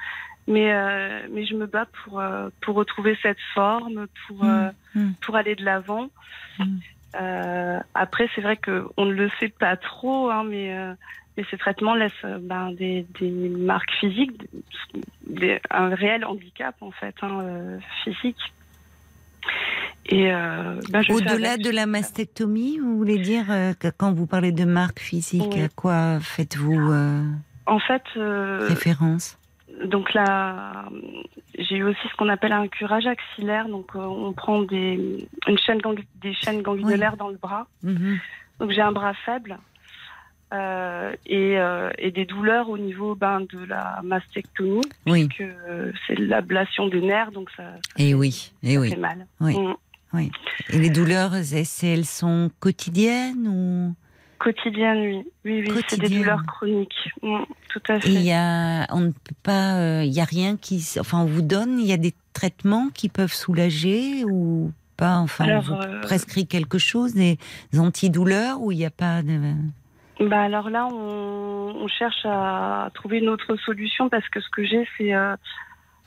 [0.51, 5.13] mais euh, mais je me bats pour euh, pour retrouver cette forme, pour euh, Mm.
[5.23, 6.09] pour aller de l'avant.
[6.59, 6.79] Mm.
[7.95, 10.75] Après c'est vrai que on ne le sait pas trop, hein, mais
[11.37, 14.33] mais ces traitements laissent ben, des, des marques physiques,
[15.27, 18.37] des- un réel handicap en fait, hein, physique.
[20.07, 20.25] Et
[20.91, 23.47] ben, Au-delà de la mastectomie, vous voulez dire
[23.79, 25.63] que quand vous parlez de marque physique, Oui.
[25.63, 26.91] à quoi faites-vous
[27.67, 29.39] En fait, référence?
[29.85, 30.87] Donc là,
[31.59, 33.69] j'ai eu aussi ce qu'on appelle un curage axillaire.
[33.69, 35.81] Donc, euh, on prend des, une chaîne
[36.23, 37.67] des chaînes ganglionnaires dans le bras.
[37.83, 38.19] Mhm.
[38.59, 39.59] Donc, j'ai un bras faible
[40.53, 46.19] euh, et, euh, et des douleurs au niveau ben, de la mastectomie, Oui, euh, c'est
[46.19, 47.63] l'ablation des nerfs, donc ça,
[47.97, 48.91] et oui, et ça oui.
[48.91, 49.27] fait mal.
[49.41, 49.57] Oui.
[49.57, 49.75] Mm.
[50.73, 53.95] Et les douleurs, elles sont quotidiennes ou
[54.41, 55.25] Quotidienne, oui.
[55.45, 57.11] Oui, oui, c'est des douleurs chroniques.
[57.23, 58.09] Mm, tout à Et fait.
[58.09, 61.27] il y a, on ne peut pas, euh, il y a rien qui, enfin, on
[61.27, 65.75] vous donne, il y a des traitements qui peuvent soulager ou pas, enfin, Alors, on
[65.77, 67.39] vous euh, prescrit quelque chose, des
[67.79, 69.53] antidouleurs ou il n'y a pas de.
[70.21, 74.65] Bah alors là, on, on cherche à trouver une autre solution parce que ce que
[74.65, 75.37] j'ai, c'est euh,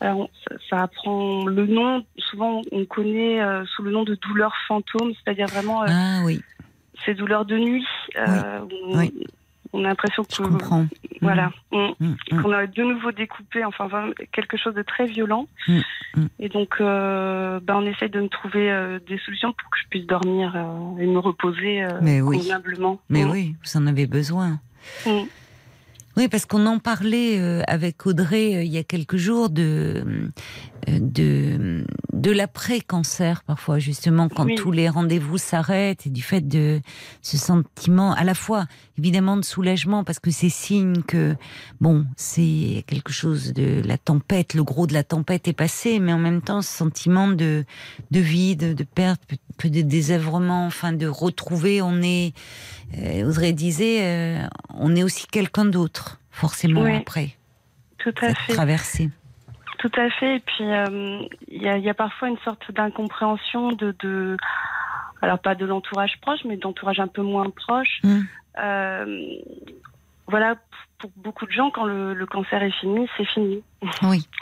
[0.03, 2.03] alors, ça, ça prend le nom.
[2.17, 6.41] Souvent, on connaît euh, sous le nom de douleurs fantômes, c'est-à-dire vraiment euh, Ah oui,
[7.05, 7.85] ces douleurs de nuit.
[8.17, 9.13] euh, on, oui.
[9.73, 10.85] on a l'impression que comprends.
[11.21, 12.41] voilà, on- Mm, mm.
[12.41, 15.47] qu'on a de nouveau découpé, enfin quelque chose de très violent.
[15.67, 15.79] Mm,
[16.17, 16.27] mm.
[16.39, 19.87] Et donc, euh, bah, on essaye de me trouver euh, des solutions pour que je
[19.89, 22.37] puisse dormir euh, et me reposer Mais oui.
[22.37, 22.99] convenablement.
[23.09, 23.31] Mais Mm.
[23.31, 24.59] oui, vous en avez besoin.
[26.15, 30.03] Oui, parce qu'on en parlait euh, avec Audrey euh, il y a quelques jours de
[30.87, 34.55] euh, de de l'après-cancer parfois justement quand Oui.
[34.55, 36.81] tous les rendez-vous s'arrêtent et du fait de
[37.21, 38.65] ce sentiment à la fois
[38.99, 41.35] évidemment de soulagement parce que c'est signe que
[41.81, 46.13] bon c'est quelque chose de la tempête le gros de la tempête est passé mais
[46.13, 47.65] en même temps ce sentiment de
[48.11, 49.21] de vide de perte
[49.57, 52.33] peu- de désœuvrement enfin de retrouver on est
[52.99, 54.45] euh, Audrey disait euh,
[54.75, 56.02] on est aussi quelqu'un d'autre
[56.33, 56.95] forcément Oui.
[56.97, 57.29] après
[57.99, 58.53] Tout à fait.
[58.53, 59.09] traversée
[59.79, 60.35] Tout à fait.
[60.37, 64.35] Et puis, euh, il y, a, il y a parfois une sorte d'incompréhension de, de,
[65.21, 67.99] alors pas de l'entourage proche, mais d'entourage un peu moins proche.
[68.03, 68.19] Mm.
[68.59, 69.27] Euh,
[70.27, 70.55] voilà,
[70.99, 73.63] pour beaucoup de gens, quand le, le cancer est fini, c'est fini.
[74.03, 74.27] oui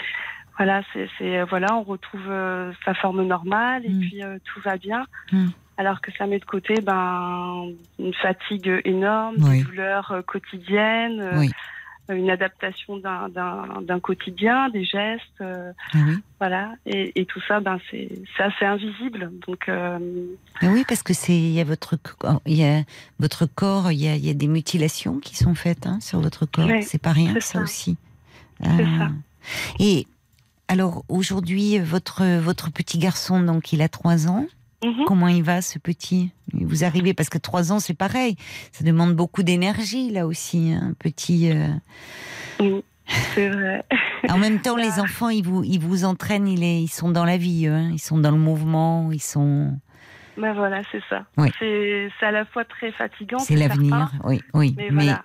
[0.57, 3.99] Voilà, c'est, c'est- voilà, on retrouve euh, sa forme normale et Mm.
[4.01, 5.05] puis euh, tout va bien.
[5.31, 5.47] Mm.
[5.77, 9.59] Alors que ça met de côté ben, une fatigue énorme, Oui.
[9.59, 11.49] des douleurs euh, quotidiennes, euh, Oui.
[12.09, 15.21] Une adaptation d'un, d'un, d'un quotidien, des gestes.
[15.41, 19.31] euh, Ah oui voilà, et, et tout ça, ben c'est c'est assez invisible.
[19.47, 19.99] Donc, euh,
[20.61, 22.81] Mais oui, parce que c'est il y a votre co- il y a
[23.19, 26.19] votre corps, il y a, il y a des mutilations qui sont faites hein, sur
[26.19, 26.65] votre corps.
[26.67, 27.61] Oui, c'est pas rien, c'est ça, ça.
[27.61, 27.95] aussi.
[28.63, 28.65] Euh,
[28.97, 29.09] ça.
[29.79, 30.07] Et
[30.67, 34.47] alors aujourd'hui, votre votre petit garçon, donc il a trois ans.
[34.83, 35.05] Mhm.
[35.05, 36.31] Comment il va, ce petit?
[36.53, 38.35] Vous arrivez parce que trois ans, c'est pareil.
[38.71, 41.51] Ça demande beaucoup d'énergie là aussi, un petit.
[41.51, 41.67] euh.
[42.59, 42.83] Oui,
[43.35, 43.83] c'est vrai.
[44.29, 46.47] En même temps, les enfants, ils vous ils vous entraînent.
[46.47, 47.89] Ils, sont dans la vie, eux, hein.
[47.91, 49.75] ils sont dans le mouvement, ils sont.
[50.37, 51.25] Ben voilà, c'est ça.
[51.37, 51.49] Oui.
[51.59, 53.39] C'est à la fois très fatigant.
[53.39, 54.75] C'est l'avenir, oui, oui.
[54.77, 55.23] Mais, voilà,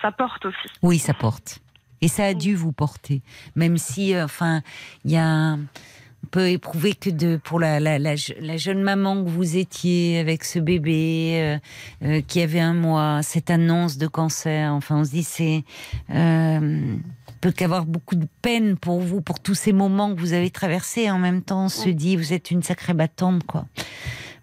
[0.00, 0.68] ça porte aussi.
[0.82, 1.60] Oui, ça porte.
[2.00, 3.22] Et ça a dû vous porter,
[3.54, 4.62] même si, euh, enfin,
[5.04, 5.56] il y a,
[6.32, 10.18] peut éprouver que de pour la, la, la, je- la jeune maman que vous étiez
[10.18, 11.58] avec ce bébé euh,
[12.04, 14.72] euh, qui avait un mois, cette annonce de cancer.
[14.72, 15.62] Enfin, on se dit c'est
[16.10, 16.96] euh,
[17.40, 21.10] peut qu'avoir beaucoup de peine pour vous pour tous ces moments que vous avez traversés.
[21.10, 23.66] En même temps, on se dit vous êtes une sacrée battante quoi,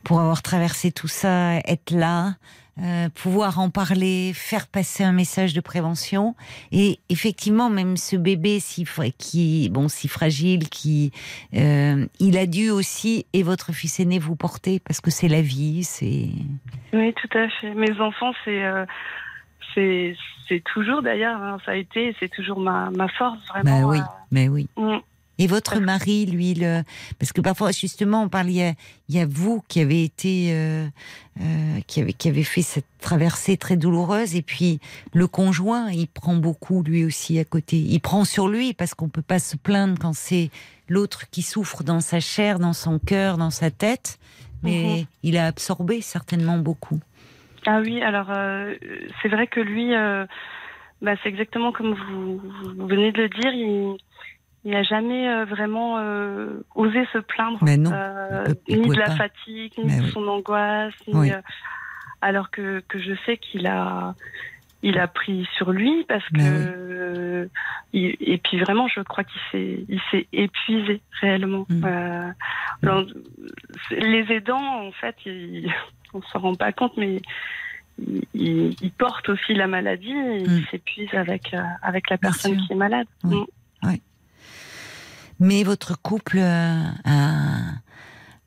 [0.04, 2.36] pour avoir traversé tout ça, être là.
[2.82, 6.36] Euh, pouvoir en parler, faire passer un message de prévention.
[6.72, 8.86] Et effectivement, même ce bébé si
[9.18, 11.12] qui bon si fragile, qui
[11.56, 15.42] euh, il a dû aussi et votre fils aîné vous porter parce que c'est la
[15.42, 16.30] vie, c'est
[16.94, 17.74] Oui, tout à fait.
[17.74, 18.86] Mes enfants, c'est euh,
[19.76, 23.82] c'est toujours d'ailleurs, hein, ça a été, c'est toujours ma, ma force vraiment.
[23.82, 24.00] bah oui,
[24.32, 24.68] mais oui.
[24.78, 25.00] mm.
[25.40, 26.84] Et votre mari, lui, le...
[27.18, 28.74] parce que parfois, justement, on parle, il y a,
[29.08, 30.86] il y a vous qui avez été, euh,
[31.42, 34.80] euh, qui, avez, qui avez fait cette traversée très douloureuse, et puis
[35.14, 37.78] le conjoint, il prend beaucoup lui aussi à côté.
[37.78, 40.52] Il prend sur lui parce qu'on peut pas se plaindre quand c'est
[40.90, 44.20] l'autre qui souffre dans sa chair, dans son cœur, dans sa tête,
[44.62, 45.06] mais Mhm.
[45.24, 47.00] il a absorbé certainement beaucoup.
[47.66, 48.76] Ah oui, alors euh,
[49.22, 50.26] c'est vrai que lui, euh,
[51.02, 52.42] bah, c'est exactement comme vous,
[52.76, 53.98] vous venez de le dire, il
[54.66, 58.82] il n'a jamais euh, vraiment euh, osé se plaindre, Mais non, euh, il peut- il
[58.82, 59.16] ni de la pas.
[59.16, 60.12] fatigue, ni Mais de oui.
[60.12, 61.32] son angoisse, ni, Oui.
[61.32, 61.42] euh,
[62.22, 64.16] alors que, que je sais qu'il a
[64.82, 67.50] il a pris sur lui parce que oui.
[67.92, 71.66] il- et puis vraiment je crois qu'il s'est il s'est épuisé réellement.
[71.70, 71.84] Mm.
[72.84, 73.04] Alors,
[73.90, 75.70] c'est- les aidants en fait ils,
[76.14, 77.22] on s'en rend pas compte mais
[78.08, 80.58] ils, ils- ils portent aussi la maladie et Mm.
[80.60, 82.68] ils s'épuisent avec euh, avec la Bien personne sûr.
[82.68, 83.08] qui est malade.
[83.26, 83.36] Oui.
[83.84, 83.96] Mm.
[85.40, 87.60] Mais votre couple euh, a,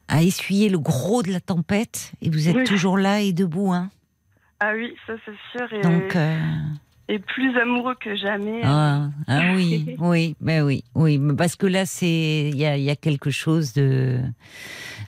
[0.08, 2.64] a essuyé le gros de la tempête, et vous êtes Oui.
[2.64, 3.90] toujours là et debout, hein
[4.60, 6.38] Ah oui, ça c'est sûr et, Donc, euh,
[7.08, 8.60] et plus amoureux que jamais.
[8.64, 12.76] ah, ah oui, oui, ben oui, oui, mais parce que là, c'est il y a,
[12.76, 14.20] y a quelque chose de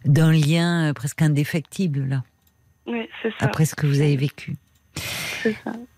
[0.05, 2.23] d'un lien euh, presque indéfectible là,
[2.87, 3.47] Oui, c'est ça.
[3.47, 4.57] après ce que vous avez vécu.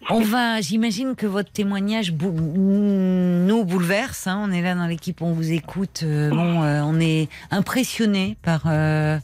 [0.09, 4.27] On va, j'imagine que votre témoignage nous bouleverse.
[4.27, 4.41] hein.
[4.45, 6.01] On est là dans l'équipe, on vous écoute.
[6.05, 9.19] euh, bon, euh, on est impressionné par euh,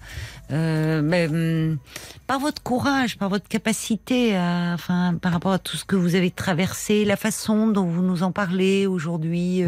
[0.50, 1.78] ben, hum,
[2.26, 6.30] par votre courage, par votre capacité, enfin, par rapport à tout ce que vous avez
[6.30, 9.62] traversé, la façon dont vous nous en parlez aujourd'hui,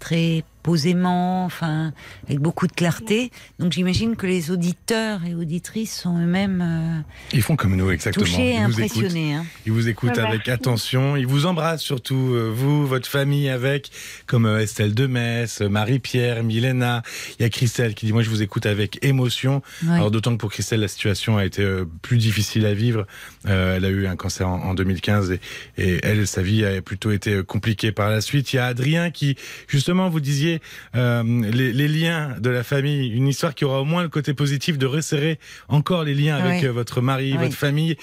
[0.00, 1.94] très posément, enfin,
[2.26, 3.30] avec beaucoup de clarté.
[3.58, 7.00] Donc, j'imagine que les auditeurs et auditrices sont eux-mêmes euh,
[7.32, 8.26] Ils font comme nous, exactement.
[8.26, 8.96] touchés et Ils vous écoutent.
[8.98, 9.34] impressionnés.
[9.34, 9.46] hein.
[9.64, 10.50] Ils vous écoutent Ouais, avec merci.
[10.50, 11.16] attention.
[11.16, 13.90] Ils vous embrassent surtout, euh, vous, votre famille avec,
[14.26, 17.02] comme euh, Estelle de Metz, euh, Marie-Pierre, Milena.
[17.38, 19.62] Il y a Christelle qui dit, moi je vous écoute avec émotion.
[19.88, 23.06] Alors, d'autant que pour Christelle, la situation a été euh, plus difficile à vivre.
[23.46, 25.40] Euh, elle a eu un cancer en, en 2015 et,
[25.78, 28.52] et, elle, sa vie a plutôt été compliquée par la suite.
[28.52, 29.34] Il y a Adrien qui,
[29.66, 30.57] justement, vous disiez
[30.94, 31.22] euh,
[31.52, 34.78] les, les, liens de la famille, une histoire qui aura au moins le côté positif
[34.78, 36.68] de resserrer encore les liens avec oui.
[36.68, 37.44] votre mari, Oui.
[37.44, 37.96] votre famille.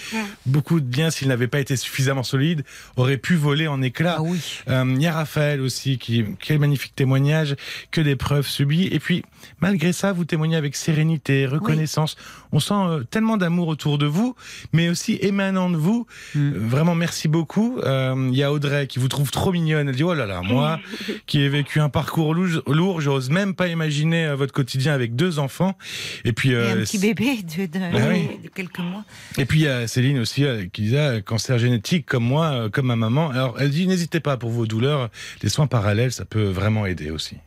[0.45, 2.63] Beaucoup de liens, s'ils n'avaient pas été suffisamment solides,
[2.97, 4.17] auraient pu voler en éclats.
[4.19, 4.39] Ah oui.
[4.69, 7.55] Euh, Il y a Raphaël aussi, qui quel magnifique témoignage,
[7.91, 8.87] que d'épreuves subies.
[8.91, 9.23] Et puis,
[9.59, 12.15] malgré ça, vous témoignez avec sérénité, reconnaissance.
[12.51, 14.35] On sent euh, tellement d'amour autour de vous,
[14.73, 16.07] mais aussi émanant de vous.
[16.35, 16.39] Mm.
[16.39, 17.79] Euh, vraiment, merci beaucoup.
[17.83, 19.89] Euh, Il y a Audrey qui vous trouve trop mignonne.
[19.89, 20.79] Elle dit, oh là là, moi,
[21.25, 25.39] qui ai vécu un parcours lourd, j'ose même pas imaginer euh, votre quotidien avec deux
[25.39, 25.77] enfants.
[26.23, 28.29] Et puis, Et euh, un petit bébé de, de- oui.
[28.43, 29.03] de quelques mois.
[29.37, 32.87] et puis il y a Céline aussi euh, qui disait cancer génétique comme moi, comme
[32.87, 33.29] ma maman.
[33.29, 35.09] Alors elle dit n'hésitez pas pour vos douleurs,
[35.43, 37.37] les soins parallèles ça peut vraiment aider aussi.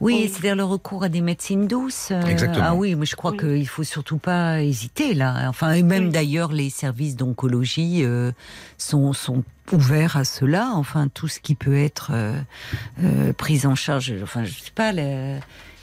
[0.00, 2.08] Oui, c'est-à-dire le recours à des médecines douces.
[2.10, 2.64] euh, Exactement.
[2.68, 3.38] Ah oui, mais je crois Oui.
[3.38, 5.46] qu'il faut surtout pas hésiter là.
[5.48, 6.10] Enfin, et même Oui.
[6.10, 8.32] d'ailleurs, les services d'oncologie euh,
[8.78, 10.70] sont, sont ouverts à cela.
[10.74, 14.12] Enfin, tout ce qui peut être euh, pris en charge.
[14.22, 14.92] Enfin, je sais pas.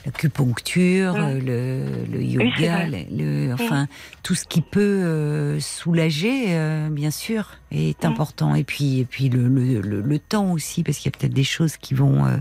[0.06, 1.40] L'acupuncture, Mm.
[1.48, 3.86] euh, le, yoga, le, le- enfin
[4.22, 8.06] tout ce qui peut euh, soulager, euh, bien sûr, est Mm.
[8.08, 8.54] important.
[8.54, 11.94] Et puis, et puis le, temps aussi, parce qu'il y a peut-être des choses qui
[11.94, 12.36] vont euh,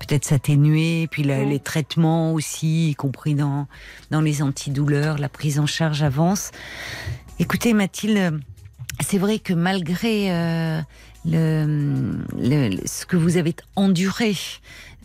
[0.00, 1.02] peut-être s'atténuer.
[1.02, 1.48] Et puis la- Mm.
[1.50, 3.66] les traitements aussi, y compris dans
[4.10, 6.50] dans les antidouleurs, la prise en charge avance.
[7.38, 8.40] Écoutez, Mathilde,
[9.00, 10.28] c'est vrai que malgré
[11.24, 14.34] le- ce que vous avez enduré,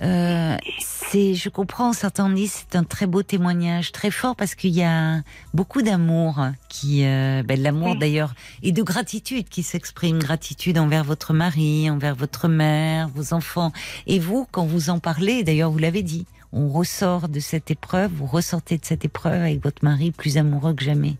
[0.01, 4.71] euh, c'est, je comprends, certains disent c'est un très beau témoignage, très fort parce qu'il
[4.71, 5.21] y a
[5.53, 7.97] beaucoup d'amour qui, euh, ben, l'amour Oui.
[7.97, 13.71] d'ailleurs et de gratitude qui s'exprime, gratitude envers votre mari, envers votre mère, vos enfants.
[14.05, 18.11] Et vous, quand vous en parlez, d'ailleurs vous l'avez dit, on ressort de cette épreuve,
[18.13, 21.15] vous ressortez de cette épreuve avec votre mari plus amoureux que jamais.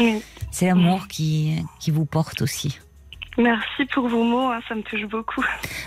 [0.00, 0.22] Oui.
[0.50, 2.78] C'est l'amour qui, qui vous porte aussi.
[3.38, 5.44] Merci pour vos mots, hein, ça me touche beaucoup.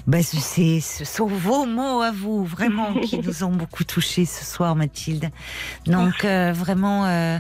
[0.07, 4.45] Ben, c'est, ce sont vos mots à vous, vraiment, qui nous ont beaucoup touchés ce
[4.45, 5.30] soir, Mathilde.
[5.86, 7.40] Donc, euh, vraiment, euh,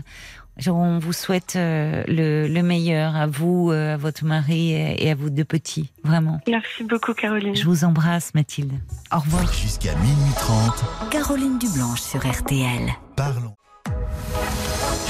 [0.67, 5.11] on vous souhaite euh, le, le meilleur à vous, euh, à votre mari et, et
[5.11, 6.39] à vous deux petits, vraiment.
[6.47, 7.55] Merci beaucoup, Caroline.
[7.55, 8.73] Je vous embrasse, Mathilde.
[9.13, 9.51] Au revoir.
[9.53, 12.89] Jusqu'à minuit 30, Caroline Dublanche sur RTL.
[13.15, 13.55] parlons.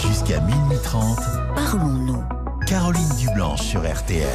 [0.08, 1.20] Jusqu'à minuit 30,
[1.56, 2.41] Parlons-nous.
[2.72, 4.26] Caroline Dublanche sur RTL.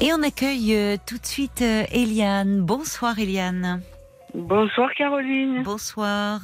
[0.00, 2.60] Et on accueille euh, tout de suite euh, Eliane.
[2.62, 3.80] Bonsoir, Eliane.
[4.34, 5.62] Bonsoir, Caroline.
[5.62, 6.40] Bonsoir.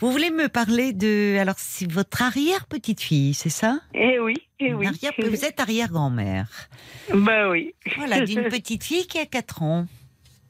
[0.00, 1.38] Vous voulez me parler de...
[1.38, 3.78] Alors, c'est votre arrière-petite-fille, c'est ça?
[3.94, 4.86] Eh oui, eh oui.
[4.88, 6.48] Arrière- Vous êtes arrière-grand-mère.
[7.14, 7.72] Bah oui.
[7.96, 9.86] Voilà, d'une petite fille qui a 4 ans.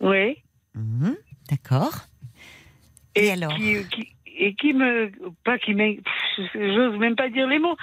[0.00, 0.38] Oui.
[0.74, 1.14] Mhm,
[1.50, 1.92] D'accord.
[3.14, 3.54] Et, alors?
[3.54, 4.08] qui, qui-
[4.38, 5.12] et qui me
[5.44, 5.72] pas qui
[6.54, 7.76] j'ose même pas dire les mots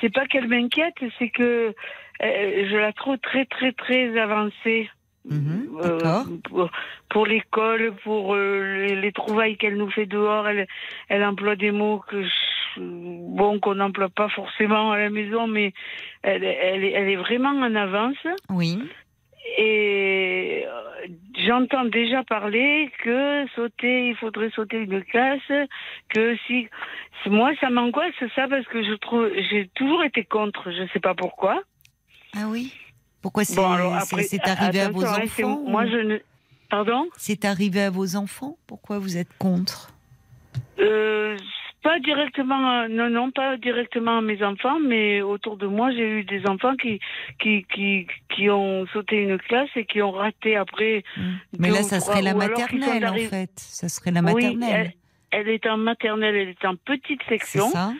[0.00, 1.74] c'est pas qu'elle m'inquiète c'est que
[2.22, 4.88] euh, je la trouve très très très avancée.
[5.24, 5.98] Mhm, Euh,
[6.44, 6.70] pour,
[7.10, 10.66] pour l'école pour euh, les, les trouvailles qu'elle nous fait dehors elle
[11.08, 15.72] elle emploie des mots que je- bon qu'on n'emploie pas forcément à la maison mais
[16.22, 18.16] elle, elle, est- elle est vraiment en avance.
[18.48, 18.78] Oui.
[19.56, 21.06] Et euh,
[21.46, 25.68] j'entends déjà parler que sauter, il faudrait sauter une classe,
[26.08, 26.68] que si,
[27.26, 31.14] moi ça m'angoisse ça parce que je trouve, j'ai toujours été contre, je sais pas
[31.14, 31.62] pourquoi.
[32.36, 32.72] Ah oui?
[33.22, 36.18] Pourquoi c'est Bon arrivé à vos hein, enfants Moi je ne,
[36.70, 38.56] pardon, C'est arrivé à vos enfants?
[38.66, 39.92] Pourquoi vous êtes contre?
[40.78, 41.36] Euh,
[41.82, 46.08] pas directement, euh, non non pas directement à mes enfants, mais autour de moi j'ai
[46.20, 47.00] eu des enfants qui
[47.38, 51.04] qui qui qui ont sauté une classe et qui ont raté après.
[51.58, 53.50] Mais deux là, ça serait la maternelle, en fait.
[53.56, 54.92] Ça serait la Oui, maternelle.
[55.30, 57.68] Elle est en maternelle, elle est en petite section.
[57.68, 57.92] ça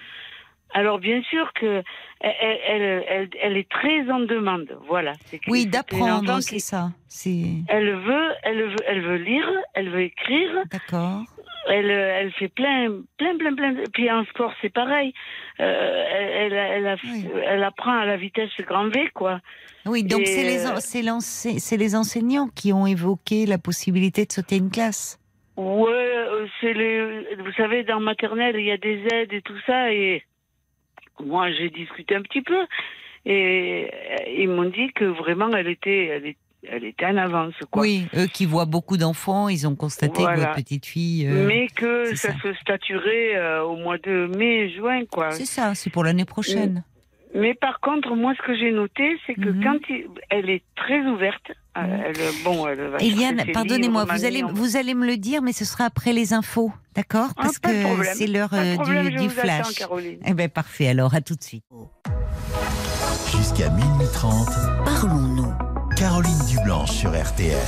[0.73, 1.83] Alors bien sûr que
[2.21, 4.77] elle, elle, elle, elle est très en demande.
[4.89, 5.13] Voilà.
[5.47, 6.91] Oui, d'apprendre, c'est ça.
[7.07, 7.45] C'est...
[7.69, 10.65] Elle veut, elle veut, elle veut lire, elle veut écrire.
[10.71, 11.23] D'accord.
[11.67, 13.75] Elle, elle fait plein, plein, plein, plein.
[13.93, 15.13] Puis en sport, c'est pareil.
[15.61, 17.27] Euh, elle, elle, elle, a- Oui.
[17.47, 19.41] elle apprend à la vitesse grand V, quoi.
[19.85, 24.57] Oui, donc c'est les, euh, c'est les enseignants qui ont évoqué la possibilité de sauter
[24.57, 25.19] une classe.
[25.57, 27.35] Ouais, euh, c'est les.
[27.37, 30.23] Vous savez, dans maternelle, il y a des aides et tout ça, et
[31.21, 32.65] moi, j'ai discuté un petit peu,
[33.27, 36.37] et euh, ils m'ont dit que vraiment, elle était, elle, est-
[36.67, 37.83] elle était en avance, quoi.
[37.83, 40.35] Oui, eux qui voient beaucoup d'enfants, ils ont constaté Voilà.
[40.37, 41.27] que votre petite fille.
[41.27, 42.39] euh, Mais que ça, ça.
[42.43, 45.31] se statuerait euh, au mois de mai, juin, quoi.
[45.33, 46.83] C'est ça, c'est pour l'année prochaine.
[47.35, 49.63] Mais par contre, moi, ce que j'ai noté, c'est que Mhm.
[49.63, 54.43] quand il- elle est très ouverte, euh, elle, bon, elle va Eliane, pardonnez-moi, vous allez,
[54.43, 57.29] vous allez me le dire, mais ce sera après les infos, d'accord?
[57.37, 57.69] Ah, Parce que
[58.15, 59.83] c'est l'heure euh, problème, du, attends, flash.
[60.27, 61.65] Eh bien, parfait, alors à tout de suite.
[63.37, 64.49] Jusqu'à minuit 30,
[64.87, 65.53] Parlons-nous.
[65.99, 67.59] Caroline Dublanche sur RTL.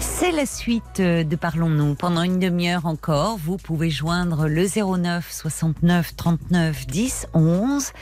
[0.00, 1.94] C'est la suite de Parlons-nous.
[1.94, 7.92] Pendant une demi-heure encore, vous pouvez joindre le 09 69 39 10 11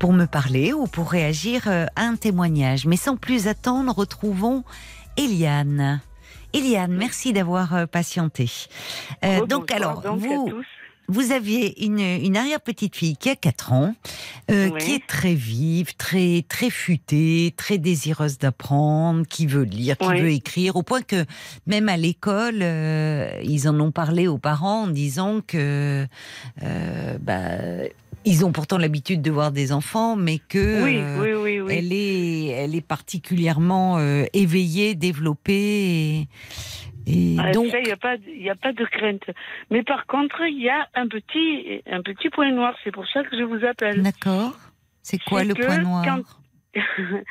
[0.00, 2.86] pour me parler ou pour réagir euh, à un témoignage.
[2.86, 4.64] Mais sans plus attendre, retrouvons
[5.16, 6.00] Eliane.
[6.52, 8.50] Eliane, merci d'avoir euh, patienté.
[9.24, 10.66] Euh, Rebonsoir, donc alors, donc, à vous, tous.
[11.10, 13.94] Vous aviez une, une arrière-petite-fille qui a 4 ans,
[14.50, 14.78] euh, Oui.
[14.80, 20.20] qui est très vive, très, très futée, très désireuse d'apprendre, qui veut lire, qui Oui.
[20.20, 21.24] veut écrire, au point que
[21.66, 26.06] même à l'école, euh, ils en ont parlé aux parents en disant que
[26.62, 27.58] euh, bah,
[28.24, 31.74] ils ont pourtant l'habitude de voir des enfants, mais que Oui, euh, oui, oui, oui.
[31.76, 35.52] elle est, elle est particulièrement euh, éveillée, développée.
[35.52, 36.28] Et,
[37.06, 39.24] et Ah, donc, il n'y a, pas de- il y a pas de crainte.
[39.70, 42.74] Mais par contre, il y a un petit, un petit point noir.
[42.84, 44.02] C'est pour ça que je vous appelle.
[44.02, 44.52] d'accord.
[45.02, 46.80] C'est quoi le point noir quand-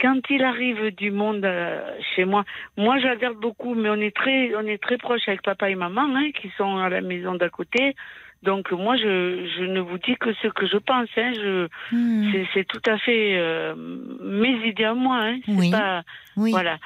[0.00, 1.80] Quand il arrive du monde euh,
[2.16, 2.44] chez moi,
[2.76, 6.08] moi j'adore beaucoup, mais on est très, on est très proches avec papa et maman,
[6.16, 7.94] hein, qui sont à la maison d'à côté.
[8.42, 11.08] Donc moi, je, je ne vous dis que ce que je pense.
[11.16, 12.30] Hein, je, Hmm.
[12.32, 13.74] c'est, c'est tout à fait euh,
[14.20, 15.18] mes idées à moi.
[15.22, 15.70] Hein, c'est Oui.
[15.70, 16.02] pas,
[16.36, 16.50] Oui.
[16.50, 16.78] voilà.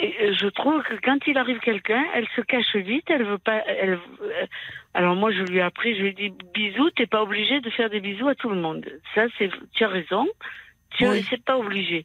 [0.00, 3.38] Et euh, je trouve que quand il arrive quelqu'un, elle se cache vite, elle veut
[3.38, 3.62] pas.
[3.66, 4.46] Elle, euh,
[4.94, 7.68] alors moi, je lui ai appris, je lui ai dit bisous, t'es pas obligé de
[7.70, 8.86] faire des bisous à tout le monde.
[9.14, 10.26] Ça, c'est, tu as raison,
[10.96, 11.26] tu Oui.
[11.28, 12.04] c'est pas obligé.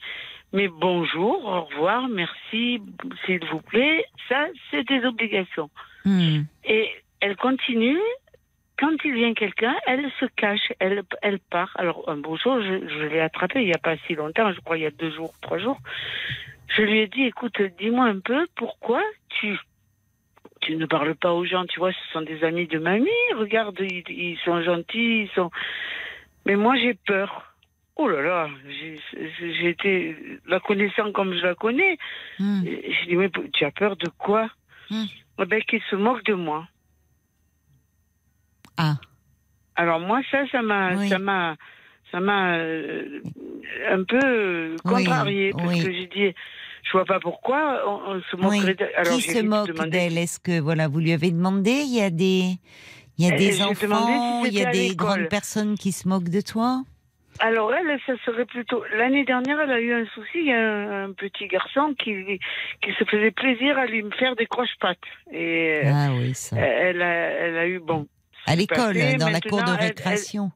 [0.53, 2.79] Mais bonjour, au revoir, merci,
[3.25, 5.69] s'il vous plaît, ça, c'est des obligations.
[6.05, 6.41] Hmm.
[6.65, 6.89] Et
[7.21, 7.97] elle continue.
[8.83, 11.71] Quand il vient quelqu'un, elle se cache, elle, elle part.
[11.75, 14.59] Alors un beau jour, je, je l'ai attrapée il n'y a pas si longtemps, je
[14.59, 15.79] crois il y a deux jours, trois jours.
[16.67, 19.57] Je lui ai dit, écoute, dis-moi un peu pourquoi tu
[20.59, 21.65] tu ne parles pas aux gens?
[21.65, 23.09] Tu vois, ce sont des amis de mamie.
[23.37, 25.49] Regarde, ils, ils sont gentils, ils sont.
[26.45, 27.53] Mais moi, j'ai peur.
[27.95, 28.49] Oh là là,
[29.39, 31.97] j'ai été la connaissant comme je la connais.
[32.37, 32.65] Hmm.
[32.65, 34.49] Je dis, mais tu as peur de quoi?
[34.89, 35.05] Hmm.
[35.39, 36.67] Eh ben, Qu'il se moque de moi.
[38.77, 38.95] Ah.
[39.75, 41.09] Alors moi, ça, ça m'a, Oui.
[41.09, 41.55] ça m'a,
[42.11, 43.21] ça m'a euh,
[43.89, 45.83] un peu Oui, contrarié parce oui.
[45.83, 46.35] que j'ai dit,
[46.83, 50.17] je vois pas pourquoi on, on se Alors Qui se moque d'elle?
[50.17, 51.71] Est-ce que voilà, vous lui avez demandé?
[51.71, 52.57] Il y a des,
[53.17, 56.07] il y a Euh, des si enfants, il y a des grandes personnes qui se
[56.07, 56.83] moquent de toi?
[57.39, 58.83] Alors elle, ça serait plutôt.
[58.95, 60.35] L'année dernière, elle a eu un souci.
[60.35, 62.13] Il y a un, petit garçon qui,
[62.81, 64.99] qui se faisait plaisir à lui faire des croche-pattes.
[65.31, 66.57] Et euh, Ah oui, ça.
[66.57, 68.07] elle, a, elle a eu bon.
[68.45, 70.51] À l'école, dans la cour de elle- récréation.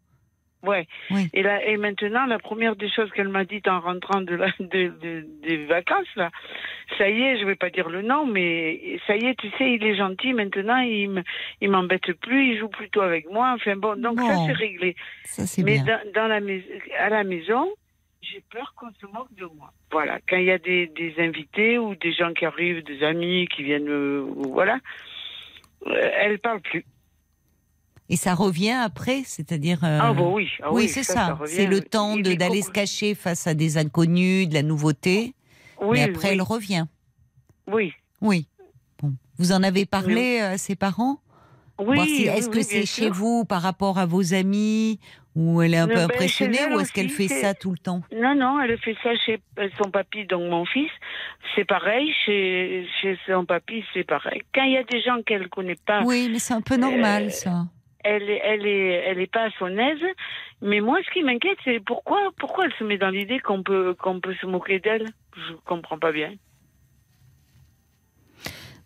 [0.63, 0.87] Ouais.
[1.11, 1.29] Oui.
[1.33, 4.47] Et, là, et maintenant, la première des choses qu'elle m'a dit en rentrant de la,
[4.59, 6.29] de, de- des vacances, là,
[6.97, 9.71] ça y est, je vais pas dire le nom, mais ça y est, tu sais,
[9.73, 11.23] il est gentil maintenant, il
[11.61, 13.53] il m'embête plus, il joue plutôt avec moi.
[13.55, 14.95] Enfin bon, donc ça Bon, c'est réglé.
[15.25, 16.01] Ça c'est Mais bien.
[16.05, 16.39] dans, dans la
[16.99, 17.71] à la maison,
[18.21, 19.71] j'ai peur qu'on se moque de moi.
[19.91, 23.47] Voilà, quand il y a des, des invités ou des gens qui arrivent, des amis
[23.47, 24.79] qui viennent, euh, voilà,
[25.85, 26.83] euh, elle parle plus.
[28.09, 29.83] Et ça revient après, c'est-à-dire.
[29.83, 31.25] euh, Ah oui, ah oui, oui, c'est ça, ça.
[31.27, 31.53] ça revient.
[31.53, 35.33] C'est le temps d'aller se cacher face à des inconnus, de la nouveauté.
[35.81, 36.85] Oui, mais après, oui, elle revient.
[37.71, 37.93] oui.
[38.21, 38.47] Oui.
[39.01, 39.13] Bon.
[39.37, 41.19] Vous en avez parlé à ses parents?
[41.79, 44.99] Oui, si- Est-ce que c'est chez vous par rapport à vos amis
[45.35, 47.77] Ou elle est un Non, peu ben, impressionnée Ou est-ce qu'elle fait ça tout le
[47.77, 48.01] temps?
[48.11, 50.89] Non, non, elle fait ça chez euh, son papy, donc mon fils.
[51.55, 54.41] C'est pareil, chez, chez son papy, c'est pareil.
[54.55, 57.25] Quand il y a des gens qu'elle connaît pas, Oui, mais c'est un peu normal
[57.25, 57.65] Euh, ça.
[58.07, 60.05] Elle, est- elle est, elle est pas à son aise.
[60.61, 63.95] Mais moi, ce qui m'inquiète, c'est pourquoi, pourquoi elle se met dans l'idée qu'on peut,
[64.01, 65.07] qu'on peut se moquer d'elle?
[65.35, 66.33] Je comprends pas bien.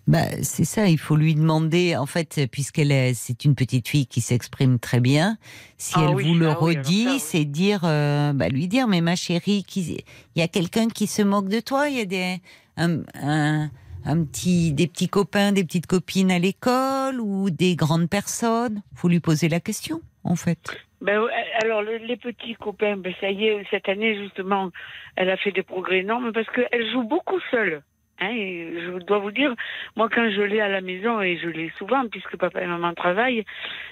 [0.07, 4.07] Bah, c'est ça, il faut lui demander, en fait, puisqu'elle est, c'est une petite fille
[4.07, 5.37] qui s'exprime très bien,
[5.77, 7.19] si Ah elle oui, vous le ah redit, oui.
[7.19, 10.01] c'est dire, euh, bah, lui dire, mais ma chérie, il
[10.35, 12.37] y a quelqu'un qui se moque de toi, il y a des,
[12.77, 13.69] un, un-
[14.05, 18.81] un petit, des petits copains, des petites copines à l'école ou des grandes personnes?
[18.95, 20.59] Faut lui poser la question, en fait.
[21.01, 21.19] Ben,
[21.63, 24.69] alors, le- les petits copains, ben, ça y est, cette année, justement,
[25.15, 27.81] elle a fait des progrès énormes parce qu'elle joue beaucoup seule.
[28.19, 29.51] Hein, je dois vous dire,
[29.95, 32.93] moi, quand je l'ai à la maison, et je l'ai souvent, puisque papa et maman
[32.93, 33.43] travaillent,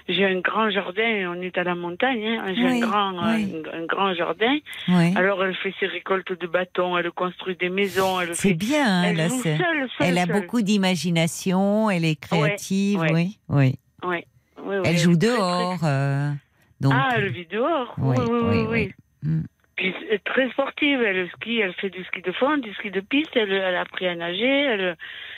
[0.07, 3.55] j'ai un grand jardin, on est à la montagne, hein, j'ai Oui, un, grand, oui.
[3.73, 4.57] un, un grand jardin.
[5.15, 8.53] Alors, elle fait ses récoltes de bâtons, elle construit des maisons, elle C'est fait...
[8.53, 10.41] bien, hein, Elle là, seule, seule, Elle a seule.
[10.41, 13.79] beaucoup d'imagination, elle est créative, oui, oui.
[14.85, 16.29] Elle joue dehors, euh,
[16.81, 16.93] donc.
[16.95, 18.65] Ah, elle vit dehors Oui, Oui,
[19.23, 19.41] oui,
[19.79, 19.93] Puis
[20.25, 23.49] très sportive, elle ski, elle fait du ski de fond, du ski de piste, elle,
[23.53, 24.97] elle a appris à nager, elle,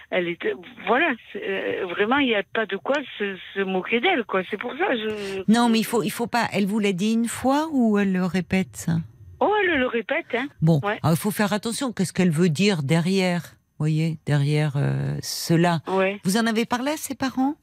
[0.10, 0.54] elle était,
[0.88, 4.42] voilà, euh, vraiment il n'y a pas de quoi se, se moquer d'elle, quoi.
[4.50, 4.96] C'est pour ça.
[4.96, 5.44] Je...
[5.48, 6.48] Non, mais il faut, il faut pas.
[6.54, 8.76] Elle vous l'a dit une fois ou elle le répète?
[8.78, 8.94] Ça
[9.40, 10.48] Oh, elle le répète, hein.
[10.60, 10.98] Bon, Ouais.
[11.04, 11.92] alors, il faut faire attention.
[11.94, 13.44] Qu'est-ce qu'elle veut dire derrière?
[13.78, 15.82] Voyez, derrière euh, cela.
[15.88, 16.20] Ouais.
[16.24, 17.56] Vous en avez parlé à ses parents?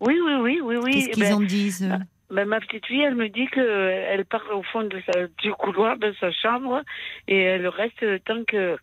[0.00, 0.92] Oui, oui, oui, oui, oui.
[0.92, 1.88] Qu'est-ce qu'ils Ben, en disent
[2.30, 5.26] ben, ma petite fille, elle me dit que euh, elle part au fond de sa,
[5.38, 6.82] du couloir de sa chambre
[7.26, 8.76] et elle reste tant que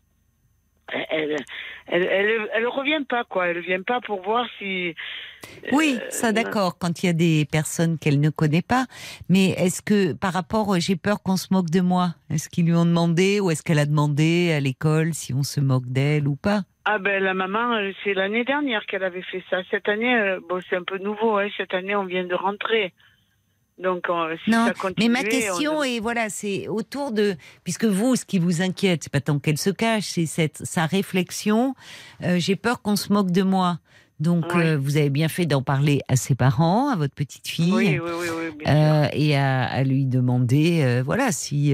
[1.09, 1.35] elle,
[1.87, 3.47] elle, elle, elle revient pas, quoi.
[3.47, 4.93] Elle vient pas pour voir si.
[5.71, 8.85] Oui, euh, ça d'accord, quand il y a des personnes qu'elle ne connaît pas.
[9.29, 12.09] Mais est-ce que par rapport, euh, j'ai peur qu'on se moque de moi?
[12.29, 15.59] Est-ce qu'ils lui ont demandé ou est-ce qu'elle a demandé à l'école si on se
[15.59, 16.61] moque d'elle ou pas?
[16.85, 19.57] Ah ben la maman, c'est l'année dernière qu'elle avait fait ça.
[19.71, 21.37] Cette année, bon c'est un peu nouveau.
[21.37, 21.47] Hein.
[21.57, 22.93] Cette année, on vient de rentrer.
[23.77, 25.83] Donc euh, si Non, ça continue, mais ma question on...
[25.83, 29.57] est voilà, c'est autour de puisque vous, ce qui vous inquiète, c'est pas tant qu'elle
[29.57, 31.75] se cache, c'est cette sa réflexion.
[32.23, 33.79] euh, j'ai peur qu'on se moque de moi.
[34.21, 34.63] Donc Oui.
[34.63, 37.99] euh, vous avez bien fait d'en parler à ses parents, à votre petite fille, Oui,
[37.99, 38.27] oui,
[38.65, 41.73] euh, et à, à lui demander, voilà, si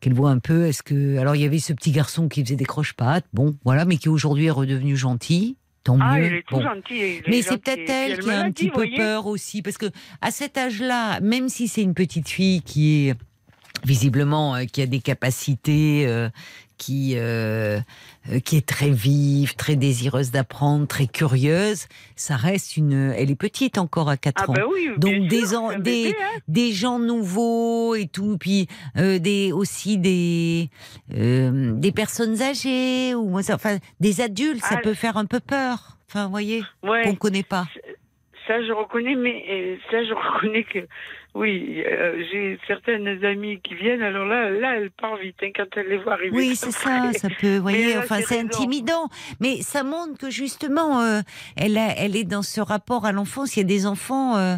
[0.00, 0.66] qu'elle voit un peu.
[0.66, 3.84] Est-ce que alors il y avait ce petit garçon qui faisait des croche-pattes, bon, voilà,
[3.84, 5.56] mais qui aujourd'hui est redevenu gentil.
[5.82, 6.26] Tant Ah, mieux.
[6.26, 6.62] il est tout Bon.
[6.62, 6.82] gentil.
[6.90, 9.78] il est Mais c'est peut-être elle qui a un dit, petit peu peur aussi, parce
[9.78, 9.86] que
[10.20, 13.14] à cet âge-là, même si c'est une petite fille qui est
[13.84, 16.28] visiblement euh, qui a des capacités, euh,
[16.78, 17.78] qui euh,
[18.30, 21.86] euh, qui est très vive, très désireuse d'apprendre, très curieuse,
[22.16, 23.12] ça reste une.
[23.16, 24.54] Elle est petite encore à 4 Ah ans.
[24.54, 26.38] ben oui, Donc des, sûr, des, bébé, hein.
[26.48, 28.66] des gens nouveaux et tout, puis
[28.96, 30.70] euh, des aussi des
[31.14, 34.82] euh, des personnes âgées ou enfin des adultes, ça Ah.
[34.82, 35.98] peut faire un peu peur.
[36.08, 37.02] Enfin, vous voyez, Ouais.
[37.04, 37.66] qu'on connaît pas.
[38.48, 40.80] Ça, je reconnais, mais ça, je reconnais que,
[41.34, 45.66] oui, euh, j'ai certaines amies qui viennent, alors là, là, elles partent vite, hein, quand
[45.76, 46.36] elles les voient arriver.
[46.36, 49.08] Oui, c'est ça, ça peut, vous voyez, enfin, c'est intimidant.
[49.38, 51.20] Mais ça montre que justement, euh,
[51.56, 53.56] elle, a, elle est dans ce rapport à l'enfance.
[53.56, 54.56] Il y a des enfants, euh,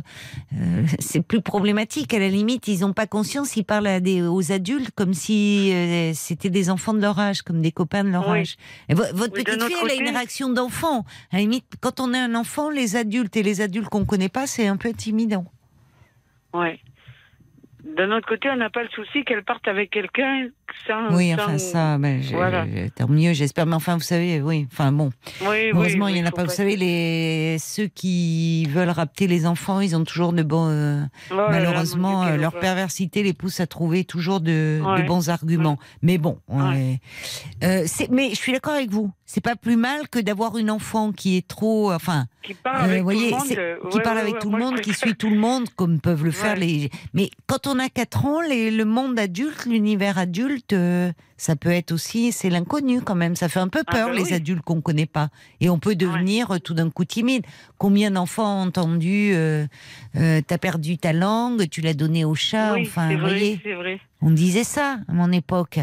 [0.55, 2.15] euh, c'est plus problématique.
[2.15, 5.73] À la limite, ils n'ont pas conscience, ils parlent à des, aux adultes comme si
[5.75, 8.41] euh, c'était des enfants de leur âge, comme des copains de leur Oui.
[8.41, 8.57] âge.
[8.89, 11.05] Et votre Oui, petite fille, elle a une réaction d'enfant.
[11.33, 14.31] À la limite, quand on est un enfant, les adultes et les adultes qu'on connaît
[14.31, 15.45] pas, c'est un peu intimidant.
[16.55, 16.79] Ouais.
[17.97, 20.47] D'un autre côté, on n'a pas le souci qu'elles partent avec quelqu'un
[20.87, 21.13] sans.
[21.17, 22.65] Oui, sans- enfin ça, ben, Voilà.
[22.95, 23.67] tant mieux, j'espère.
[23.67, 25.11] Mais enfin, vous savez, oui, enfin bon.
[25.41, 26.45] Oui, Heureusement, oui, il y en a pas.
[26.45, 30.69] Vous savez, les ceux qui veulent rapter les enfants, ils ont toujours de bons.
[30.69, 31.01] euh,
[31.33, 35.77] Oh là, malheureusement, euh, quelle leur perversité les pousse à trouver toujours de, bons arguments.
[36.03, 37.01] Mais bon, on Ouais.
[37.63, 39.11] est- euh, mais je suis d'accord avec vous.
[39.35, 42.85] C'est pas plus mal que d'avoir une enfant qui est trop, enfin, Qui parle euh,
[42.93, 43.57] avec voyez, tout le monde.
[43.57, 45.71] euh, qui ouais, parle ouais, avec ouais, tout le monde, qui suit tout le monde,
[45.75, 46.91] comme peuvent le faire les.
[47.15, 51.71] Mais quand on a 4 ans, les- le monde adulte, l'univers adulte, euh, ça peut
[51.71, 53.35] être aussi, c'est l'inconnu quand même.
[53.35, 54.33] Ça fait un peu Ah peur bah les oui.
[54.35, 55.31] adultes qu'on connaît pas,
[55.63, 57.47] et on peut devenir tout d'un coup timide.
[57.79, 59.67] Combien d'enfants ont entendu euh,
[60.15, 62.75] T'as perdu ta langue, tu l'as donnée au chat.
[62.75, 63.99] Oui, enfin, vous voyez, vrai.
[64.21, 65.81] on disait ça à mon époque.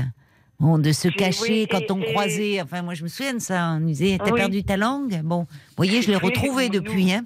[0.59, 2.61] Bon, de se cacher oui, quand on croisait.
[2.61, 3.75] Enfin, moi, je me souviens de ça.
[3.77, 4.39] On disait, t'as Oui.
[4.39, 5.21] perdu ta langue?
[5.23, 7.13] Bon, vous voyez, je l'ai Oui, retrouvé nous- depuis.
[7.13, 7.23] Hein.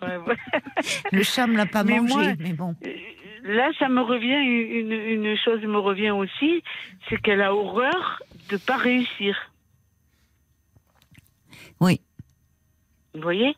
[0.00, 0.36] Ouais, ouais.
[1.12, 2.74] Le chat me l'a pas Mais mangé, moi- mais bon.
[2.86, 2.90] Euh,
[3.44, 6.62] Là, ça me revient, une, une chose me revient aussi,
[7.08, 9.36] c'est qu'elle a horreur de pas réussir.
[11.80, 12.00] Oui.
[13.14, 13.56] Vous voyez?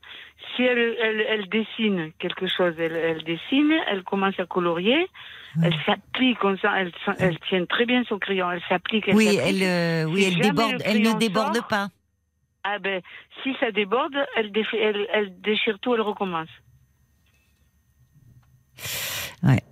[0.56, 5.06] Si elle, elle, elle dessine quelque chose, elle, elle dessine, elle commence à colorier,
[5.62, 9.08] elle s'applique, on sent, elle, elle tient très bien son crayon, elle s'applique.
[9.08, 11.88] elle Oui, elle, euh, oui, Si elle déborde, le elle ne déborde sort, pas.
[12.64, 13.02] Ah ben,
[13.42, 16.48] si ça déborde, elle, elle, elle déchire tout, elle recommence.
[19.42, 19.62] Ouais.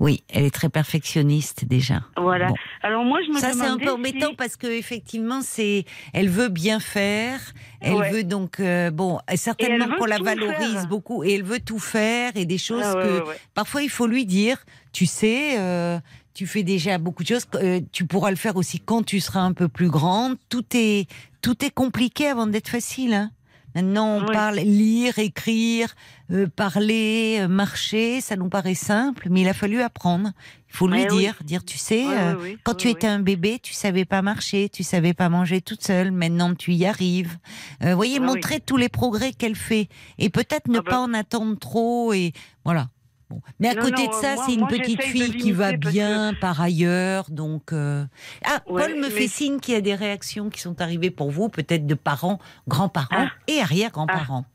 [0.00, 2.02] Oui, elle est très perfectionniste déjà.
[2.16, 2.48] Voilà.
[2.48, 2.54] Bon.
[2.82, 6.28] Alors moi, je me Ça c'est un peu embêtant si- parce que effectivement c'est, elle
[6.28, 7.40] veut bien faire,
[7.80, 8.10] elle Ouais.
[8.10, 10.86] veut donc euh, bon certainement qu'on la valorise faire.
[10.88, 13.36] beaucoup et elle veut tout faire et des choses Ah ouais, que ouais.
[13.54, 14.58] parfois il faut lui dire,
[14.92, 15.98] tu sais, euh,
[16.34, 19.40] tu fais déjà beaucoup de choses, euh, tu pourras le faire aussi quand tu seras
[19.40, 20.36] un peu plus grande.
[20.48, 21.08] Tout est
[21.42, 23.14] tout est compliqué avant d'être facile.
[23.14, 23.30] Hein.
[23.74, 24.32] Maintenant, on Oui.
[24.32, 25.94] parle lire, écrire,
[26.30, 30.32] euh, parler, euh, marcher, ça nous paraît simple, mais il a fallu apprendre.
[30.70, 31.18] Il faut lui oui.
[31.18, 34.68] dire, dire, tu sais, Oui, euh, quand tu étais un bébé, tu savais pas marcher,
[34.68, 36.10] tu savais pas manger toute seule.
[36.12, 37.38] Maintenant, tu y arrives.
[37.84, 39.88] Euh, voyez, Ah montrer tous les progrès qu'elle fait
[40.18, 40.90] et peut-être ne Ah bah.
[40.90, 42.32] pas en attendre trop et
[42.64, 42.88] voilà.
[43.30, 43.42] Bon.
[43.60, 46.32] Mais à Non, côté non, de ça, c'est une moi, petite fille qui va bien
[46.40, 47.72] par ailleurs, donc.
[47.74, 48.04] euh,
[48.44, 51.10] Ah, Ouais, Paul me mais- fait signe qu'il y a des réactions qui sont arrivées
[51.10, 52.38] pour vous, peut-être de parents,
[52.68, 53.30] grands-parents Ah.
[53.46, 54.46] et arrière-grands-parents.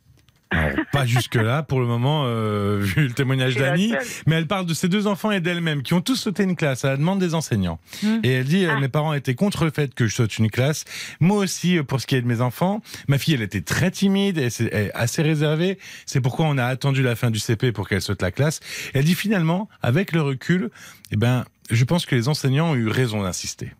[0.53, 3.93] Alors, pas jusque-là pour le moment, euh, vu le témoignage d'Annie,
[4.27, 6.85] mais elle parle de ses deux enfants et d'elle-même qui ont tous sauté une classe
[6.85, 7.79] à la demande des enseignants.
[8.01, 8.19] Hmm.
[8.23, 8.79] Et elle dit, euh, Ah.
[8.79, 10.85] mes parents étaient contre le fait que je saute une classe.
[11.19, 13.91] Moi aussi, euh, pour ce qui est de mes enfants, ma fille, elle était très
[13.91, 14.49] timide, et
[14.93, 15.77] assez réservée.
[16.05, 18.59] C'est pourquoi on a attendu la fin du CP pour qu'elle saute la classe.
[18.93, 20.69] Elle dit finalement, avec le recul,
[21.11, 23.71] eh ben, je pense que les enseignants ont eu raison d'insister.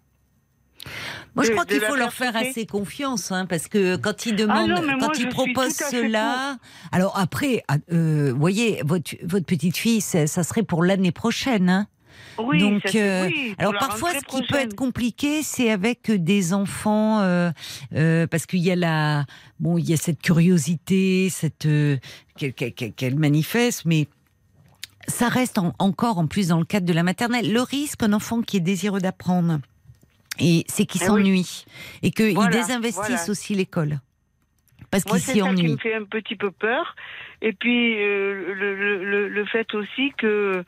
[1.35, 4.69] Moi, je crois qu'il faut leur faire assez confiance, hein, parce que quand ils demandent,
[4.69, 6.57] non, moi, quand ils proposent cela,
[6.91, 11.69] alors après, ah, euh, voyez, votre, votre petite fille, ça, ça serait pour l'année prochaine.
[11.69, 11.87] Hein.
[12.37, 16.53] Oui, Donc, ça, euh, oui, alors parfois, ce qui peut être compliqué, c'est avec des
[16.53, 17.51] enfants, euh,
[17.95, 19.25] euh, parce qu'il y a la,
[19.59, 21.97] bon, il y a cette curiosité, cette euh,
[22.37, 24.07] qu'elle qu'elle manifeste, mais
[25.07, 27.51] ça reste en- encore en plus dans le cadre de la maternelle.
[27.51, 29.59] Le risque, un enfant qui est désireux d'apprendre,
[30.39, 31.23] et c'est qu'il Eh oui.
[31.23, 31.65] s'ennuie
[32.01, 33.29] et qu'il Voilà, désinvestisse voilà.
[33.29, 33.99] aussi l'école,
[34.91, 36.95] parce Moi, qu'il c'est s'y ça qui me fait un petit peu peur.
[37.41, 40.63] Et puis, euh, le, le, le, le fait aussi que,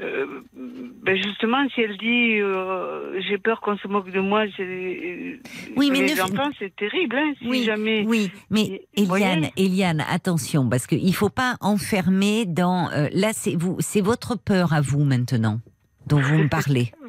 [0.00, 0.26] euh,
[0.56, 5.38] ben justement, si elle dit euh, j'ai peur qu'on se moque de moi, c'est,
[5.76, 7.16] Oui, mais les ne- enfants, c'est terrible.
[7.16, 8.04] Hein, si Oui, jamais.
[8.06, 12.90] Oui, mais Eliane, Eliane, attention, parce qu'il ne faut pas enfermer dans.
[12.90, 15.60] euh, là, c'est vous, c'est votre peur à vous maintenant
[16.06, 16.90] dont vous me parlez.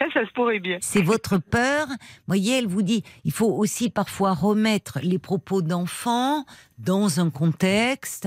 [0.00, 0.78] Ça, se pourrait bien.
[0.80, 1.86] C'est votre peur.
[2.26, 6.44] Voyez, elle vous dit, il faut aussi parfois remettre les propos d'enfants
[6.78, 8.26] dans un contexte.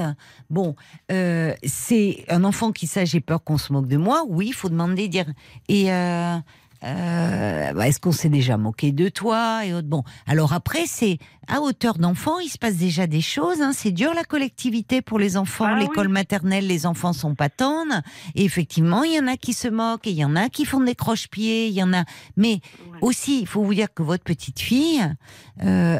[0.52, 0.76] Bon,
[1.12, 4.24] euh, c'est un enfant qui sait j'ai peur qu'on se moque de moi.
[4.28, 5.26] Oui, il faut demander, dire
[5.68, 5.92] et.
[5.92, 6.38] euh,
[6.84, 9.88] euh, bah, Est-ce qu'on s'est déjà moqué de toi et autres?
[9.88, 13.62] Bon, alors après, c'est à hauteur d'enfant, il se passe déjà des choses.
[13.62, 13.72] Hein.
[13.74, 15.66] C'est dur la collectivité pour les enfants.
[15.68, 16.14] Ah L'école oui.
[16.14, 18.02] maternelle, les enfants sont pas tendres.
[18.36, 20.66] Et effectivement, il y en a qui se moquent, et il y en a qui
[20.66, 22.06] font des croche-pieds, il y en a.
[22.38, 22.60] Mais
[23.02, 25.02] aussi, il faut vous dire que votre petite fille,
[25.64, 26.00] euh,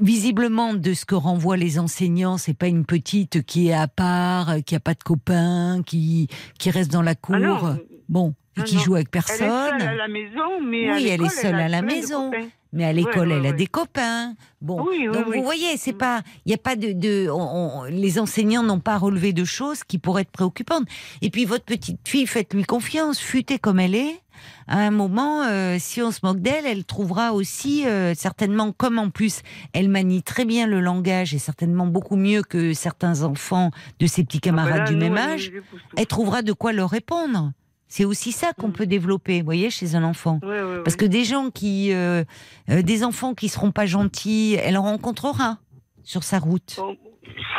[0.00, 4.56] visiblement, de ce que renvoient les enseignants, c'est pas une petite qui est à part,
[4.64, 6.28] qui a pas de copains, qui
[6.58, 7.78] qui reste dans la cour, Ah non,
[8.08, 9.82] bon, et Non, qui joue avec Elle est seule personne.
[9.88, 12.30] à la maison, mais Oui, elle est seule à la maison.
[12.72, 13.56] Mais à l'école, Ouais, ouais, elle a ouais.
[13.56, 14.34] des copains.
[14.60, 15.38] Bon, Oui, oui, donc oui.
[15.38, 18.80] vous voyez, c'est pas, il y a pas de, de on- on- les enseignants n'ont
[18.80, 20.84] pas relevé de choses qui pourraient être préoccupantes.
[21.22, 24.20] Et puis votre petite fille, faites-lui confiance, futée comme elle est.
[24.68, 28.98] À un moment, euh, si on se moque d'elle, elle trouvera aussi euh, certainement, comme
[28.98, 29.40] en plus,
[29.72, 33.70] elle manie très bien le langage et certainement beaucoup mieux que certains enfants
[34.00, 35.50] de ses petits Ah ben camarades là, du nous, même âge.
[35.96, 37.52] Elle trouvera de quoi leur répondre.
[37.88, 38.72] C'est aussi ça qu'on Mm.
[38.72, 40.40] peut développer, vous voyez, chez un enfant.
[40.84, 42.24] Parce que des gens qui, euh,
[42.70, 45.58] euh, des enfants qui seront pas gentils, elle en rencontrera
[46.02, 46.74] sur sa route.
[46.78, 46.96] Bon,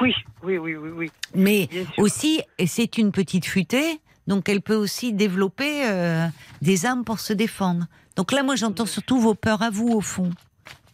[0.01, 0.13] oui,
[0.43, 1.11] oui, oui, oui, oui.
[1.35, 6.27] Mais aussi, et c'est une petite futée, donc elle peut aussi développer euh,
[6.61, 7.85] des armes pour se défendre.
[8.15, 10.31] Donc là, moi, j'entends surtout vos peurs à vous, au fond.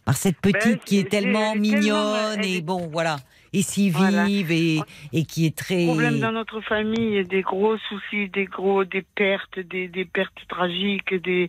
[0.04, 3.16] Par cette petite Ben, qui est tellement mignonne tellement- et bon, voilà,
[3.54, 4.24] et si Voilà.
[4.24, 4.80] vive et,
[5.12, 5.86] et qui est très.
[5.86, 11.14] Problème dans notre famille, des gros soucis, des gros, des pertes, des, des pertes tragiques,
[11.22, 11.48] des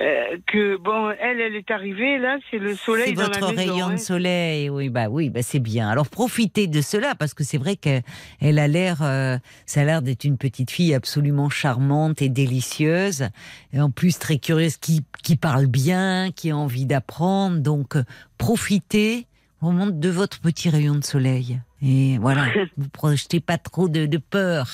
[0.00, 3.62] euh, que bon, elle, elle est arrivée là, c'est le soleil C'est dans votre la
[3.62, 3.92] rayon hein.
[3.94, 5.88] de soleil, oui, bah oui, bah c'est bien.
[5.88, 8.02] Alors profitez de cela parce que c'est vrai qu'elle
[8.40, 13.28] elle a l'air, euh, ça a l'air d'être une petite fille absolument charmante et délicieuse,
[13.72, 17.58] et en plus très curieuse, qui, qui parle bien, qui a envie d'apprendre.
[17.58, 18.04] Donc euh,
[18.38, 19.27] profitez
[19.60, 21.60] vraiment de votre petit rayon de soleil.
[21.82, 24.66] Et voilà, vous projetez pas trop de, de peur.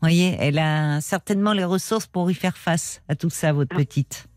[0.00, 3.74] Vous voyez, elle a certainement les ressources pour y faire face à tout ça, votre
[3.74, 4.28] petite.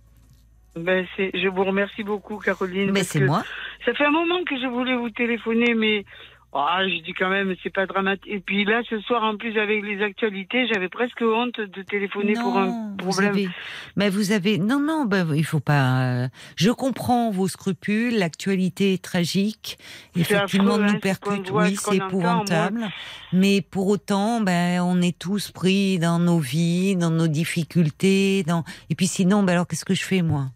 [0.76, 2.92] Ben, c'est, je vous remercie beaucoup, Caroline.
[2.92, 3.44] Mais c'est moi.
[3.86, 6.06] Ça fait un moment que je voulais vous téléphoner, mais
[6.54, 8.26] ah, je dis quand même, c'est pas dramatique.
[8.28, 12.34] Et puis là, ce soir, en plus, avec les actualités, j'avais presque honte de téléphoner
[12.34, 13.32] pour un Non, vous problème.
[13.32, 13.50] avez,
[13.96, 16.02] mais vous avez, non, non, ben, il faut pas.
[16.04, 18.18] euh, je comprends vos scrupules.
[18.18, 19.78] L'actualité est tragique.
[20.16, 21.50] Effectivement, affreux, hein, nous ce percute.
[21.50, 22.90] voit, Oui, ce qu'on c'est entend, épouvantable.
[23.34, 28.44] Mais pour autant, ben, on est tous pris dans nos vies, dans nos difficultés.
[28.44, 28.64] Dans...
[28.90, 30.48] Et puis sinon, ben alors, qu'est-ce que je fais moi?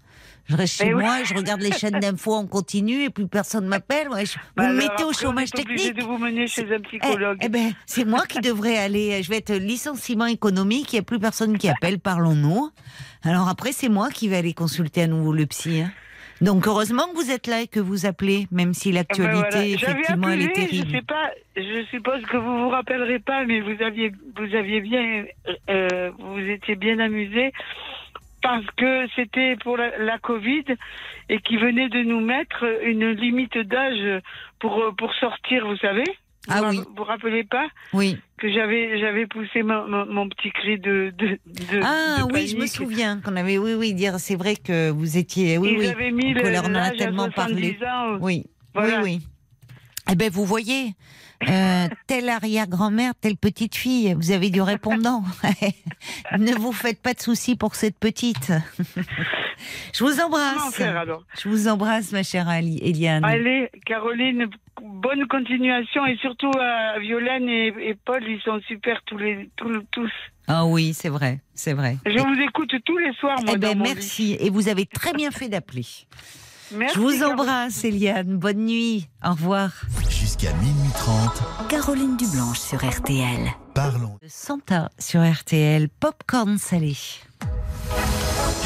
[0.47, 1.03] Je reste chez Eh oui.
[1.03, 4.09] moi, je regarde les chaînes d'infos en continu et plus personne m'appelle.
[4.09, 5.93] Ouais, je- vous Bah me mettez au chômage technique.
[5.95, 7.37] de vous mener chez un Eh, psychologue.
[7.41, 9.21] eh ben, c'est moi qui devrais aller.
[9.23, 10.93] Je vais être licenciement économique.
[10.93, 11.99] Il n'y a plus personne qui appelle.
[11.99, 12.69] Parlons-nous.
[13.23, 15.81] Alors après, c'est moi qui vais aller consulter à nouveau le psy.
[15.81, 15.91] hein.
[16.41, 19.47] Donc heureusement que vous êtes là et que vous appelez, même si Ah ben l'actualité,
[19.49, 19.67] voilà.
[19.67, 20.87] Effectivement, elle est terrible.
[20.89, 24.81] Je sais pas, je suppose que vous vous rappellerez pas, mais vous aviez, vous aviez
[24.81, 25.23] bien,
[25.69, 27.53] euh, vous étiez bien amusé
[28.45, 30.65] parce que c'était pour la, la Covid
[31.29, 34.21] et qui venait de nous mettre une limite d'âge
[34.59, 36.03] pour pour sortir, vous savez.
[36.47, 36.77] Ah vous oui.
[36.77, 38.17] Vous vous rappelez pas Oui.
[38.37, 41.27] que j'avais j'avais poussé mon, petit cri de de,
[41.71, 44.19] de Ah de oui, je me souviens qu'on avait, oui, oui, dire.
[44.19, 45.87] C'est vrai que vous étiez, oui, Ils oui.
[45.87, 47.75] avaient mis le- on en a tellement parlé.
[47.79, 48.17] 70 ans.
[48.21, 48.45] Oui,
[48.75, 49.01] Voilà.
[49.01, 49.27] oui, oui.
[50.11, 50.93] Eh ben, vous voyez,
[51.49, 55.23] euh, telle arrière-grand-mère, telle petite fille, vous avez du répondant.
[56.37, 58.51] ne vous faites pas de soucis pour cette petite.
[59.93, 60.75] Je vous embrasse.
[60.75, 63.23] faire alors Je vous embrasse, ma chère Ali- Eliane.
[63.23, 64.47] Allez, Caroline,
[64.81, 69.81] bonne continuation et surtout à Violaine et, et Paul, ils sont super tous les tous.
[69.91, 70.11] tous.
[70.47, 71.97] Ah oui, c'est vrai, c'est vrai.
[72.05, 73.53] Je vous écoute tous les soirs, moi.
[73.55, 74.37] Eh ben, dans mon merci.
[74.39, 75.85] Et vous avez très bien fait d'appeler.
[76.71, 77.39] Merci, Je vous Caroline.
[77.39, 78.37] embrasse, Eliane.
[78.37, 79.07] Bonne nuit.
[79.23, 79.71] Au revoir.
[80.09, 83.51] Jusqu'à minuit 30, Caroline Dublanche sur RTL.
[83.73, 84.17] parlons.
[84.27, 86.95] Santa sur RTL, popcorn salé.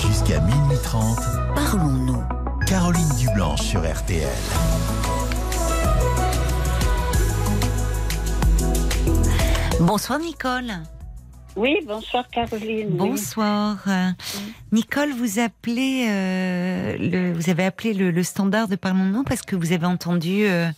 [0.05, 1.17] Jusqu'à minuit 30,
[1.55, 2.23] Parlons-nous.
[2.65, 4.27] Caroline Dublanche sur RTL.
[9.79, 10.73] Bonsoir Nicole.
[11.59, 12.87] Oui, bonsoir Caroline.
[12.91, 13.79] Bonsoir.
[14.71, 19.57] Nicole, vous appelez, euh, le, vous avez appelé le, le standard de Parlons-nous parce que
[19.57, 20.69] vous avez entendu euh,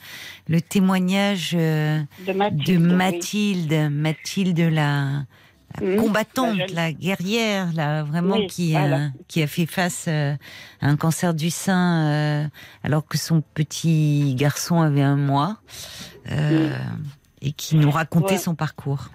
[0.48, 2.66] le témoignage euh, de Mathilde.
[2.66, 3.90] de oui.
[3.90, 5.24] Mathilde, la, la
[5.82, 5.98] Mhm.
[6.02, 9.12] combattante, La jeune- la guerrière, là, vraiment Oui, qui, voilà.
[9.30, 10.36] qui a fait face à
[10.82, 12.50] un cancer du sein
[12.84, 15.60] alors que son petit garçon avait un mois
[16.32, 16.76] euh,
[17.42, 18.38] et qui nous racontait Ouais.
[18.38, 19.12] son parcours.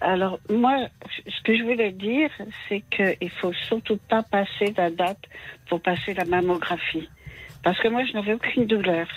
[0.00, 0.88] Alors, moi,
[1.26, 2.30] ce que je voulais dire,
[2.68, 5.22] c'est qu'il faut surtout pas passer la date
[5.68, 7.08] pour passer la mammographie.
[7.64, 9.08] Parce que moi, je n'avais aucune douleur.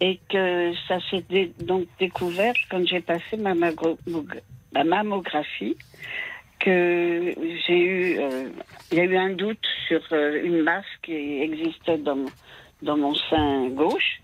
[0.00, 1.24] Et que ça s'est
[1.60, 3.54] donc découvert quand j'ai passé ma,
[4.84, 5.76] mammographie,
[6.58, 7.34] que
[7.66, 8.48] j'ai eu, euh,
[8.90, 12.26] il y a eu un doute sur euh, une masse qui existait dans,
[12.82, 14.20] dans mon sein gauche.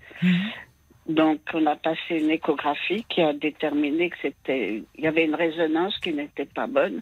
[1.08, 5.34] Donc, on a passé une échographie qui a déterminé que c'était, il y avait une
[5.34, 7.00] résonance qui n'était pas bonne.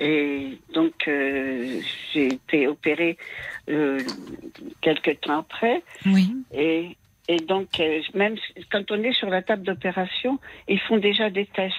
[0.00, 1.80] Et donc, euh,
[2.12, 3.16] j'ai été opérée
[3.68, 4.00] euh,
[4.80, 5.84] quelques temps après.
[6.06, 6.34] Oui.
[6.52, 6.96] Et,
[7.28, 8.34] et donc, euh, même
[8.72, 11.76] quand on est sur la table d'opération, ils font déjà des tests.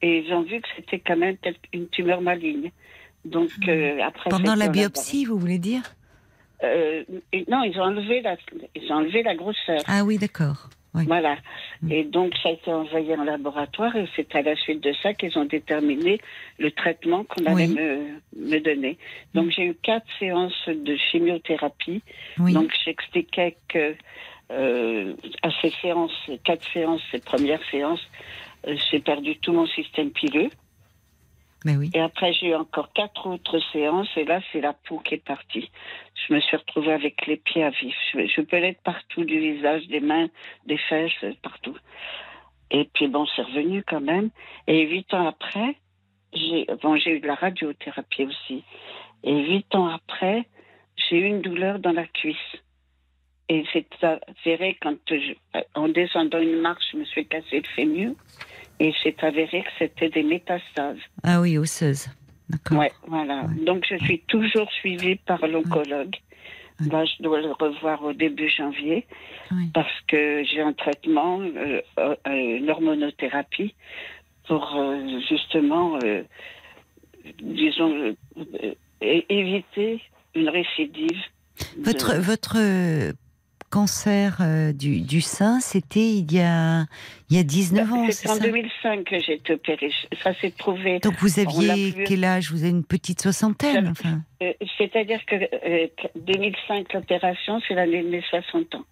[0.00, 1.36] Et ils ont vu que c'était quand même
[1.72, 2.70] une tumeur maligne.
[3.24, 4.30] Donc, euh, après.
[4.30, 5.82] Pendant la biopsie, vous voulez dire?
[6.64, 7.04] Euh,
[7.48, 8.36] non, ils ont enlevé la,
[8.74, 9.80] ils ont enlevé la grosseur.
[9.86, 10.68] Ah oui, d'accord.
[10.94, 11.04] Oui.
[11.06, 11.36] Voilà.
[11.90, 15.12] Et donc, ça a été envoyé en laboratoire et c'est à la suite de ça
[15.12, 16.18] qu'ils ont déterminé
[16.58, 17.74] le traitement qu'on allait Oui.
[17.74, 18.96] me, me donner.
[19.34, 22.02] Donc, j'ai eu quatre séances de chimiothérapie.
[22.38, 22.54] Oui.
[22.54, 23.94] Donc, j'expliquais que
[24.50, 25.12] euh,
[25.42, 28.00] à ces séances, ces quatre séances, ces premières séances,
[28.66, 30.48] euh, j'ai perdu tout mon système pileux.
[31.94, 35.24] Et après, j'ai eu encore quatre autres séances, et là, c'est la peau qui est
[35.24, 35.70] partie.
[36.26, 37.96] Je me suis retrouvée avec les pieds à vif.
[38.14, 40.28] Je, peux l'être partout, du visage, des mains,
[40.66, 41.12] des fesses,
[41.42, 41.76] partout.
[42.70, 44.30] Et puis, bon, c'est revenu quand même.
[44.66, 45.76] Et huit ans après,
[46.32, 48.64] j'ai bon, j'ai eu de la radiothérapie aussi.
[49.24, 50.46] Et huit ans après,
[50.96, 52.36] j'ai eu une douleur dans la cuisse.
[53.48, 55.32] Et c'est avéré quand, je,
[55.74, 58.12] en descendant une marche, je me suis cassé le fémur.
[58.80, 60.98] Et c'est avéré que c'était des métastases.
[61.24, 62.08] Ah oui, osseuse.
[62.48, 62.78] D'accord.
[62.78, 63.42] Ouais, voilà.
[63.66, 66.16] Donc je suis toujours suivie par l'oncologue.
[66.80, 66.86] Ouais.
[66.92, 69.04] Là, je dois le revoir au début janvier
[69.74, 73.74] parce que j'ai un traitement, euh, euh, une hormonothérapie
[74.46, 76.22] pour euh, justement, euh,
[77.42, 78.14] disons, euh,
[78.62, 78.74] euh,
[79.28, 80.00] éviter
[80.34, 81.18] une récidive.
[81.76, 83.12] de- Votre, votre euh,
[83.70, 86.86] cancer euh, du, du sein, c'était il y a,
[87.30, 89.92] il y a 19 ans, c'est en ça 2005 que j'ai été opérée.
[90.22, 90.98] Ça s'est prouvé.
[91.00, 92.50] Donc vous aviez quel âge?
[92.50, 94.22] Vous avez une petite soixantaine Ça- enfin.
[94.42, 98.84] Euh, C'est-à-dire que euh, que 2005, l'opération, c'est l'année de mes 60 ans.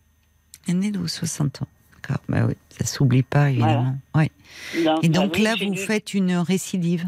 [0.69, 1.69] Né de 60 ans.
[1.94, 2.23] D'accord.
[2.28, 3.97] Bah oui, ça s'oublie pas évidemment.
[4.15, 4.31] Ouais.
[4.85, 7.07] Donc, Et donc bah oui, là, vous faites une récidive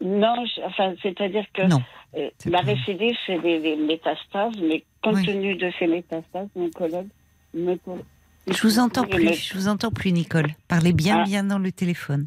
[0.00, 1.82] Non, je- enfin, c'est-à-dire que Non.
[2.16, 5.26] euh, la récidive, c'est des, des métastases, mais compte Oui.
[5.26, 7.08] tenu de ces métastases, mon collègue
[7.54, 7.76] me.
[8.48, 9.48] Je vous entends me- plus.
[9.48, 10.48] Je vous entends plus, Nicole.
[10.68, 11.24] Parlez bien, Ah.
[11.24, 12.26] bien dans le téléphone.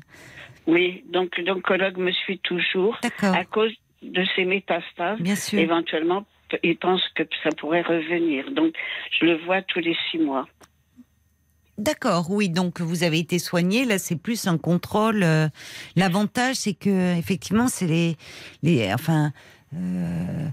[0.66, 3.36] Oui, donc l'oncologue me suit toujours D'accord.
[3.36, 3.72] à cause
[4.02, 5.20] de ces métastases.
[5.20, 5.60] Bien sûr.
[5.60, 6.26] Éventuellement,
[6.64, 8.50] il pense que ça pourrait revenir.
[8.52, 8.74] Donc,
[9.20, 10.48] je le vois tous les six mois.
[11.78, 12.50] D'accord, oui.
[12.50, 13.86] Donc vous avez été soigné.
[13.86, 15.22] Là, c'est plus un contrôle.
[15.24, 15.48] euh,
[15.96, 18.18] L'avantage, c'est que effectivement, c'est les,
[18.64, 19.32] les, enfin.
[19.76, 20.48] euh,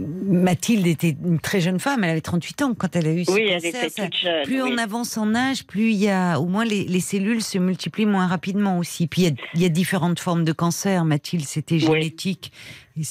[0.00, 3.30] Mathilde était une très jeune femme, elle avait 38 ans quand elle a eu ce
[3.30, 3.84] Oui, elle cancer.
[3.84, 4.42] était Ça- toute jeune.
[4.44, 4.72] plus oui.
[4.74, 8.06] on avance en âge, plus il y a, au moins les, les cellules se multiplient
[8.06, 9.06] moins rapidement aussi.
[9.06, 11.04] Puis il y a, il y a différentes formes de cancer.
[11.04, 12.50] Mathilde, c'était génétique.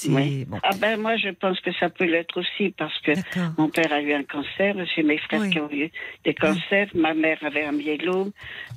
[0.10, 0.46] Oui.
[0.46, 0.60] bon.
[0.64, 3.12] Ah ben moi, je pense que ça peut l'être aussi parce que.
[3.58, 5.50] Mon père a eu un cancer, j'ai mes frères Oui.
[5.50, 5.90] qui ont eu
[6.24, 8.32] des cancers, ma mère avait un myélome,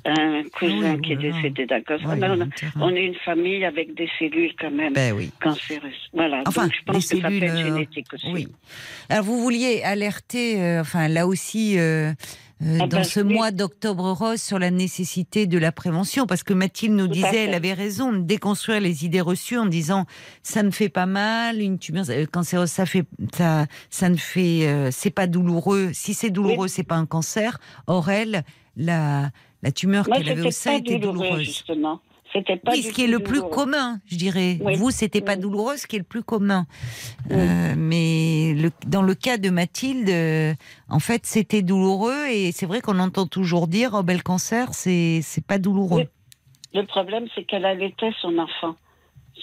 [0.05, 1.31] un cousin qui est oh là.
[1.31, 2.15] décédé d'un cancer.
[2.15, 2.49] Non, non,
[2.81, 5.91] on est une famille avec des cellules quand même Ben cancéreuses.
[6.13, 8.27] Voilà, Enfin, donc je pense que ça peut cellules, être euh, génétique aussi.
[8.31, 8.47] Oui.
[9.09, 12.13] Alors vous vouliez alerter, euh, enfin là aussi, euh,
[12.63, 13.33] euh, Ah dans ben, ce oui.
[13.33, 17.53] mois d'octobre rose sur la nécessité de la prévention, parce que Mathilde nous disait, elle
[17.53, 20.05] avait raison, de déconstruire les idées reçues en disant
[20.43, 23.03] ça ne fait pas mal, une tumeur euh, cancéreuse, ça fait,
[23.33, 25.91] ça, ça ne fait, euh, c'est pas douloureux.
[25.93, 27.59] Si c'est douloureux, c'est pas un cancer.
[27.87, 28.43] Or elle,
[28.77, 31.41] la, la tumeur qu'elle avait au sein était douloureuse.
[31.43, 31.99] justement.
[32.35, 33.49] C'était pas Oui, du ce qui est le plus douloureux.
[33.55, 34.57] commun, je dirais.
[34.61, 34.75] Oui.
[34.75, 35.39] Vous, c'était pas Oui.
[35.41, 36.67] douloureux, ce qui est le plus commun.
[37.31, 40.53] Euh, mais le- dans le cas de Mathilde, euh,
[40.89, 44.73] en fait, c'était douloureux et c'est vrai qu'on entend toujours dire, oh ben le cancer,
[44.73, 46.07] c'est c'est pas douloureux.
[46.73, 48.75] Le problème, c'est qu'elle allaitait son enfant,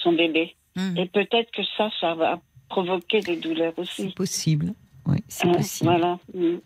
[0.03, 0.55] son bébé.
[0.77, 0.95] Hmm.
[0.99, 4.11] Et peut-être que ça, ça va provoquer des douleurs C'est aussi.
[4.13, 4.75] possible.
[5.07, 5.91] Oui, c'est Hein, possible.
[5.91, 6.19] Voilà.
[6.35, 6.57] Mm.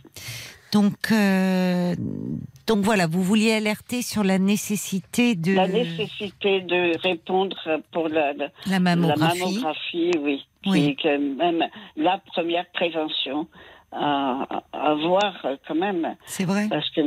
[0.72, 1.94] Donc, euh,
[2.66, 7.56] donc voilà, vous vouliez alerter sur la nécessité de La nécessité de répondre
[7.93, 9.38] pour la, la, la la mammographie.
[9.40, 10.44] mammographie, oui.
[10.66, 10.97] Oui.
[11.01, 11.64] Quand même
[11.97, 13.47] la première prévention
[13.93, 15.34] à, à avoir
[15.68, 16.16] quand même.
[16.26, 16.66] C'est vrai.
[16.68, 17.02] Parce que,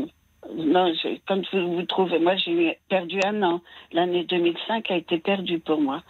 [0.56, 0.94] non,
[1.28, 3.62] quand vous vous trouvez, moi j'ai perdu un an.
[3.92, 6.02] L'année 2005 a été perdue pour moi.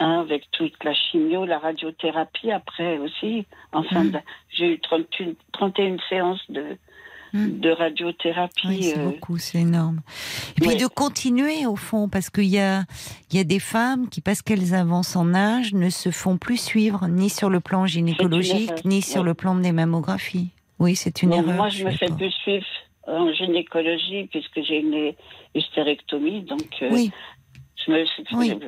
[0.00, 3.46] Hein, avec toute la chimio, la radiothérapie après aussi.
[3.72, 4.10] Enfin, Mm.
[4.10, 6.78] ben, j'ai eu 31, 31 séances de,
[7.34, 7.58] Mm.
[7.58, 8.68] de radiothérapie.
[8.68, 10.02] Oui, c'est euh, beaucoup, c'est énorme.
[10.56, 10.76] Et puis ouais.
[10.76, 12.84] de continuer au fond, parce qu'il y a,
[13.32, 17.08] y a des femmes qui, parce qu'elles avancent en âge, ne se font plus suivre
[17.08, 19.26] ni sur le plan gynécologique, ni sur ouais.
[19.26, 20.50] le plan des mammographies.
[20.78, 21.56] Oui, c'est une erreur.
[21.56, 22.66] Moi, je me suis fais plus suivre
[23.08, 25.12] en gynécologie puisque j'ai une
[25.56, 26.42] hystérectomie.
[26.42, 27.10] Donc, euh, Oui.
[27.90, 28.04] Me
[28.36, 28.58] Oui.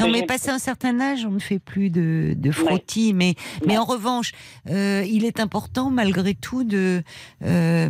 [0.00, 3.12] Non, mais passé un certain âge, on ne fait plus de, de frottis.
[3.14, 3.34] Mais,
[3.66, 3.78] mais Ouais.
[3.78, 4.32] en revanche,
[4.70, 7.02] euh, il est important, malgré tout, de,
[7.44, 7.88] euh,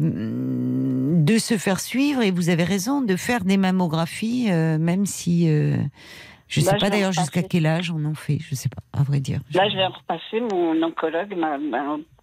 [1.24, 2.22] de se faire suivre.
[2.22, 5.46] Et vous avez raison, de faire des mammographies, euh, même si.
[5.46, 8.38] je ne sais je pas d'ailleurs jusqu'à quel âge on en fait.
[8.40, 9.40] Je ne sais pas, à vrai dire.
[9.54, 10.40] Là, je vais repasser.
[10.40, 11.56] Mon oncologue m'a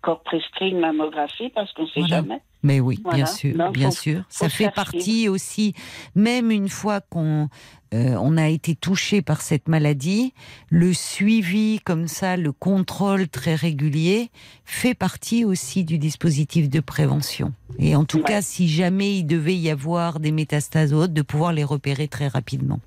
[0.02, 2.18] encore prescrit une mammographie parce qu'on ne sait Voilà.
[2.18, 2.42] jamais.
[2.66, 3.18] Mais oui, Voilà.
[3.18, 4.24] bien sûr, bien faut- sûr.
[4.30, 5.74] Ça faut fait partie aussi,
[6.16, 7.50] même une fois qu'on
[7.94, 10.34] euh, on a été touché par cette maladie,
[10.70, 14.32] le suivi comme ça, le contrôle très régulier
[14.66, 17.54] fait partie aussi du dispositif de prévention.
[17.78, 18.24] Et en tout Ouais.
[18.24, 22.08] cas, si jamais il devait y avoir des métastases ou autres, de pouvoir les repérer
[22.08, 22.80] très rapidement.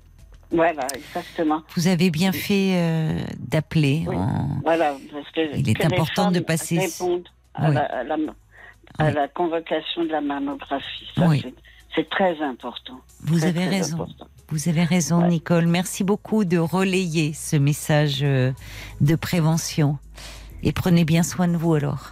[0.51, 1.61] Voilà, exactement.
[1.75, 4.05] Vous avez bien fait euh, d'appeler.
[4.07, 4.15] Oui.
[4.15, 7.75] en- Voilà, parce que Il est important de passer- répondent à, Oui.
[7.75, 8.15] la, à la-
[8.99, 9.13] à Oui.
[9.13, 11.07] la convocation de la mammographie.
[11.17, 11.41] Oui.
[11.43, 11.53] c'est-
[11.95, 12.99] C'est très important.
[13.23, 13.95] Vous Très, avez très raison.
[13.95, 14.27] important.
[14.49, 15.27] Vous avez raison, Ouais.
[15.27, 15.67] Nicole.
[15.67, 18.51] Merci beaucoup de relayer ce message euh,
[19.01, 19.97] de prévention.
[20.63, 22.11] Et prenez bien soin de vous alors.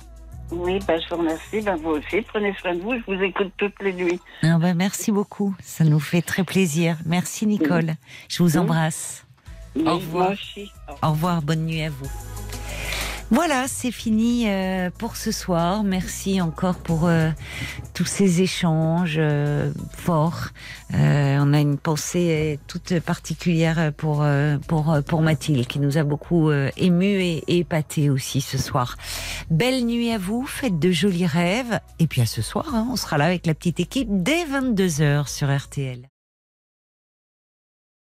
[0.51, 1.61] Oui, ben, je vous remercie.
[1.61, 2.93] Ben, vous aussi, prenez soin de vous.
[2.93, 4.19] Je vous écoute toutes les nuits.
[4.43, 5.55] Ah ben, merci beaucoup.
[5.63, 6.97] Ça nous fait très plaisir.
[7.05, 7.95] Merci, Nicole.
[8.29, 9.25] Je vous embrasse.
[9.75, 10.25] Oui, revoir.
[10.25, 10.71] Moi aussi.
[11.01, 11.41] Au revoir.
[11.41, 12.09] Bonne nuit à vous.
[13.31, 15.83] Voilà, c'est fini euh, pour ce soir.
[15.83, 17.31] Merci encore pour euh,
[17.95, 20.49] tous ces échanges euh, forts.
[20.93, 24.25] On a une pensée toute particulière pour
[24.67, 28.95] pour pour Mathilde qui nous a beaucoup ému et, et épaté aussi ce soir.
[29.49, 32.95] Belle nuit à vous, faites de jolis rêves et puis à ce soir, hein, on
[32.95, 36.07] sera là avec la petite équipe dès 22 h sur RTL.